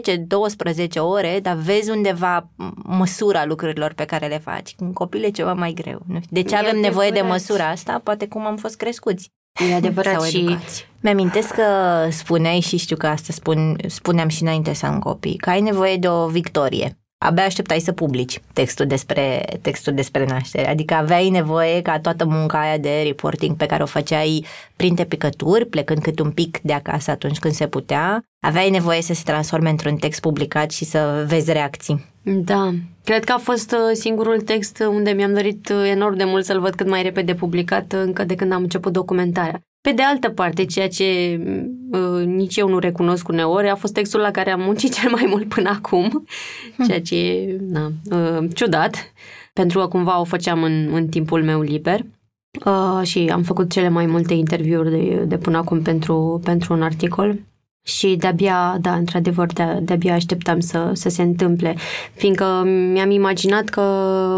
10-12 0.86 0.98
ore, 0.98 1.38
dar 1.42 1.54
vezi 1.54 1.90
undeva 1.90 2.48
măsura 2.82 3.44
lucrurilor 3.44 3.92
pe 3.92 4.04
care 4.04 4.26
le 4.26 4.38
faci. 4.38 4.74
În 4.78 4.92
copil 4.92 5.24
e 5.24 5.30
ceva 5.30 5.52
mai 5.52 5.72
greu. 5.72 6.00
Nu 6.06 6.20
știu. 6.20 6.28
De 6.30 6.42
ce 6.42 6.54
e 6.54 6.58
avem 6.58 6.68
adevărat. 6.68 6.90
nevoie 6.90 7.10
de 7.10 7.20
măsura 7.20 7.68
asta? 7.68 8.00
Poate 8.04 8.28
cum 8.28 8.46
am 8.46 8.56
fost 8.56 8.76
crescuți. 8.76 9.30
E 9.70 9.74
adevărat 9.74 10.22
și... 10.22 10.56
Mi-amintesc 11.00 11.54
că 11.54 11.64
spuneai 12.10 12.60
și 12.60 12.76
știu 12.76 12.96
că 12.96 13.06
asta 13.06 13.32
spun, 13.32 13.76
spuneam 13.86 14.28
și 14.28 14.42
înainte 14.42 14.72
să 14.72 14.86
am 14.86 14.98
copii, 14.98 15.36
că 15.36 15.50
ai 15.50 15.60
nevoie 15.60 15.96
de 15.96 16.08
o 16.08 16.26
victorie 16.26 16.98
abia 17.24 17.44
așteptai 17.44 17.80
să 17.80 17.92
publici 17.92 18.40
textul 18.52 18.86
despre, 18.86 19.44
textul 19.60 19.94
despre 19.94 20.24
naștere. 20.24 20.68
Adică 20.68 20.94
aveai 20.94 21.28
nevoie 21.28 21.82
ca 21.82 22.00
toată 22.00 22.24
munca 22.24 22.60
aia 22.60 22.78
de 22.78 23.02
reporting 23.04 23.56
pe 23.56 23.66
care 23.66 23.82
o 23.82 23.86
făceai 23.86 24.44
printre 24.76 25.04
picături, 25.04 25.66
plecând 25.66 26.02
cât 26.02 26.18
un 26.18 26.30
pic 26.30 26.58
de 26.62 26.72
acasă 26.72 27.10
atunci 27.10 27.38
când 27.38 27.54
se 27.54 27.66
putea, 27.66 28.24
aveai 28.40 28.70
nevoie 28.70 29.02
să 29.02 29.14
se 29.14 29.22
transforme 29.24 29.70
într-un 29.70 29.96
text 29.96 30.20
publicat 30.20 30.70
și 30.70 30.84
să 30.84 31.24
vezi 31.28 31.52
reacții. 31.52 32.04
Da, 32.22 32.70
cred 33.04 33.24
că 33.24 33.32
a 33.32 33.38
fost 33.38 33.72
uh, 33.72 33.78
singurul 33.92 34.40
text 34.40 34.84
unde 34.88 35.10
mi-am 35.10 35.34
dorit 35.34 35.68
uh, 35.68 35.88
enorm 35.90 36.16
de 36.16 36.24
mult 36.24 36.44
să-l 36.44 36.60
văd 36.60 36.74
cât 36.74 36.88
mai 36.88 37.02
repede 37.02 37.34
publicat 37.34 37.92
uh, 37.92 38.00
încă 38.04 38.24
de 38.24 38.34
când 38.34 38.52
am 38.52 38.62
început 38.62 38.92
documentarea. 38.92 39.60
Pe 39.84 39.92
de 39.92 40.02
altă 40.02 40.30
parte, 40.30 40.64
ceea 40.64 40.88
ce 40.88 41.40
uh, 41.90 42.26
nici 42.26 42.56
eu 42.56 42.68
nu 42.68 42.78
recunosc 42.78 43.28
uneori, 43.28 43.68
a 43.68 43.74
fost 43.74 43.92
textul 43.92 44.20
la 44.20 44.30
care 44.30 44.50
am 44.50 44.60
muncit 44.60 44.94
cel 44.94 45.10
mai 45.10 45.24
mult 45.26 45.48
până 45.48 45.68
acum, 45.68 46.26
hm. 46.76 46.84
ceea 46.86 47.00
ce 47.00 47.16
e 47.16 47.56
na, 47.60 47.92
uh, 48.10 48.48
ciudat, 48.54 49.12
pentru 49.52 49.78
că 49.78 49.86
cumva 49.86 50.20
o 50.20 50.24
făceam 50.24 50.62
în, 50.62 50.90
în 50.92 51.08
timpul 51.08 51.42
meu 51.42 51.60
liber. 51.60 52.00
Uh, 52.64 53.06
și 53.06 53.30
am 53.32 53.42
făcut 53.42 53.70
cele 53.70 53.88
mai 53.88 54.06
multe 54.06 54.34
interviuri 54.34 54.90
de, 54.90 55.24
de 55.24 55.38
până 55.38 55.56
acum 55.56 55.82
pentru, 55.82 56.40
pentru 56.44 56.72
un 56.72 56.82
articol 56.82 57.38
și 57.86 58.16
de-abia, 58.16 58.78
da, 58.80 58.94
într-adevăr, 58.94 59.52
de- 59.52 59.78
de-abia 59.82 60.14
așteptam 60.14 60.60
să, 60.60 60.90
să 60.92 61.08
se 61.08 61.22
întâmple, 61.22 61.74
fiindcă 62.12 62.62
mi-am 62.92 63.10
imaginat 63.10 63.68
că 63.68 63.82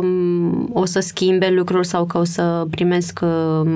mm, 0.02 0.70
o 0.72 0.85
să 0.85 1.00
schimbe 1.00 1.50
lucruri 1.50 1.87
sau 1.87 2.04
că 2.04 2.18
o 2.18 2.24
să 2.24 2.66
primesc, 2.70 3.20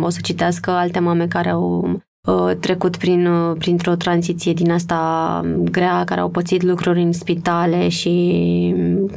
o 0.00 0.08
să 0.08 0.18
citească 0.22 0.70
alte 0.70 0.98
mame 0.98 1.26
care 1.26 1.48
au 1.48 1.90
uh, 2.28 2.56
trecut 2.60 2.96
prin, 2.96 3.26
uh, 3.26 3.56
printr-o 3.58 3.94
tranziție 3.94 4.52
din 4.52 4.70
asta 4.70 5.40
grea, 5.62 6.04
care 6.04 6.20
au 6.20 6.28
pățit 6.28 6.62
lucruri 6.62 7.02
în 7.02 7.12
spitale 7.12 7.88
și 7.88 8.10
mm, 8.76 9.10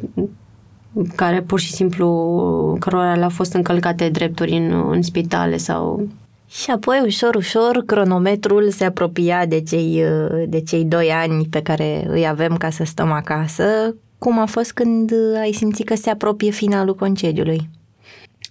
care 1.16 1.42
pur 1.42 1.60
și 1.60 1.72
simplu 1.72 2.78
cărora 2.80 3.16
le-au 3.16 3.30
fost 3.30 3.54
încălcate 3.54 4.10
drepturi 4.10 4.52
în, 4.52 4.90
în 4.90 5.02
spitale 5.02 5.58
sau 5.58 6.08
și 6.54 6.72
apoi, 6.72 7.02
ușor, 7.06 7.36
ușor, 7.36 7.84
cronometrul 7.86 8.70
se 8.70 8.86
apropia 8.86 9.46
de 9.46 9.62
cei, 9.62 10.04
de 10.48 10.62
cei 10.62 10.84
doi 10.84 11.12
ani 11.12 11.46
pe 11.46 11.62
care 11.62 12.06
îi 12.08 12.28
avem 12.28 12.58
ca 12.58 12.70
să 12.70 12.84
stăm 12.84 13.12
acasă. 13.12 13.96
Cum 14.18 14.40
a 14.40 14.46
fost 14.46 14.72
când 14.72 15.12
ai 15.42 15.52
simțit 15.52 15.86
că 15.86 15.96
se 15.96 16.10
apropie 16.10 16.52
finalul 16.52 16.96
concediului? 16.96 17.70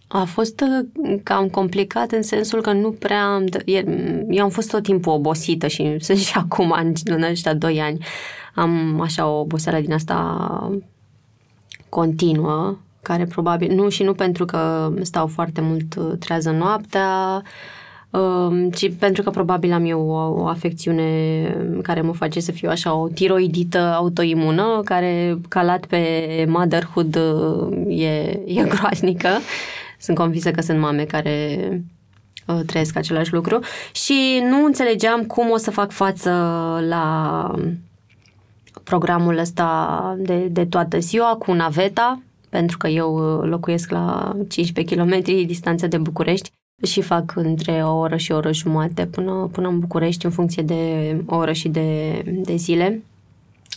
A 0.09 0.25
fost 0.25 0.61
uh, 0.61 1.19
cam 1.23 1.49
complicat 1.49 2.13
în 2.13 2.23
sensul 2.23 2.61
că 2.61 2.73
nu 2.73 2.91
prea 2.91 3.25
am... 3.25 3.45
Eu 4.29 4.45
am 4.45 4.51
fost 4.51 4.71
tot 4.71 4.83
timpul 4.83 5.13
obosită 5.13 5.67
și 5.67 5.97
sunt 5.99 6.19
și 6.19 6.33
acum, 6.35 6.95
în 7.05 7.23
ăștia 7.23 7.55
doi 7.55 7.81
ani. 7.81 8.05
Am 8.55 9.01
așa 9.01 9.27
o 9.27 9.41
oboseală 9.41 9.81
din 9.81 9.93
asta 9.93 10.81
continuă, 11.89 12.79
care 13.03 13.25
probabil... 13.25 13.75
Nu 13.75 13.89
și 13.89 14.03
nu 14.03 14.13
pentru 14.15 14.45
că 14.45 14.93
stau 15.01 15.27
foarte 15.27 15.61
mult 15.61 15.95
uh, 15.95 16.13
trează 16.19 16.51
noaptea, 16.51 17.43
Um, 17.43 17.43
ci 18.75 18.93
pentru 18.99 19.23
că 19.23 19.31
probabil 19.31 19.73
am 19.73 19.85
eu 19.85 20.09
o, 20.09 20.43
o 20.43 20.47
afecțiune 20.47 21.03
care 21.83 22.01
mă 22.01 22.13
face 22.13 22.41
să 22.41 22.53
fiu 22.53 22.69
așa 22.69 22.95
o 22.95 23.09
tiroidită 23.09 23.79
autoimună, 23.79 24.81
care 24.85 25.39
calat 25.49 25.87
pe 25.87 26.45
motherhood 26.49 27.17
uh, 27.17 27.99
e, 28.03 28.41
e 28.47 28.63
groaznică. 28.75 29.29
Sunt 29.99 30.17
convinsă 30.17 30.51
că 30.51 30.61
sunt 30.61 30.79
mame 30.79 31.05
care 31.05 31.59
uh, 32.47 32.61
trăiesc 32.67 32.97
același 32.97 33.33
lucru 33.33 33.59
și 33.93 34.43
nu 34.49 34.65
înțelegeam 34.65 35.25
cum 35.25 35.51
o 35.51 35.57
să 35.57 35.71
fac 35.71 35.91
față 35.91 36.31
la 36.89 37.55
programul 38.85 39.39
ăsta 39.39 40.15
de, 40.19 40.37
de 40.51 40.65
toată 40.65 40.99
ziua 40.99 41.37
cu 41.39 41.53
naveta, 41.53 42.23
pentru 42.49 42.77
că 42.77 42.89
eu 42.89 43.39
uh, 43.39 43.49
locuiesc 43.49 43.91
la 43.91 44.37
15 44.49 44.95
km 44.95 45.23
distanță 45.47 45.87
de 45.87 45.99
București 45.99 46.51
și 46.83 47.01
fac 47.01 47.33
între 47.37 47.83
o 47.85 47.99
oră 47.99 48.17
și 48.17 48.33
o 48.33 48.37
oră 48.37 48.53
jumate 48.53 49.07
până, 49.07 49.49
până 49.53 49.69
în 49.69 49.79
București, 49.79 50.25
în 50.25 50.31
funcție 50.31 50.63
de 50.63 51.17
o 51.27 51.37
oră 51.37 51.53
și 51.53 51.69
de, 51.69 52.23
de 52.45 52.57
zile. 52.57 53.03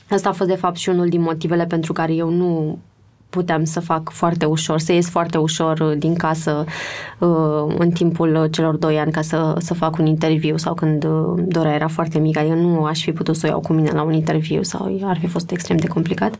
Asta 0.09 0.29
a 0.29 0.31
fost, 0.31 0.49
de 0.49 0.55
fapt, 0.55 0.75
și 0.75 0.89
unul 0.89 1.09
din 1.09 1.21
motivele 1.21 1.65
pentru 1.65 1.93
care 1.93 2.13
eu 2.13 2.29
nu 2.29 2.79
puteam 3.29 3.63
să 3.63 3.79
fac 3.79 4.09
foarte 4.09 4.45
ușor, 4.45 4.79
să 4.79 4.91
ies 4.93 5.09
foarte 5.09 5.37
ușor 5.37 5.95
din 5.97 6.15
casă 6.15 6.65
uh, 7.19 7.75
în 7.77 7.91
timpul 7.91 8.47
celor 8.47 8.75
doi 8.75 8.99
ani 8.99 9.11
ca 9.11 9.21
să, 9.21 9.55
să 9.57 9.73
fac 9.73 9.97
un 9.97 10.05
interviu 10.05 10.57
sau 10.57 10.73
când 10.73 11.03
uh, 11.03 11.43
Dora 11.47 11.73
era 11.73 11.87
foarte 11.87 12.19
mică. 12.19 12.39
Eu 12.39 12.55
nu 12.55 12.85
aș 12.85 13.03
fi 13.03 13.11
putut 13.11 13.35
să 13.35 13.45
o 13.45 13.49
iau 13.49 13.59
cu 13.59 13.73
mine 13.73 13.91
la 13.91 14.03
un 14.03 14.13
interviu 14.13 14.63
sau 14.63 14.99
ar 15.03 15.17
fi 15.17 15.27
fost 15.27 15.51
extrem 15.51 15.77
de 15.77 15.87
complicat. 15.87 16.39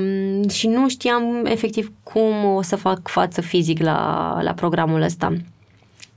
Uh, 0.00 0.50
și 0.50 0.68
nu 0.68 0.88
știam 0.88 1.44
efectiv 1.44 1.92
cum 2.02 2.44
o 2.44 2.62
să 2.62 2.76
fac 2.76 3.08
față 3.08 3.40
fizic 3.40 3.82
la, 3.82 4.38
la 4.42 4.52
programul 4.54 5.00
ăsta. 5.00 5.36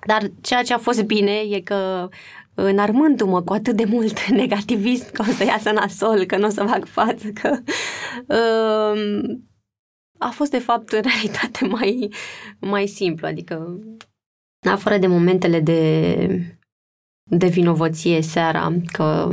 Dar 0.05 0.31
ceea 0.41 0.63
ce 0.63 0.73
a 0.73 0.77
fost 0.77 1.03
bine 1.03 1.31
e 1.31 1.61
că 1.61 2.09
înarmându-mă 2.53 3.41
cu 3.41 3.53
atât 3.53 3.75
de 3.75 3.85
mult 3.85 4.27
negativism 4.41 5.11
că 5.11 5.23
o 5.27 5.31
să 5.31 5.43
iasă 5.43 5.71
nasol, 5.71 6.25
că 6.25 6.37
nu 6.37 6.45
o 6.45 6.49
să 6.49 6.63
fac 6.63 6.85
față, 6.85 7.27
că 7.41 7.57
uh, 8.27 9.37
a 10.19 10.29
fost 10.29 10.51
de 10.51 10.59
fapt 10.59 10.91
în 10.91 11.01
realitate 11.01 11.65
mai, 11.65 12.09
mai 12.59 12.87
simplu, 12.87 13.27
adică 13.27 13.79
afară 14.69 14.97
de 14.97 15.07
momentele 15.07 15.59
de, 15.59 16.57
de 17.23 17.47
vinovăție 17.47 18.21
seara, 18.21 18.73
că 18.91 19.29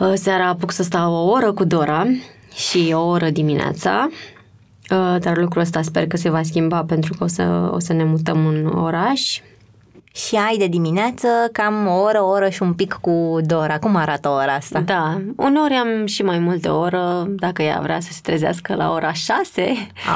uh, 0.00 0.12
seara 0.14 0.48
apuc 0.48 0.70
să 0.70 0.82
stau 0.82 1.12
o 1.12 1.30
oră 1.30 1.52
cu 1.52 1.64
Dora 1.64 2.06
și 2.58 2.92
o 2.94 3.06
oră 3.06 3.30
dimineața, 3.30 4.08
uh, 4.90 5.16
dar 5.20 5.36
lucrul 5.36 5.62
ăsta 5.62 5.82
sper 5.82 6.06
că 6.06 6.16
se 6.16 6.30
va 6.30 6.42
schimba 6.42 6.84
pentru 6.84 7.14
că 7.18 7.24
o 7.24 7.26
să, 7.26 7.70
o 7.72 7.78
să 7.78 7.92
ne 7.92 8.04
mutăm 8.04 8.46
în 8.46 8.66
oraș. 8.66 9.40
Și 10.12 10.36
ai 10.36 10.56
de 10.56 10.66
dimineață 10.66 11.28
cam 11.52 11.86
o 11.86 12.00
oră, 12.00 12.22
o 12.22 12.28
oră 12.28 12.48
și 12.48 12.62
un 12.62 12.74
pic 12.74 12.92
cu 12.92 13.38
Dora. 13.40 13.78
Cum 13.78 13.96
arată 13.96 14.28
ora 14.28 14.52
asta? 14.52 14.80
Da, 14.80 15.22
uneori 15.36 15.74
am 15.74 16.06
și 16.06 16.22
mai 16.22 16.38
multe 16.38 16.68
oră, 16.68 17.26
dacă 17.28 17.62
ea 17.62 17.80
vrea 17.82 18.00
să 18.00 18.12
se 18.12 18.20
trezească 18.22 18.74
la 18.74 18.92
ora 18.92 19.12
6. 19.12 19.62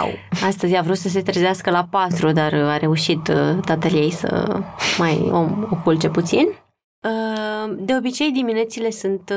Au. 0.00 0.08
Astăzi 0.46 0.76
a 0.76 0.82
vrut 0.82 0.96
să 0.96 1.08
se 1.08 1.22
trezească 1.22 1.70
la 1.70 1.86
4, 1.90 2.32
dar 2.32 2.54
a 2.54 2.76
reușit 2.76 3.28
uh, 3.28 3.58
tatăl 3.64 3.94
ei 3.94 4.10
să 4.10 4.60
mai 4.98 5.28
o, 5.30 5.38
o 5.70 5.76
culce 5.84 6.08
puțin. 6.08 6.46
Uh, 7.00 7.74
de 7.78 7.94
obicei 7.96 8.30
diminețile 8.30 8.90
sunt 8.90 9.32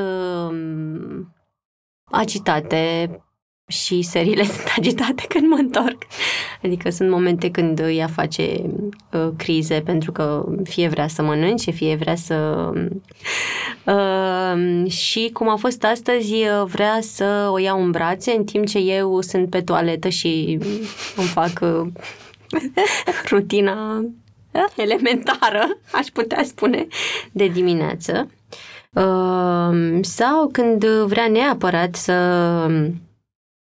agitate 2.06 3.10
și 3.68 4.02
seriile 4.02 4.44
sunt 4.54 4.68
agitate 4.78 5.26
când 5.28 5.48
mă 5.48 5.56
întorc. 5.56 6.04
Adică 6.64 6.90
sunt 6.90 7.10
momente 7.10 7.52
când 7.52 7.80
ea 7.80 8.08
face 8.08 8.62
uh, 9.12 9.30
crize 9.38 9.82
pentru 9.86 10.12
că 10.12 10.46
fie 10.64 10.88
vrea 10.88 11.08
să 11.08 11.22
mănânce, 11.22 11.72
fie 11.72 11.96
vrea 11.96 12.16
să... 12.16 12.72
Uh, 13.86 14.92
și 14.92 15.30
cum 15.34 15.50
a 15.50 15.56
fost 15.56 15.84
astăzi, 15.84 16.34
uh, 16.34 16.64
vrea 16.66 16.98
să 17.02 17.50
o 17.52 17.58
iau 17.58 17.84
în 17.84 17.92
brațe 17.92 18.32
în 18.32 18.44
timp 18.44 18.68
ce 18.68 18.78
eu 18.78 19.22
sunt 19.22 19.50
pe 19.50 19.62
toaletă 19.62 20.10
și 20.10 20.58
îmi 21.16 21.28
fac 21.28 21.60
uh, 21.62 21.88
rutina 23.30 24.06
elementară, 24.76 25.78
aș 25.92 26.08
putea 26.08 26.44
spune, 26.44 26.88
de 27.32 27.48
dimineață. 27.48 28.30
Uh, 28.96 29.98
sau 30.02 30.50
când 30.52 30.86
vrea 30.86 31.28
neapărat 31.28 31.96
să 31.96 32.16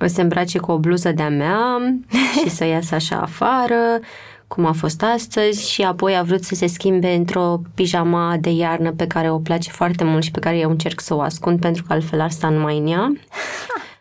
se 0.04 0.20
îmbrace 0.20 0.58
cu 0.58 0.70
o 0.70 0.78
bluză 0.78 1.12
de-a 1.12 1.28
mea 1.28 1.96
și 2.42 2.50
să 2.50 2.64
iasă 2.64 2.94
așa 2.94 3.16
afară, 3.16 4.00
cum 4.46 4.64
a 4.64 4.72
fost 4.72 5.02
astăzi 5.02 5.70
și 5.70 5.82
apoi 5.82 6.16
a 6.16 6.22
vrut 6.22 6.42
să 6.42 6.54
se 6.54 6.66
schimbe 6.66 7.14
într-o 7.14 7.60
pijama 7.74 8.36
de 8.40 8.50
iarnă 8.50 8.92
pe 8.92 9.06
care 9.06 9.30
o 9.30 9.38
place 9.38 9.70
foarte 9.70 10.04
mult 10.04 10.22
și 10.22 10.30
pe 10.30 10.38
care 10.38 10.58
eu 10.58 10.70
încerc 10.70 11.00
să 11.00 11.14
o 11.14 11.20
ascund 11.20 11.60
pentru 11.60 11.82
că 11.86 11.92
altfel 11.92 12.20
ar 12.20 12.30
sta 12.30 12.48
numai 12.48 12.78
în 12.78 12.86
ea. 12.86 13.12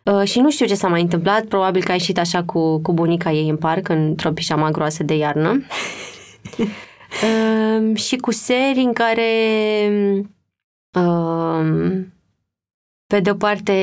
Uh, 0.03 0.23
și 0.31 0.39
nu 0.39 0.51
știu 0.51 0.65
ce 0.65 0.75
s-a 0.75 0.87
mai 0.87 1.01
întâmplat, 1.01 1.45
probabil 1.45 1.83
că 1.83 1.91
a 1.91 1.93
ieșit 1.93 2.19
așa 2.19 2.43
cu, 2.43 2.79
cu 2.79 2.93
bunica 2.93 3.31
ei 3.31 3.49
în 3.49 3.57
parc 3.57 3.89
într-o 3.89 4.31
pijama 4.31 4.71
groasă 4.71 5.03
de 5.03 5.15
iarnă. 5.15 5.63
uh, 6.57 7.95
și 8.05 8.15
cu 8.15 8.31
seri 8.31 8.79
în 8.79 8.93
care 8.93 9.29
uh, 9.89 10.25
pe 13.07 13.19
de 13.19 13.29
o 13.29 13.33
parte 13.33 13.73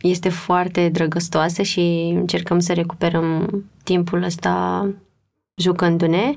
este 0.00 0.28
foarte 0.28 0.88
drăgăstoasă 0.88 1.62
și 1.62 2.12
încercăm 2.14 2.58
să 2.58 2.72
recuperăm 2.72 3.64
timpul 3.84 4.22
ăsta 4.22 4.86
jucându-ne 5.56 6.32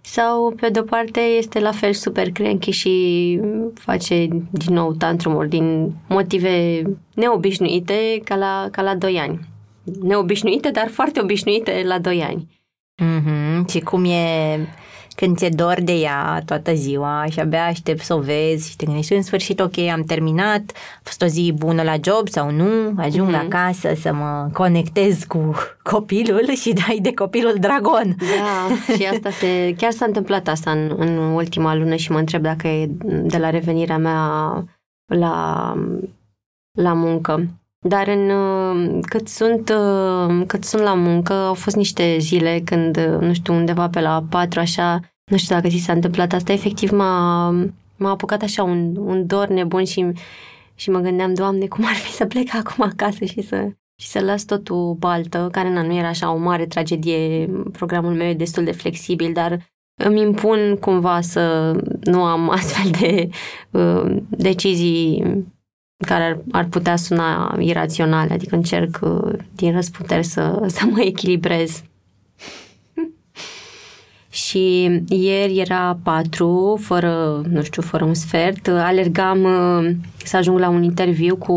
sau 0.00 0.54
pe 0.60 0.68
de 0.68 0.78
o 0.78 0.82
parte 0.82 1.20
este 1.20 1.60
la 1.60 1.72
fel 1.72 1.92
super 1.92 2.30
cranky 2.30 2.70
și 2.70 3.40
face 3.74 4.28
din 4.50 4.74
nou 4.74 4.92
tantrumuri 4.92 5.48
din 5.48 5.92
motive 6.08 6.82
neobișnuite 7.14 8.20
ca 8.24 8.36
la, 8.36 8.68
ca 8.70 8.82
la 8.82 8.94
2 8.94 9.18
ani. 9.18 9.40
Neobișnuite, 10.02 10.70
dar 10.70 10.88
foarte 10.88 11.20
obișnuite 11.20 11.82
la 11.86 11.98
2 11.98 12.22
ani. 12.22 12.48
Mm-hmm. 13.02 13.70
Și 13.70 13.80
cum 13.80 14.04
e 14.04 14.58
când 15.14 15.36
ți-e 15.36 15.48
dor 15.48 15.80
de 15.80 15.92
ea 15.92 16.42
toată 16.46 16.74
ziua 16.74 17.24
și 17.30 17.40
abia 17.40 17.64
aștept 17.64 18.00
să 18.00 18.14
o 18.14 18.20
vezi 18.20 18.70
și 18.70 18.76
te 18.76 18.84
gândești 18.84 19.14
în 19.14 19.22
sfârșit, 19.22 19.60
ok, 19.60 19.78
am 19.78 20.02
terminat, 20.02 20.62
a 20.74 21.00
fost 21.02 21.22
o 21.22 21.26
zi 21.26 21.52
bună 21.56 21.82
la 21.82 21.94
job 22.02 22.28
sau 22.28 22.50
nu, 22.50 22.92
ajung 22.96 23.30
mm-hmm. 23.30 23.44
acasă 23.44 23.92
să 24.00 24.12
mă 24.12 24.48
conectez 24.52 25.24
cu 25.24 25.54
copilul 25.92 26.54
și 26.54 26.72
dai 26.72 26.98
de 27.02 27.14
copilul 27.14 27.54
dragon. 27.60 28.16
Da, 28.18 28.92
și 28.94 29.04
asta 29.12 29.30
se, 29.30 29.74
chiar 29.76 29.90
s-a 29.92 30.04
întâmplat 30.04 30.48
asta 30.48 30.70
în, 30.70 30.94
în 30.96 31.16
ultima 31.16 31.74
lună 31.74 31.94
și 31.94 32.10
mă 32.10 32.18
întreb 32.18 32.42
dacă 32.42 32.68
e 32.68 32.86
de 33.22 33.38
la 33.38 33.50
revenirea 33.50 33.98
mea 33.98 34.64
la, 35.06 35.74
la 36.78 36.92
muncă. 36.92 37.48
Dar 37.88 38.08
în, 38.08 39.00
cât, 39.00 39.28
sunt, 39.28 39.72
cât 40.46 40.64
sunt 40.64 40.82
la 40.82 40.94
muncă, 40.94 41.32
au 41.32 41.54
fost 41.54 41.76
niște 41.76 42.16
zile 42.18 42.60
când, 42.64 42.96
nu 43.20 43.32
știu, 43.32 43.54
undeva 43.54 43.88
pe 43.88 44.00
la 44.00 44.24
patru, 44.30 44.60
așa, 44.60 45.00
nu 45.30 45.36
știu 45.36 45.54
dacă 45.54 45.68
ți 45.68 45.76
s-a 45.76 45.92
întâmplat 45.92 46.32
asta, 46.32 46.52
efectiv 46.52 46.90
m-a, 46.90 47.50
m-a 47.96 48.10
apucat 48.10 48.42
așa 48.42 48.62
un, 48.62 48.96
un 48.96 49.26
dor 49.26 49.48
nebun 49.48 49.84
și, 49.84 50.12
și 50.74 50.90
mă 50.90 50.98
gândeam, 50.98 51.34
Doamne, 51.34 51.66
cum 51.66 51.84
ar 51.84 51.94
fi 51.94 52.10
să 52.10 52.26
plec 52.26 52.54
acum 52.64 52.84
acasă 52.84 53.24
și 53.24 53.42
să, 53.42 53.68
și 54.02 54.08
să 54.08 54.20
las 54.20 54.44
totul 54.44 54.94
baltă, 54.98 55.48
care 55.52 55.72
na, 55.72 55.82
nu 55.82 55.94
era 55.94 56.08
așa 56.08 56.32
o 56.32 56.36
mare 56.36 56.66
tragedie, 56.66 57.50
programul 57.72 58.12
meu 58.12 58.28
e 58.28 58.34
destul 58.34 58.64
de 58.64 58.72
flexibil, 58.72 59.32
dar 59.32 59.72
îmi 60.02 60.20
impun 60.20 60.76
cumva 60.80 61.20
să 61.20 61.72
nu 62.00 62.22
am 62.22 62.50
astfel 62.58 62.90
de 62.90 63.28
uh, 63.70 64.16
decizii 64.28 65.22
care 66.04 66.24
ar, 66.24 66.38
ar 66.50 66.64
putea 66.64 66.96
suna 66.96 67.56
iraționale, 67.58 68.32
adică 68.32 68.54
încerc 68.54 68.98
uh, 69.02 69.32
din 69.54 69.72
răsputeri 69.72 70.24
să, 70.24 70.62
să 70.76 70.80
mă 70.90 71.00
echilibrez. 71.00 71.82
Și 74.30 74.90
ieri 75.08 75.58
era 75.58 75.98
patru, 76.02 76.78
fără, 76.80 77.42
nu 77.48 77.62
știu, 77.62 77.82
fără 77.82 78.04
un 78.04 78.14
sfert. 78.14 78.68
Alergam 78.68 79.42
uh, 79.42 79.90
să 80.24 80.36
ajung 80.36 80.58
la 80.58 80.68
un 80.68 80.82
interviu 80.82 81.36
cu 81.36 81.52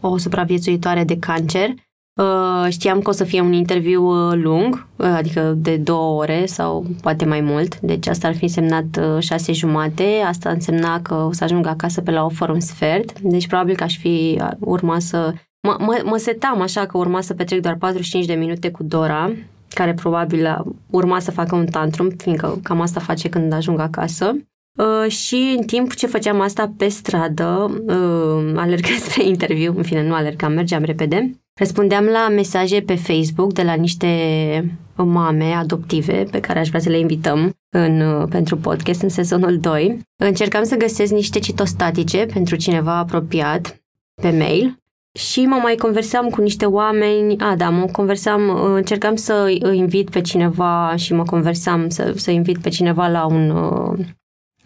o 0.00 0.16
supraviețuitoare 0.16 1.04
de 1.04 1.18
cancer 1.18 1.74
Uh, 2.22 2.66
știam 2.68 3.00
că 3.00 3.10
o 3.10 3.12
să 3.12 3.24
fie 3.24 3.40
un 3.40 3.52
interviu 3.52 4.02
uh, 4.02 4.38
lung, 4.42 4.86
uh, 4.96 5.06
adică 5.06 5.54
de 5.56 5.76
două 5.76 6.20
ore 6.20 6.46
sau 6.46 6.86
poate 7.00 7.24
mai 7.24 7.40
mult, 7.40 7.80
deci 7.80 8.06
asta 8.06 8.28
ar 8.28 8.34
fi 8.34 8.42
însemnat 8.42 9.00
șase 9.18 9.52
jumate, 9.52 10.22
asta 10.26 10.50
însemna 10.50 11.02
că 11.02 11.14
o 11.14 11.32
să 11.32 11.44
ajung 11.44 11.66
acasă 11.66 12.00
pe 12.00 12.10
la 12.10 12.24
o 12.24 12.28
fără 12.28 12.52
un 12.52 12.60
sfert, 12.60 13.20
deci 13.20 13.46
probabil 13.46 13.76
că 13.76 13.82
aș 13.82 13.98
fi 13.98 14.40
urma 14.58 14.98
să... 14.98 15.32
Mă, 15.66 15.76
mă, 15.78 16.02
mă 16.04 16.16
setam 16.16 16.60
așa 16.60 16.86
că 16.86 16.98
urma 16.98 17.20
să 17.20 17.34
petrec 17.34 17.60
doar 17.60 17.76
45 17.76 18.24
de 18.24 18.34
minute 18.34 18.70
cu 18.70 18.82
Dora, 18.82 19.32
care 19.68 19.94
probabil 19.94 20.64
urma 20.90 21.18
să 21.18 21.30
facă 21.30 21.54
un 21.54 21.66
tantrum, 21.66 22.08
fiindcă 22.08 22.60
cam 22.62 22.80
asta 22.80 23.00
face 23.00 23.28
când 23.28 23.52
ajung 23.52 23.80
acasă. 23.80 24.36
Uh, 24.76 25.10
și 25.10 25.54
în 25.58 25.64
timp 25.64 25.94
ce 25.94 26.06
făceam 26.06 26.40
asta 26.40 26.72
pe 26.76 26.88
stradă, 26.88 27.82
uh, 27.86 28.52
alergam 28.56 28.96
spre 29.08 29.24
interviu, 29.24 29.74
în 29.76 29.82
fine, 29.82 30.06
nu 30.06 30.14
alergam, 30.14 30.52
mergeam 30.52 30.82
repede, 30.82 31.36
Răspundeam 31.58 32.04
la 32.04 32.28
mesaje 32.28 32.80
pe 32.80 32.94
Facebook 32.94 33.52
de 33.52 33.62
la 33.62 33.74
niște 33.74 34.78
mame 34.96 35.52
adoptive 35.52 36.26
pe 36.30 36.40
care 36.40 36.58
aș 36.58 36.68
vrea 36.68 36.80
să 36.80 36.88
le 36.88 36.98
invităm 36.98 37.52
în, 37.68 38.26
pentru 38.28 38.56
podcast 38.56 39.02
în 39.02 39.08
sezonul 39.08 39.58
2. 39.58 40.00
Încercam 40.16 40.64
să 40.64 40.76
găsesc 40.76 41.12
niște 41.12 41.38
citostatice 41.38 42.26
pentru 42.32 42.56
cineva 42.56 42.96
apropiat 42.96 43.82
pe 44.22 44.30
mail 44.30 44.78
și 45.18 45.46
mă 45.46 45.58
mai 45.62 45.74
conversam 45.74 46.28
cu 46.28 46.40
niște 46.40 46.66
oameni, 46.66 47.38
a, 47.38 47.56
da, 47.56 47.70
mă 47.70 47.86
conversam, 47.86 48.48
încercam 48.74 49.16
să 49.16 49.42
îi 49.60 49.78
invit 49.78 50.10
pe 50.10 50.20
cineva 50.20 50.96
și 50.96 51.14
mă 51.14 51.22
conversam 51.22 51.88
să, 51.88 52.12
să 52.16 52.30
invit 52.30 52.58
pe 52.58 52.68
cineva 52.68 53.08
la 53.08 53.26
un 53.26 53.50
uh, 53.50 53.98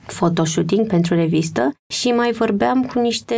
photoshooting 0.07 0.86
pentru 0.86 1.14
revistă 1.14 1.72
și 1.93 2.09
mai 2.09 2.32
vorbeam 2.32 2.84
cu 2.84 3.01
niște, 3.01 3.34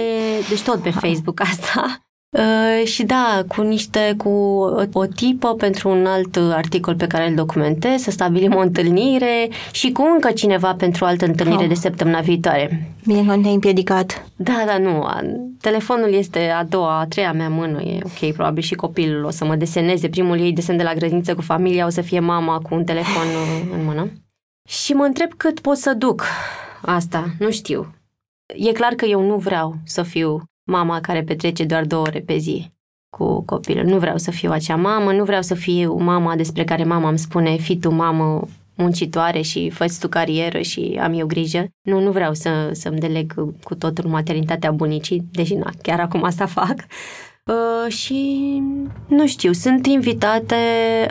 deci 0.48 0.62
tot 0.62 0.82
pe 0.82 0.90
Facebook 0.90 1.40
asta, 1.40 2.02
Uh, 2.38 2.86
și 2.86 3.02
da, 3.02 3.42
cu 3.48 3.62
niște, 3.62 4.14
cu 4.16 4.28
o, 4.28 4.82
o 4.92 5.06
tipă 5.06 5.54
pentru 5.54 5.88
un 5.88 6.06
alt 6.06 6.36
articol 6.36 6.94
pe 6.94 7.06
care 7.06 7.28
îl 7.28 7.34
documentez, 7.34 8.00
să 8.00 8.10
stabilim 8.10 8.54
o 8.54 8.60
întâlnire 8.60 9.48
și 9.72 9.92
cu 9.92 10.02
încă 10.14 10.30
cineva 10.30 10.74
pentru 10.74 11.04
o 11.04 11.06
altă 11.06 11.24
întâlnire 11.24 11.62
oh. 11.62 11.68
de 11.68 11.74
săptămâna 11.74 12.20
viitoare. 12.20 12.94
Bine 13.06 13.24
că 13.26 13.36
ne-ai 13.36 13.54
împiedicat. 13.54 14.26
Da, 14.36 14.62
da, 14.66 14.78
nu. 14.78 15.06
Telefonul 15.60 16.12
este 16.12 16.48
a 16.48 16.64
doua, 16.64 17.00
a 17.00 17.06
treia 17.06 17.32
mea 17.32 17.48
mână, 17.48 17.80
e 17.82 18.00
ok, 18.02 18.32
probabil 18.32 18.62
și 18.62 18.74
copilul 18.74 19.24
o 19.24 19.30
să 19.30 19.44
mă 19.44 19.56
deseneze. 19.56 20.08
Primul 20.08 20.40
ei 20.40 20.52
desen 20.52 20.76
de 20.76 20.82
la 20.82 20.94
grădiniță 20.94 21.34
cu 21.34 21.42
familia, 21.42 21.86
o 21.86 21.90
să 21.90 22.00
fie 22.00 22.20
mama 22.20 22.58
cu 22.58 22.74
un 22.74 22.84
telefon 22.84 23.26
în 23.78 23.84
mână. 23.84 24.10
Și 24.68 24.92
mă 24.92 25.04
întreb 25.04 25.32
cât 25.36 25.60
pot 25.60 25.76
să 25.76 25.94
duc 25.94 26.24
asta, 26.82 27.26
nu 27.38 27.50
știu. 27.50 27.94
E 28.54 28.72
clar 28.72 28.92
că 28.92 29.04
eu 29.04 29.26
nu 29.26 29.36
vreau 29.36 29.74
să 29.84 30.02
fiu 30.02 30.42
mama 30.64 31.00
care 31.00 31.22
petrece 31.22 31.64
doar 31.64 31.84
două 31.84 32.02
ore 32.02 32.20
pe 32.20 32.36
zi 32.36 32.72
cu 33.16 33.42
copilul. 33.44 33.84
Nu 33.84 33.98
vreau 33.98 34.16
să 34.16 34.30
fiu 34.30 34.50
acea 34.50 34.76
mamă, 34.76 35.12
nu 35.12 35.24
vreau 35.24 35.42
să 35.42 35.54
fiu 35.54 35.94
mama 35.94 36.36
despre 36.36 36.64
care 36.64 36.84
mama 36.84 37.08
îmi 37.08 37.18
spune, 37.18 37.56
fi 37.56 37.78
tu 37.78 37.90
mamă 37.90 38.48
muncitoare 38.74 39.40
și 39.40 39.70
fă 39.70 39.86
tu 40.00 40.08
carieră 40.08 40.60
și 40.60 40.98
am 41.02 41.12
eu 41.12 41.26
grijă. 41.26 41.66
Nu, 41.82 42.00
nu 42.00 42.10
vreau 42.10 42.34
să, 42.34 42.70
să-mi 42.72 42.98
deleg 42.98 43.34
cu 43.62 43.74
totul 43.74 44.10
maternitatea 44.10 44.70
bunicii, 44.70 45.22
deși 45.30 45.54
na, 45.54 45.70
chiar 45.82 46.00
acum 46.00 46.22
asta 46.22 46.46
fac. 46.46 46.74
Uh, 47.50 47.92
și 47.92 48.62
nu 49.08 49.26
știu, 49.26 49.52
sunt 49.52 49.86
invitate 49.86 50.56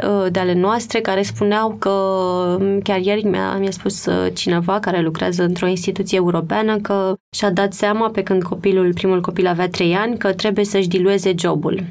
uh, 0.08 0.32
de 0.32 0.40
ale 0.40 0.54
noastre 0.54 1.02
care 1.02 1.22
spuneau 1.22 1.76
că 1.80 1.90
um, 1.90 2.80
chiar 2.80 3.00
ieri 3.00 3.24
mi-a, 3.24 3.58
mi-a 3.58 3.72
spus 3.72 4.06
uh, 4.06 4.32
cineva 4.34 4.80
care 4.80 5.02
lucrează 5.02 5.44
într-o 5.44 5.68
instituție 5.68 6.18
europeană 6.18 6.78
că 6.78 7.16
și-a 7.36 7.52
dat 7.52 7.74
seama 7.74 8.10
pe 8.10 8.24
când 8.24 8.44
copilul, 8.44 8.94
primul 8.94 9.22
copil 9.22 9.48
avea 9.48 9.70
trei 9.70 9.96
ani, 9.96 10.18
că 10.18 10.34
trebuie 10.34 10.66
să-și 10.66 10.88
dilueze 10.88 11.34
jobul. 11.38 11.84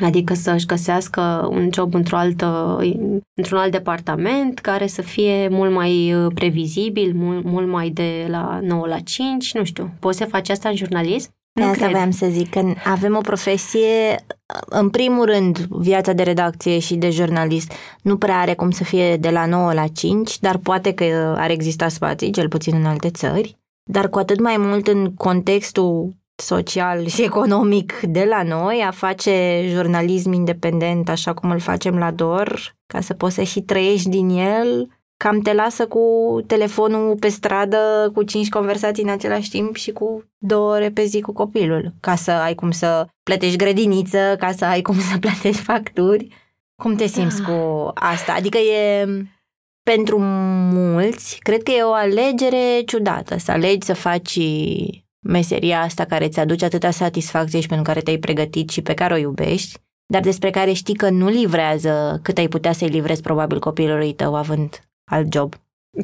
Adică 0.00 0.34
să-și 0.34 0.66
găsească 0.66 1.48
un 1.50 1.68
job 1.72 1.94
într-o 1.94 2.16
altă, 2.16 2.78
într-un 3.34 3.58
alt 3.58 3.72
departament 3.72 4.58
care 4.58 4.86
să 4.86 5.02
fie 5.02 5.48
mult 5.48 5.72
mai 5.72 6.14
uh, 6.14 6.32
previzibil, 6.34 7.12
mult, 7.14 7.44
mult 7.44 7.68
mai 7.68 7.90
de 7.90 8.26
la 8.28 8.60
9 8.62 8.86
la 8.86 8.98
5, 8.98 9.54
nu 9.54 9.64
știu. 9.64 9.90
Poți 10.00 10.18
să 10.18 10.24
faci 10.24 10.48
asta 10.48 10.68
în 10.68 10.76
jurnalism? 10.76 11.30
Nu 11.60 11.70
Asta 11.70 11.78
cred. 11.78 11.90
voiam 11.90 12.10
să 12.10 12.26
zic, 12.30 12.50
că 12.50 12.72
avem 12.84 13.16
o 13.16 13.20
profesie, 13.20 14.24
în 14.68 14.88
primul 14.88 15.24
rând, 15.24 15.58
viața 15.58 16.12
de 16.12 16.22
redacție 16.22 16.78
și 16.78 16.94
de 16.94 17.10
jurnalist 17.10 17.72
nu 18.02 18.16
prea 18.16 18.38
are 18.38 18.54
cum 18.54 18.70
să 18.70 18.84
fie 18.84 19.16
de 19.16 19.30
la 19.30 19.46
9 19.46 19.72
la 19.72 19.86
5, 19.86 20.38
dar 20.38 20.56
poate 20.56 20.92
că 20.92 21.34
ar 21.38 21.50
exista 21.50 21.88
spații, 21.88 22.30
cel 22.30 22.48
puțin 22.48 22.74
în 22.74 22.84
alte 22.84 23.10
țări, 23.10 23.56
dar 23.90 24.08
cu 24.08 24.18
atât 24.18 24.40
mai 24.40 24.56
mult 24.58 24.86
în 24.86 25.14
contextul 25.14 26.14
social 26.34 27.06
și 27.06 27.22
economic 27.22 28.00
de 28.00 28.26
la 28.28 28.42
noi, 28.42 28.84
a 28.86 28.90
face 28.90 29.64
jurnalism 29.68 30.32
independent 30.32 31.08
așa 31.08 31.34
cum 31.34 31.50
îl 31.50 31.58
facem 31.58 31.98
la 31.98 32.10
DOR, 32.10 32.74
ca 32.86 33.00
să 33.00 33.14
poți 33.14 33.34
să 33.34 33.42
și 33.42 33.60
trăiești 33.60 34.08
din 34.08 34.28
el, 34.28 34.88
cam 35.22 35.40
te 35.40 35.52
lasă 35.52 35.86
cu 35.86 36.00
telefonul 36.46 37.16
pe 37.16 37.28
stradă, 37.28 38.10
cu 38.14 38.22
cinci 38.22 38.48
conversații 38.48 39.02
în 39.02 39.08
același 39.08 39.50
timp 39.50 39.76
și 39.76 39.90
cu 39.92 40.24
două 40.38 40.74
ore 40.74 40.90
pe 40.90 41.04
zi 41.04 41.20
cu 41.20 41.32
copilul, 41.32 41.94
ca 42.00 42.14
să 42.14 42.30
ai 42.30 42.54
cum 42.54 42.70
să 42.70 43.06
plătești 43.22 43.56
grădiniță, 43.56 44.36
ca 44.38 44.52
să 44.52 44.64
ai 44.64 44.82
cum 44.82 44.98
să 44.98 45.18
plătești 45.24 45.62
facturi. 45.62 46.28
Cum 46.82 46.94
te 46.94 47.06
simți 47.06 47.42
da. 47.42 47.48
cu 47.48 47.90
asta? 47.94 48.32
Adică 48.32 48.58
e 48.58 49.06
pentru 49.82 50.18
mulți, 50.72 51.38
cred 51.38 51.62
că 51.62 51.70
e 51.70 51.82
o 51.82 51.92
alegere 51.92 52.82
ciudată, 52.86 53.38
să 53.38 53.50
alegi 53.50 53.86
să 53.86 53.94
faci 53.94 54.38
meseria 55.26 55.80
asta 55.80 56.04
care 56.04 56.24
îți 56.24 56.40
aduce 56.40 56.64
atâta 56.64 56.90
satisfacție 56.90 57.60
și 57.60 57.68
pentru 57.68 57.86
care 57.86 58.00
te-ai 58.00 58.18
pregătit 58.18 58.68
și 58.68 58.82
pe 58.82 58.94
care 58.94 59.14
o 59.14 59.16
iubești, 59.16 59.78
dar 60.06 60.22
despre 60.22 60.50
care 60.50 60.72
știi 60.72 60.94
că 60.94 61.10
nu 61.10 61.28
livrează 61.28 62.20
cât 62.22 62.38
ai 62.38 62.48
putea 62.48 62.72
să-i 62.72 62.88
livrezi 62.88 63.22
probabil 63.22 63.58
copilului 63.58 64.12
tău 64.12 64.34
având 64.34 64.80
alt 65.10 65.32
job. 65.32 65.54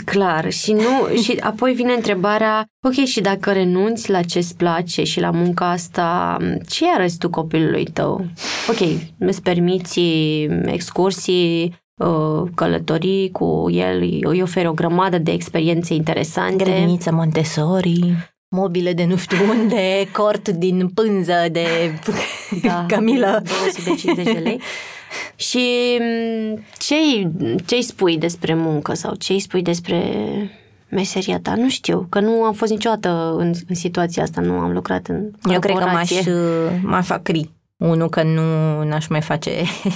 Clar, 0.04 0.50
și 0.50 0.72
nu 0.72 1.08
și 1.22 1.36
apoi 1.40 1.72
vine 1.72 1.92
întrebarea, 1.92 2.66
ok, 2.86 3.04
și 3.04 3.20
dacă 3.20 3.52
renunți 3.52 4.10
la 4.10 4.22
ce 4.22 4.38
îți 4.38 4.56
place 4.56 5.04
și 5.04 5.20
la 5.20 5.30
munca 5.30 5.70
asta, 5.70 6.36
ce 6.68 6.84
arăți 6.90 7.18
tu 7.18 7.30
copilului 7.30 7.84
tău? 7.84 8.26
Ok, 8.68 8.88
îți 9.18 9.42
permiți 9.42 10.00
excursii, 10.64 11.80
uh, 12.02 12.50
călătorii 12.54 13.30
cu 13.30 13.66
el, 13.70 14.20
îi 14.22 14.42
oferi 14.42 14.66
o 14.66 14.72
grămadă 14.72 15.18
de 15.18 15.32
experiențe 15.32 15.94
interesante. 15.94 16.64
Grădiniță 16.64 17.12
Montessori, 17.12 18.14
mobile 18.48 18.92
de 18.92 19.04
nu 19.04 19.16
știu 19.16 19.38
unde, 19.48 20.08
cort 20.12 20.48
din 20.48 20.88
pânză 20.88 21.46
de 21.52 21.66
da, 22.62 22.84
Camila. 22.88 23.40
250 23.40 24.24
de 24.24 24.38
lei. 24.38 24.60
Și 25.36 25.98
mm, 26.00 26.64
ce 26.78 26.94
ce 27.66 27.80
spui 27.80 28.18
despre 28.18 28.54
muncă 28.54 28.94
sau 28.94 29.14
ce 29.14 29.32
îi 29.32 29.40
spui 29.40 29.62
despre 29.62 30.02
meseria 30.88 31.40
ta? 31.40 31.54
Nu 31.54 31.68
știu, 31.68 32.06
că 32.08 32.20
nu 32.20 32.42
am 32.42 32.52
fost 32.52 32.70
niciodată 32.70 33.34
în, 33.38 33.52
în 33.68 33.74
situația 33.74 34.22
asta, 34.22 34.40
nu 34.40 34.58
am 34.58 34.72
lucrat 34.72 35.06
în 35.06 35.30
Eu 35.50 35.58
cred 35.58 35.76
că 35.76 35.84
m-aș, 35.84 36.10
m-aș 36.82 37.10
acri. 37.10 37.50
Unul, 37.76 38.08
că 38.08 38.22
nu 38.22 38.82
n-aș 38.84 39.06
mai 39.06 39.20
face 39.20 39.50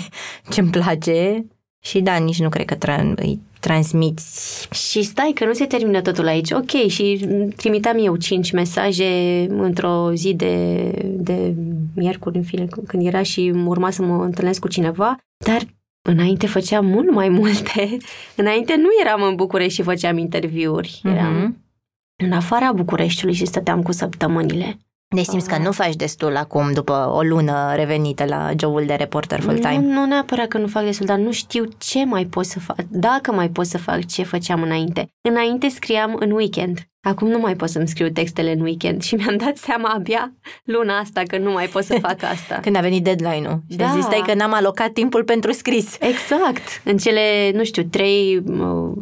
ce-mi 0.50 0.70
place 0.70 1.46
și 1.82 2.00
da, 2.00 2.16
nici 2.16 2.40
nu 2.40 2.48
cred 2.48 2.66
că 2.66 2.74
tra- 2.76 3.14
îi 3.14 3.40
transmiți. 3.60 4.68
Și 4.72 5.02
stai 5.02 5.32
că 5.34 5.44
nu 5.44 5.52
se 5.52 5.66
termină 5.66 6.00
totul 6.00 6.26
aici. 6.26 6.50
Ok, 6.50 6.70
și 6.88 7.26
trimiteam 7.56 7.96
eu 8.04 8.16
cinci 8.16 8.52
mesaje 8.52 9.46
într-o 9.48 10.10
zi 10.14 10.34
de, 10.34 10.84
de 11.04 11.54
miercuri, 11.94 12.36
în 12.36 12.42
fine, 12.42 12.66
când 12.86 13.06
era 13.06 13.22
și 13.22 13.52
urma 13.64 13.90
să 13.90 14.02
mă 14.02 14.24
întâlnesc 14.24 14.60
cu 14.60 14.68
cineva, 14.68 15.16
dar 15.44 15.62
înainte 16.08 16.46
făceam 16.46 16.86
mult 16.86 17.10
mai 17.10 17.28
multe. 17.28 17.96
Înainte 18.36 18.76
nu 18.76 18.88
eram 19.00 19.22
în 19.22 19.34
București 19.34 19.74
și 19.74 19.82
făceam 19.82 20.18
interviuri. 20.18 21.00
Eram 21.04 21.36
uh-huh. 21.36 22.24
în 22.24 22.32
afara 22.32 22.72
Bucureștiului 22.72 23.34
și 23.34 23.44
stăteam 23.44 23.82
cu 23.82 23.92
săptămânile. 23.92 24.78
Deci 25.14 25.24
simți 25.24 25.48
că 25.48 25.58
nu 25.58 25.72
faci 25.72 25.94
destul 25.94 26.36
acum, 26.36 26.72
după 26.72 27.12
o 27.14 27.22
lună 27.22 27.72
revenită 27.74 28.24
la 28.24 28.50
jobul 28.58 28.84
de 28.86 28.94
reporter 28.94 29.40
full-time? 29.40 29.78
Nu, 29.78 29.92
nu 29.92 30.06
neapărat 30.06 30.48
că 30.48 30.58
nu 30.58 30.66
fac 30.66 30.84
destul, 30.84 31.06
dar 31.06 31.18
nu 31.18 31.32
știu 31.32 31.64
ce 31.78 32.04
mai 32.04 32.24
pot 32.24 32.44
să 32.44 32.61
fac, 32.61 32.76
dacă 32.88 33.32
mai 33.32 33.48
pot 33.48 33.66
să 33.66 33.78
fac 33.78 34.06
ce 34.06 34.22
făceam 34.22 34.62
înainte. 34.62 35.08
Înainte 35.28 35.68
scriam 35.68 36.16
în 36.18 36.30
weekend. 36.30 36.78
Acum 37.00 37.28
nu 37.28 37.38
mai 37.38 37.56
pot 37.56 37.68
să-mi 37.68 37.88
scriu 37.88 38.08
textele 38.08 38.52
în 38.52 38.61
weekend 38.61 39.02
și 39.02 39.14
mi-am 39.14 39.36
dat 39.36 39.56
seama 39.56 39.88
abia 39.88 40.32
luna 40.64 40.98
asta 40.98 41.22
că 41.26 41.38
nu 41.38 41.52
mai 41.52 41.66
pot 41.66 41.84
să 41.84 41.98
fac 42.00 42.22
asta. 42.22 42.58
Când 42.62 42.76
a 42.76 42.80
venit 42.80 43.04
deadline-ul 43.04 43.62
și 43.70 43.76
da. 43.76 43.92
zis 43.94 44.06
că 44.26 44.34
n-am 44.34 44.52
alocat 44.52 44.92
timpul 44.92 45.24
pentru 45.24 45.52
scris. 45.52 45.96
Exact. 46.00 46.82
În 46.84 46.96
cele, 46.96 47.50
nu 47.54 47.64
știu, 47.64 47.82
trei 47.82 48.42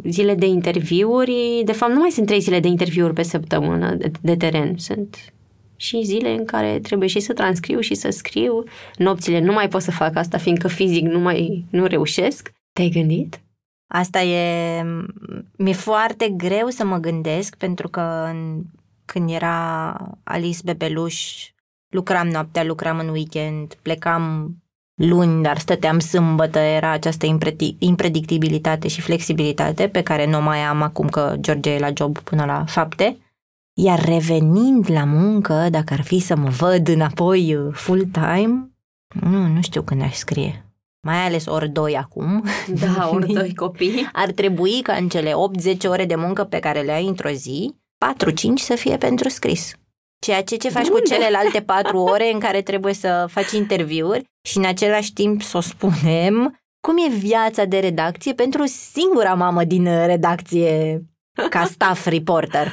zile 0.05 0.35
de 0.35 0.47
interviuri, 0.47 1.63
de 1.65 1.73
fapt 1.73 1.93
nu 1.93 2.01
mai 2.01 2.11
sunt 2.11 2.27
trei 2.27 2.41
zile 2.41 2.61
de 2.61 2.69
interviuri 2.69 3.13
pe 3.13 3.23
săptămână 3.23 3.95
de, 3.95 4.11
de 4.21 4.37
teren, 4.37 4.75
sunt 4.77 5.17
și 5.81 6.03
zile 6.03 6.31
în 6.31 6.45
care 6.45 6.79
trebuie 6.81 7.09
și 7.09 7.21
să 7.21 7.33
transcriu 7.33 7.81
și 7.81 7.95
să 7.95 8.11
scriu. 8.11 8.65
Nopțile 8.97 9.41
nu 9.41 9.53
mai 9.53 9.69
pot 9.69 9.83
să 9.83 9.91
fac 9.91 10.17
asta, 10.17 10.39
fiindcă 10.39 10.69
fizic 10.69 11.05
nu 11.05 11.19
mai 11.19 11.65
nu 11.71 11.87
reușesc. 11.87 12.53
Te-ai 12.73 12.89
gândit? 12.89 13.41
Asta 13.87 14.23
e... 14.23 14.83
Mi-e 15.57 15.73
foarte 15.73 16.29
greu 16.37 16.69
să 16.69 16.85
mă 16.85 16.97
gândesc, 16.97 17.57
pentru 17.57 17.89
că 17.89 18.33
când 19.05 19.31
era 19.31 19.97
Alice 20.25 20.61
Bebeluș, 20.65 21.49
lucram 21.89 22.29
noaptea, 22.29 22.65
lucram 22.65 22.99
în 22.99 23.09
weekend, 23.09 23.75
plecam 23.83 24.57
luni, 24.95 25.43
dar 25.43 25.59
stăteam 25.59 25.99
sâmbătă, 25.99 26.59
era 26.59 26.91
această 26.91 27.27
impredictibilitate 27.79 28.89
și 28.89 29.01
flexibilitate 29.01 29.89
pe 29.89 30.03
care 30.03 30.27
nu 30.27 30.43
mai 30.43 30.59
am 30.59 30.83
acum 30.83 31.09
că 31.09 31.35
George 31.41 31.71
e 31.71 31.79
la 31.79 31.91
job 31.97 32.19
până 32.19 32.45
la 32.45 32.65
fapte. 32.67 33.17
Iar 33.81 34.05
revenind 34.05 34.91
la 34.91 35.05
muncă, 35.05 35.67
dacă 35.71 35.93
ar 35.93 36.03
fi 36.03 36.19
să 36.19 36.37
mă 36.37 36.49
văd 36.49 36.89
înapoi 36.89 37.55
uh, 37.55 37.75
full-time, 37.75 38.71
nu, 39.21 39.47
nu 39.47 39.63
știu 39.63 39.83
când 39.83 40.03
aș 40.03 40.15
scrie. 40.15 40.65
Mai 41.07 41.17
ales 41.17 41.47
ori 41.47 41.69
doi 41.69 41.97
acum. 41.97 42.45
Da, 42.69 43.11
ori 43.13 43.33
doi 43.33 43.55
copii. 43.55 44.09
Ar 44.13 44.31
trebui 44.31 44.81
ca 44.83 44.93
în 44.93 45.09
cele 45.09 45.33
8-10 45.33 45.89
ore 45.89 46.05
de 46.05 46.15
muncă 46.15 46.45
pe 46.45 46.59
care 46.59 46.81
le 46.81 46.93
ai 46.93 47.07
într-o 47.07 47.31
zi, 47.31 47.75
4-5 48.33 48.35
să 48.55 48.75
fie 48.75 48.97
pentru 48.97 49.29
scris. 49.29 49.73
Ceea 50.19 50.43
ce 50.43 50.57
ce 50.57 50.69
faci 50.69 50.89
Unde? 50.89 50.99
cu 51.01 51.07
celelalte 51.13 51.61
4 51.61 51.99
ore 51.99 52.33
în 52.33 52.39
care 52.39 52.63
trebuie 52.63 52.95
să 52.95 53.27
faci 53.31 53.53
interviuri 53.53 54.25
și 54.43 54.57
în 54.57 54.65
același 54.65 55.13
timp 55.13 55.43
să 55.43 55.57
o 55.57 55.61
spunem 55.61 56.61
cum 56.81 56.97
e 56.97 57.17
viața 57.17 57.65
de 57.65 57.79
redacție 57.79 58.33
pentru 58.33 58.67
singura 58.67 59.35
mamă 59.35 59.65
din 59.65 60.07
redacție 60.07 61.03
ca 61.51 61.65
staff 61.75 62.07
reporter. 62.07 62.73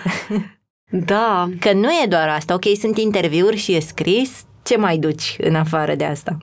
Da. 0.91 1.49
Că 1.59 1.73
nu 1.73 1.89
e 2.03 2.05
doar 2.09 2.27
asta, 2.27 2.53
ok, 2.53 2.65
sunt 2.79 2.97
interviuri 2.97 3.57
și 3.57 3.75
e 3.75 3.79
scris, 3.79 4.45
ce 4.63 4.77
mai 4.77 4.97
duci 4.97 5.35
în 5.39 5.55
afară 5.55 5.95
de 5.95 6.03
asta? 6.03 6.37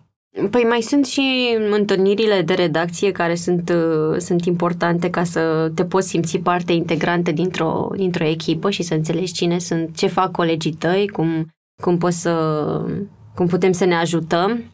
Păi 0.50 0.62
mai 0.62 0.80
sunt 0.80 1.06
și 1.06 1.56
întâlnirile 1.70 2.42
de 2.42 2.54
redacție 2.54 3.12
care 3.12 3.34
sunt, 3.34 3.68
uh, 3.70 4.18
sunt 4.18 4.44
importante 4.44 5.10
ca 5.10 5.24
să 5.24 5.72
te 5.74 5.84
poți 5.84 6.08
simți 6.08 6.38
parte 6.38 6.72
integrantă 6.72 7.32
dintr-o, 7.32 7.90
dintr-o 7.96 8.24
echipă 8.24 8.70
și 8.70 8.82
să 8.82 8.94
înțelegi 8.94 9.32
cine 9.32 9.58
sunt, 9.58 9.96
ce 9.96 10.06
fac 10.06 10.30
colegii 10.30 10.72
tăi, 10.72 11.08
cum, 11.08 11.46
cum, 11.82 11.98
poți 11.98 12.20
să, 12.20 12.34
cum 13.34 13.46
putem 13.46 13.72
să 13.72 13.84
ne 13.84 13.94
ajutăm. 13.94 14.71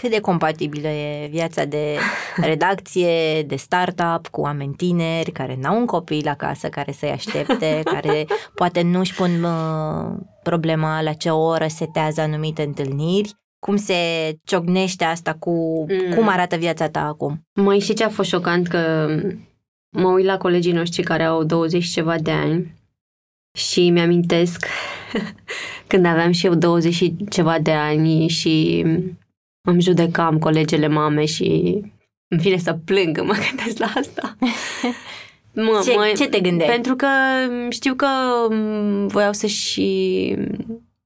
Cât 0.00 0.10
de 0.10 0.20
compatibilă 0.20 0.88
e 0.88 1.26
viața 1.30 1.64
de 1.64 1.96
redacție, 2.50 3.42
de 3.42 3.56
startup, 3.56 4.26
cu 4.30 4.40
oameni 4.40 4.74
tineri 4.74 5.30
care 5.30 5.56
n-au 5.60 5.78
un 5.78 5.86
copil 5.86 6.28
acasă 6.28 6.68
care 6.68 6.92
să-i 6.92 7.10
aștepte, 7.10 7.80
care 7.94 8.26
poate 8.54 8.82
nu-și 8.82 9.14
pun 9.14 9.42
uh, 9.42 10.18
problema 10.42 11.02
la 11.02 11.12
ce 11.12 11.30
oră 11.30 11.66
setează 11.68 12.20
anumite 12.20 12.62
întâlniri. 12.62 13.34
Cum 13.58 13.76
se 13.76 13.94
ciocnește 14.44 15.04
asta 15.04 15.36
cu 15.38 15.86
mm. 15.88 16.14
cum 16.14 16.28
arată 16.28 16.56
viața 16.56 16.88
ta 16.88 17.00
acum? 17.00 17.46
Măi, 17.52 17.80
și 17.80 17.94
ce 17.94 18.04
a 18.04 18.08
fost 18.08 18.28
șocant 18.28 18.68
că 18.68 19.08
mă 19.88 20.08
uit 20.08 20.24
la 20.24 20.36
colegii 20.36 20.72
noștri 20.72 21.02
care 21.02 21.22
au 21.22 21.44
20 21.44 21.86
ceva 21.86 22.18
de 22.18 22.30
ani 22.30 22.74
și 23.58 23.90
mi-amintesc 23.90 24.66
când 25.86 26.06
aveam 26.06 26.30
și 26.30 26.46
eu 26.46 26.54
20 26.54 27.12
ceva 27.28 27.58
de 27.58 27.72
ani 27.72 28.28
și 28.28 28.84
îmi 29.64 29.82
judecam 29.82 30.38
colegele 30.38 30.88
mame 30.88 31.24
și 31.24 31.80
îmi 32.28 32.40
vine 32.40 32.56
să 32.56 32.78
plâng 32.84 33.20
mă 33.20 33.34
gândesc 33.48 33.78
la 33.78 33.92
asta. 33.94 34.36
Mă, 35.56 35.80
ce, 35.84 35.94
mă, 35.94 36.12
ce 36.16 36.28
te 36.28 36.40
gândeai? 36.40 36.70
Pentru 36.70 36.96
că 36.96 37.06
știu 37.68 37.94
că 37.94 38.06
voiau 39.06 39.32
să 39.32 39.46
și 39.46 40.36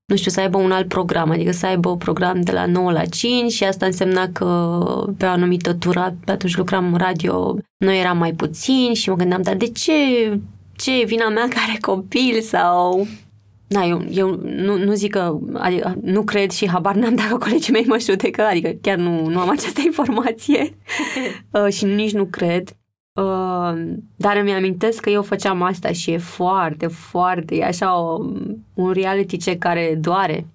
nu 0.07 0.17
știu, 0.17 0.31
să 0.31 0.41
aibă 0.41 0.59
un 0.59 0.71
alt 0.71 0.89
program, 0.89 1.31
adică 1.31 1.51
să 1.51 1.67
aibă 1.67 1.89
un 1.89 1.97
program 1.97 2.41
de 2.41 2.53
la 2.53 2.67
9 2.67 2.93
la 2.93 3.05
5 3.05 3.53
și 3.53 3.65
asta 3.65 3.87
însemna 3.87 4.29
că 4.33 4.79
pe 5.17 5.25
o 5.27 5.29
anumită 5.29 5.75
tură, 5.75 6.17
pe 6.25 6.31
atunci 6.31 6.57
lucram 6.57 6.93
în 6.93 6.99
radio, 6.99 7.57
noi 7.77 7.99
eram 7.99 8.19
mai 8.19 8.33
puțini 8.33 8.95
și 8.95 9.09
mă 9.09 9.17
gândeam, 9.17 9.43
dar 9.43 9.55
de 9.55 9.67
ce, 9.67 9.93
ce 10.77 11.01
e 11.01 11.05
vina 11.05 11.29
mea 11.29 11.49
care 11.49 11.79
copil 11.81 12.41
sau 12.41 13.07
da, 13.69 13.87
eu, 13.87 14.05
eu 14.11 14.41
nu, 14.43 14.79
nu 14.79 14.93
zic 14.93 15.11
că, 15.11 15.39
adică, 15.53 15.97
nu 16.03 16.23
cred 16.23 16.51
și 16.51 16.69
habar 16.69 16.95
n-am 16.95 17.15
dacă 17.15 17.37
colegii 17.37 17.73
mei 17.73 17.85
mă 17.87 17.99
judecă, 17.99 18.43
adică 18.43 18.71
chiar 18.81 18.97
nu, 18.97 19.29
nu 19.29 19.39
am 19.39 19.49
această 19.49 19.81
informație 19.85 20.77
uh, 21.53 21.73
și 21.73 21.85
nici 21.85 22.13
nu 22.13 22.25
cred. 22.25 22.77
Uh, 23.15 23.97
dar 24.17 24.37
îmi 24.37 24.53
amintesc 24.53 25.01
că 25.01 25.11
eu 25.11 25.23
făceam 25.23 25.63
asta 25.63 25.93
și 25.93 26.11
e 26.11 26.19
foarte, 26.19 26.87
foarte, 26.87 27.57
e 27.57 27.65
așa 27.65 28.01
o, 28.01 28.19
un 28.75 28.91
reality 28.93 29.37
check 29.37 29.59
care 29.59 29.99
doare. 30.01 30.47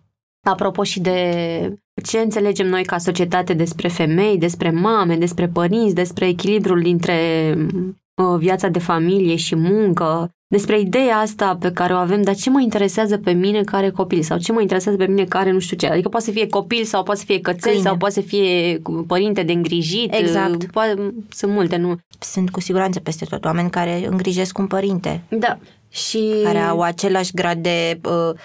Apropo 0.46 0.84
și 0.84 1.00
de 1.00 1.74
ce 2.04 2.20
înțelegem 2.20 2.68
noi 2.68 2.84
ca 2.84 2.98
societate 2.98 3.54
despre 3.54 3.88
femei, 3.88 4.38
despre 4.38 4.72
mame, 4.72 5.18
despre 5.18 5.48
părinți, 5.48 5.96
despre 5.96 6.28
echilibrul 6.28 6.82
dintre 6.82 7.18
uh, 8.16 8.38
viața 8.38 8.68
de 8.68 8.80
familie 8.80 9.36
și 9.36 9.56
muncă, 9.56 10.30
despre 10.54 10.80
ideea 10.80 11.18
asta 11.18 11.58
pe 11.60 11.72
care 11.72 11.94
o 11.94 11.98
avem, 11.98 12.22
dar 12.22 12.36
ce 12.36 12.50
mă 12.50 12.62
interesează 12.62 13.18
pe 13.18 13.32
mine 13.32 13.64
care 13.64 13.90
copil 13.90 14.22
sau 14.22 14.38
ce 14.38 14.52
mă 14.52 14.62
interesează 14.62 14.98
pe 14.98 15.06
mine 15.06 15.24
care 15.24 15.52
nu 15.52 15.60
știu 15.60 15.78
ce. 15.78 15.88
Adică 15.88 16.10
poate 16.10 16.26
să 16.26 16.32
fie 16.32 16.48
copil 16.48 16.84
sau 16.84 17.04
poate 17.04 17.20
să 17.20 17.26
fie 17.26 17.40
cățel 17.40 17.72
Câine. 17.72 17.88
sau 17.88 17.98
poate 17.98 18.14
să 18.14 18.22
fie 18.22 18.82
părinte 19.08 19.44
de 19.44 19.52
îngrijit. 19.52 20.14
Exact. 20.16 20.66
Poate, 20.66 21.14
sunt 21.30 21.52
multe, 21.52 21.76
nu? 21.76 21.98
Sunt 22.20 22.50
cu 22.50 22.60
siguranță 22.60 23.00
peste 23.00 23.26
tot 23.26 23.46
oameni 23.46 23.70
care 23.70 24.08
îngrijesc 24.10 24.58
un 24.58 24.68
părinte. 24.68 25.22
Da. 25.30 25.58
Și... 25.90 26.34
Care 26.44 26.58
au 26.58 26.82
același 26.82 27.32
grad 27.34 27.58
de... 27.58 28.00
Uh, 28.04 28.36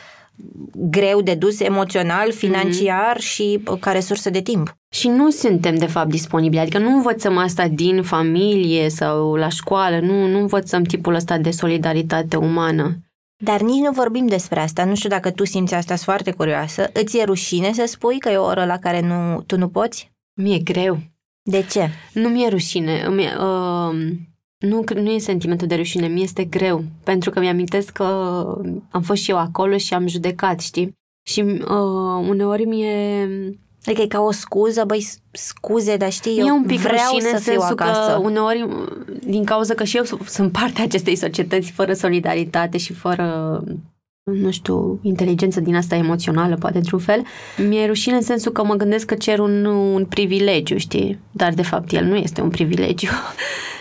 greu 0.74 1.20
de 1.20 1.34
dus 1.34 1.60
emoțional, 1.60 2.32
financiar 2.32 3.16
mm-hmm. 3.16 3.24
și 3.24 3.62
uh, 3.66 3.78
ca 3.80 3.92
resursă 3.92 4.30
de 4.30 4.40
timp. 4.40 4.76
Și 4.90 5.08
nu 5.08 5.30
suntem, 5.30 5.74
de 5.74 5.86
fapt, 5.86 6.08
disponibili. 6.08 6.60
Adică 6.60 6.78
nu 6.78 6.94
învățăm 6.94 7.36
asta 7.36 7.68
din 7.68 8.02
familie 8.02 8.88
sau 8.88 9.34
la 9.34 9.48
școală, 9.48 10.00
nu, 10.00 10.26
nu 10.26 10.38
învățăm 10.38 10.82
tipul 10.82 11.14
ăsta 11.14 11.38
de 11.38 11.50
solidaritate 11.50 12.36
umană. 12.36 12.96
Dar 13.44 13.60
nici 13.60 13.84
nu 13.84 13.90
vorbim 13.90 14.26
despre 14.26 14.60
asta. 14.60 14.84
Nu 14.84 14.94
știu 14.94 15.08
dacă 15.08 15.30
tu 15.30 15.44
simți 15.44 15.74
asta, 15.74 15.94
sunt 15.94 16.06
foarte 16.06 16.30
curioasă. 16.30 16.90
Îți 16.92 17.18
e 17.18 17.24
rușine 17.24 17.72
să 17.72 17.84
spui 17.86 18.18
că 18.18 18.28
e 18.28 18.36
o 18.36 18.44
oră 18.44 18.64
la 18.64 18.78
care 18.78 19.00
nu, 19.00 19.42
tu 19.46 19.56
nu 19.56 19.68
poți? 19.68 20.12
Mi-e 20.34 20.58
greu. 20.58 20.98
De 21.42 21.66
ce? 21.70 21.88
Nu 22.12 22.28
mi-e 22.28 22.48
rușine. 22.48 23.08
Mi-e, 23.08 23.36
uh, 23.36 24.10
nu, 24.58 24.84
nu 24.94 25.10
e 25.10 25.18
sentimentul 25.18 25.66
de 25.66 25.74
rușine, 25.74 26.06
mi 26.06 26.22
este 26.22 26.44
greu, 26.44 26.84
pentru 27.04 27.30
că 27.30 27.40
mi-amintesc 27.40 27.90
că 27.90 28.04
am 28.90 29.02
fost 29.02 29.22
și 29.22 29.30
eu 29.30 29.38
acolo 29.38 29.76
și 29.76 29.94
am 29.94 30.06
judecat, 30.06 30.60
știi? 30.60 30.92
Și 31.28 31.40
uh, 31.40 32.28
uneori 32.28 32.64
mi-e... 32.64 33.28
Adică 33.84 34.02
e 34.02 34.06
ca 34.06 34.20
o 34.20 34.30
scuză, 34.30 34.84
băi, 34.86 35.06
scuze, 35.30 35.96
dar 35.96 36.12
știi, 36.12 36.38
eu 36.38 36.46
e 36.46 36.50
un 36.50 36.64
pic 36.64 36.78
vreau 36.80 37.10
rușine 37.12 37.38
să 37.38 37.50
fiu 37.50 37.60
acasă. 37.60 38.12
Că 38.12 38.18
uneori, 38.22 38.68
din 39.20 39.44
cauza 39.44 39.74
că 39.74 39.84
și 39.84 39.96
eu 39.96 40.04
sunt 40.26 40.52
parte 40.52 40.80
a 40.80 40.84
acestei 40.84 41.16
societăți 41.16 41.70
fără 41.70 41.92
solidaritate 41.92 42.78
și 42.78 42.92
fără 42.92 43.62
nu 44.32 44.50
știu, 44.50 44.98
inteligență 45.02 45.60
din 45.60 45.74
asta 45.74 45.96
emoțională, 45.96 46.56
poate 46.56 46.76
într-un 46.76 46.98
fel, 46.98 47.22
mi-e 47.68 47.86
rușine 47.86 48.14
în 48.14 48.22
sensul 48.22 48.52
că 48.52 48.64
mă 48.64 48.74
gândesc 48.74 49.06
că 49.06 49.14
cer 49.14 49.38
un, 49.38 49.64
un 49.64 50.04
privilegiu, 50.04 50.76
știi? 50.76 51.18
Dar, 51.30 51.54
de 51.54 51.62
fapt, 51.62 51.92
el 51.92 52.04
nu 52.04 52.16
este 52.16 52.40
un 52.40 52.48
privilegiu. 52.48 53.10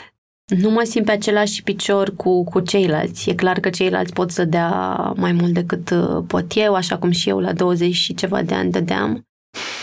nu 0.55 0.69
mă 0.69 0.83
simt 0.83 1.05
pe 1.05 1.11
același 1.11 1.63
picior 1.63 2.15
cu, 2.15 2.43
cu 2.43 2.59
ceilalți. 2.59 3.29
E 3.29 3.33
clar 3.33 3.59
că 3.59 3.69
ceilalți 3.69 4.13
pot 4.13 4.31
să 4.31 4.45
dea 4.45 4.69
mai 5.15 5.31
mult 5.31 5.53
decât 5.53 5.89
uh, 5.89 6.23
pot 6.27 6.45
eu, 6.55 6.73
așa 6.73 6.97
cum 6.97 7.11
și 7.11 7.29
eu 7.29 7.39
la 7.39 7.53
20 7.53 7.93
și 7.93 8.13
ceva 8.13 8.41
de 8.41 8.53
ani 8.53 8.71
dădeam. 8.71 9.21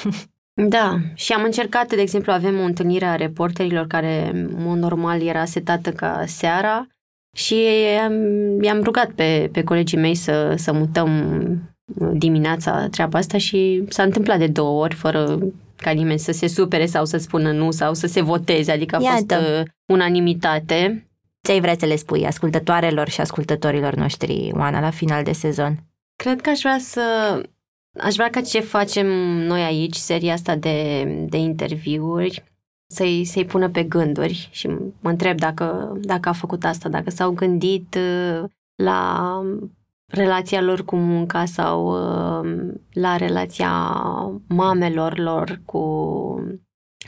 Da, 0.68 0.98
și 1.14 1.32
am 1.32 1.42
încercat, 1.44 1.94
de 1.94 2.00
exemplu, 2.00 2.32
avem 2.32 2.58
o 2.58 2.62
întâlnire 2.62 3.04
a 3.04 3.14
reporterilor 3.14 3.86
care, 3.86 4.30
în 4.32 4.54
mod 4.58 4.78
normal, 4.78 5.22
era 5.22 5.44
setată 5.44 5.92
ca 5.92 6.24
seara 6.26 6.86
și 7.36 7.54
i-am, 7.94 8.12
i-am 8.62 8.82
rugat 8.82 9.10
pe, 9.10 9.48
pe 9.52 9.62
colegii 9.62 9.98
mei 9.98 10.14
să, 10.14 10.54
să 10.56 10.72
mutăm 10.72 11.10
dimineața 12.12 12.88
treaba 12.88 13.18
asta 13.18 13.38
și 13.38 13.84
s-a 13.88 14.02
întâmplat 14.02 14.38
de 14.38 14.46
două 14.46 14.82
ori 14.82 14.94
fără 14.94 15.38
ca 15.76 15.90
nimeni 15.90 16.18
să 16.18 16.32
se 16.32 16.46
supere 16.46 16.86
sau 16.86 17.04
să 17.04 17.16
spună 17.16 17.52
nu 17.52 17.70
sau 17.70 17.94
să 17.94 18.06
se 18.06 18.20
voteze, 18.20 18.72
adică 18.72 18.96
a 18.96 19.02
Iată. 19.02 19.34
fost 19.34 19.48
uh, 19.48 19.62
unanimitate. 19.86 21.08
Ce 21.40 21.52
ai 21.52 21.60
vrea 21.60 21.76
să 21.78 21.86
le 21.86 21.96
spui 21.96 22.26
ascultătoarelor 22.26 23.08
și 23.08 23.20
ascultătorilor 23.20 23.94
noștri, 23.94 24.50
Oana, 24.54 24.80
la 24.80 24.90
final 24.90 25.24
de 25.24 25.32
sezon? 25.32 25.78
Cred 26.16 26.40
că 26.40 26.50
aș 26.50 26.60
vrea 26.60 26.78
să... 26.78 27.02
Aș 28.00 28.14
vrea 28.14 28.30
ca 28.30 28.40
ce 28.40 28.60
facem 28.60 29.06
noi 29.46 29.62
aici, 29.62 29.94
seria 29.94 30.32
asta 30.32 30.56
de, 30.56 31.04
de 31.28 31.36
interviuri, 31.36 32.42
să-i, 32.86 33.24
să-i 33.24 33.44
pună 33.44 33.68
pe 33.68 33.82
gânduri 33.82 34.48
și 34.52 34.66
mă 35.00 35.10
întreb 35.10 35.38
dacă, 35.38 35.96
dacă 36.00 36.28
a 36.28 36.32
făcut 36.32 36.64
asta, 36.64 36.88
dacă 36.88 37.10
s-au 37.10 37.30
gândit 37.30 37.98
uh, 37.98 38.44
la 38.74 39.40
relația 40.06 40.62
lor 40.62 40.84
cu 40.84 40.96
munca 40.96 41.44
sau 41.44 41.86
uh, 41.86 42.72
la 42.92 43.16
relația 43.16 43.70
mamelor 44.48 45.18
lor 45.18 45.60
cu 45.64 45.80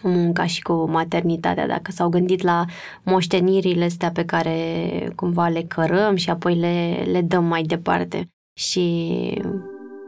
munca 0.03 0.47
și 0.47 0.63
cu 0.63 0.91
maternitatea, 0.91 1.67
dacă 1.67 1.91
s-au 1.91 2.09
gândit 2.09 2.43
la 2.43 2.65
moștenirile 3.03 3.85
astea 3.85 4.11
pe 4.11 4.25
care 4.25 5.13
cumva 5.15 5.49
le 5.49 5.63
cărăm 5.63 6.17
și 6.17 6.31
apoi 6.31 6.55
le, 6.55 7.05
le 7.11 7.21
dăm 7.21 7.45
mai 7.45 7.63
departe. 7.63 8.29
Și 8.59 9.43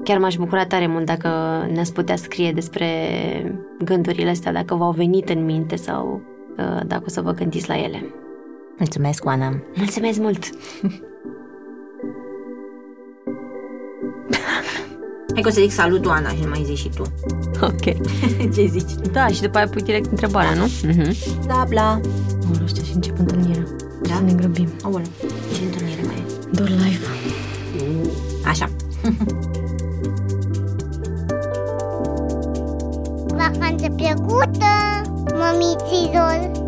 chiar 0.04 0.18
m-aș 0.18 0.36
bucura 0.36 0.66
tare 0.66 0.86
mult 0.86 1.04
dacă 1.04 1.28
ne-ați 1.72 1.92
putea 1.92 2.16
scrie 2.16 2.52
despre 2.52 2.86
gândurile 3.84 4.30
astea, 4.30 4.52
dacă 4.52 4.74
v-au 4.74 4.90
venit 4.90 5.28
în 5.28 5.44
minte 5.44 5.76
sau 5.76 6.22
uh, 6.58 6.80
dacă 6.86 7.02
o 7.06 7.08
să 7.08 7.20
vă 7.20 7.32
gândiți 7.32 7.68
la 7.68 7.78
ele. 7.78 8.04
Mulțumesc, 8.78 9.24
Oana! 9.24 9.62
Mulțumesc 9.74 10.20
mult! 10.20 10.44
Hai 15.38 15.46
că 15.46 15.52
o 15.52 15.60
să 15.60 15.66
zic 15.66 15.72
salut, 15.72 16.06
Oana, 16.06 16.28
și 16.28 16.44
mai 16.48 16.62
zici 16.64 16.78
și 16.78 16.88
tu. 16.88 17.02
Ok. 17.60 17.84
Ce 18.54 18.66
zici? 18.66 18.92
Da, 19.12 19.26
și 19.26 19.40
după 19.40 19.56
aia 19.56 19.68
pui 19.68 19.82
direct 19.82 20.10
întrebarea, 20.10 20.54
nu? 20.54 20.64
Mhm. 20.82 21.16
Da, 21.46 21.64
bla. 21.68 22.00
Nu 22.60 22.66
știu, 22.66 22.82
și 22.82 22.92
încep 22.94 23.18
întâlnirea. 23.18 23.64
Da? 24.02 24.14
Să 24.14 24.22
ne 24.24 24.32
grăbim. 24.32 24.68
Aoleu, 24.82 25.06
ce 25.54 25.64
întâlnire 25.64 26.02
mai 26.06 26.14
e? 26.16 26.48
Doar 26.52 26.68
live. 26.68 27.06
Așa. 28.44 28.70
Vacanță 33.26 33.88
plăcută, 33.96 34.70
mămiților! 35.34 36.67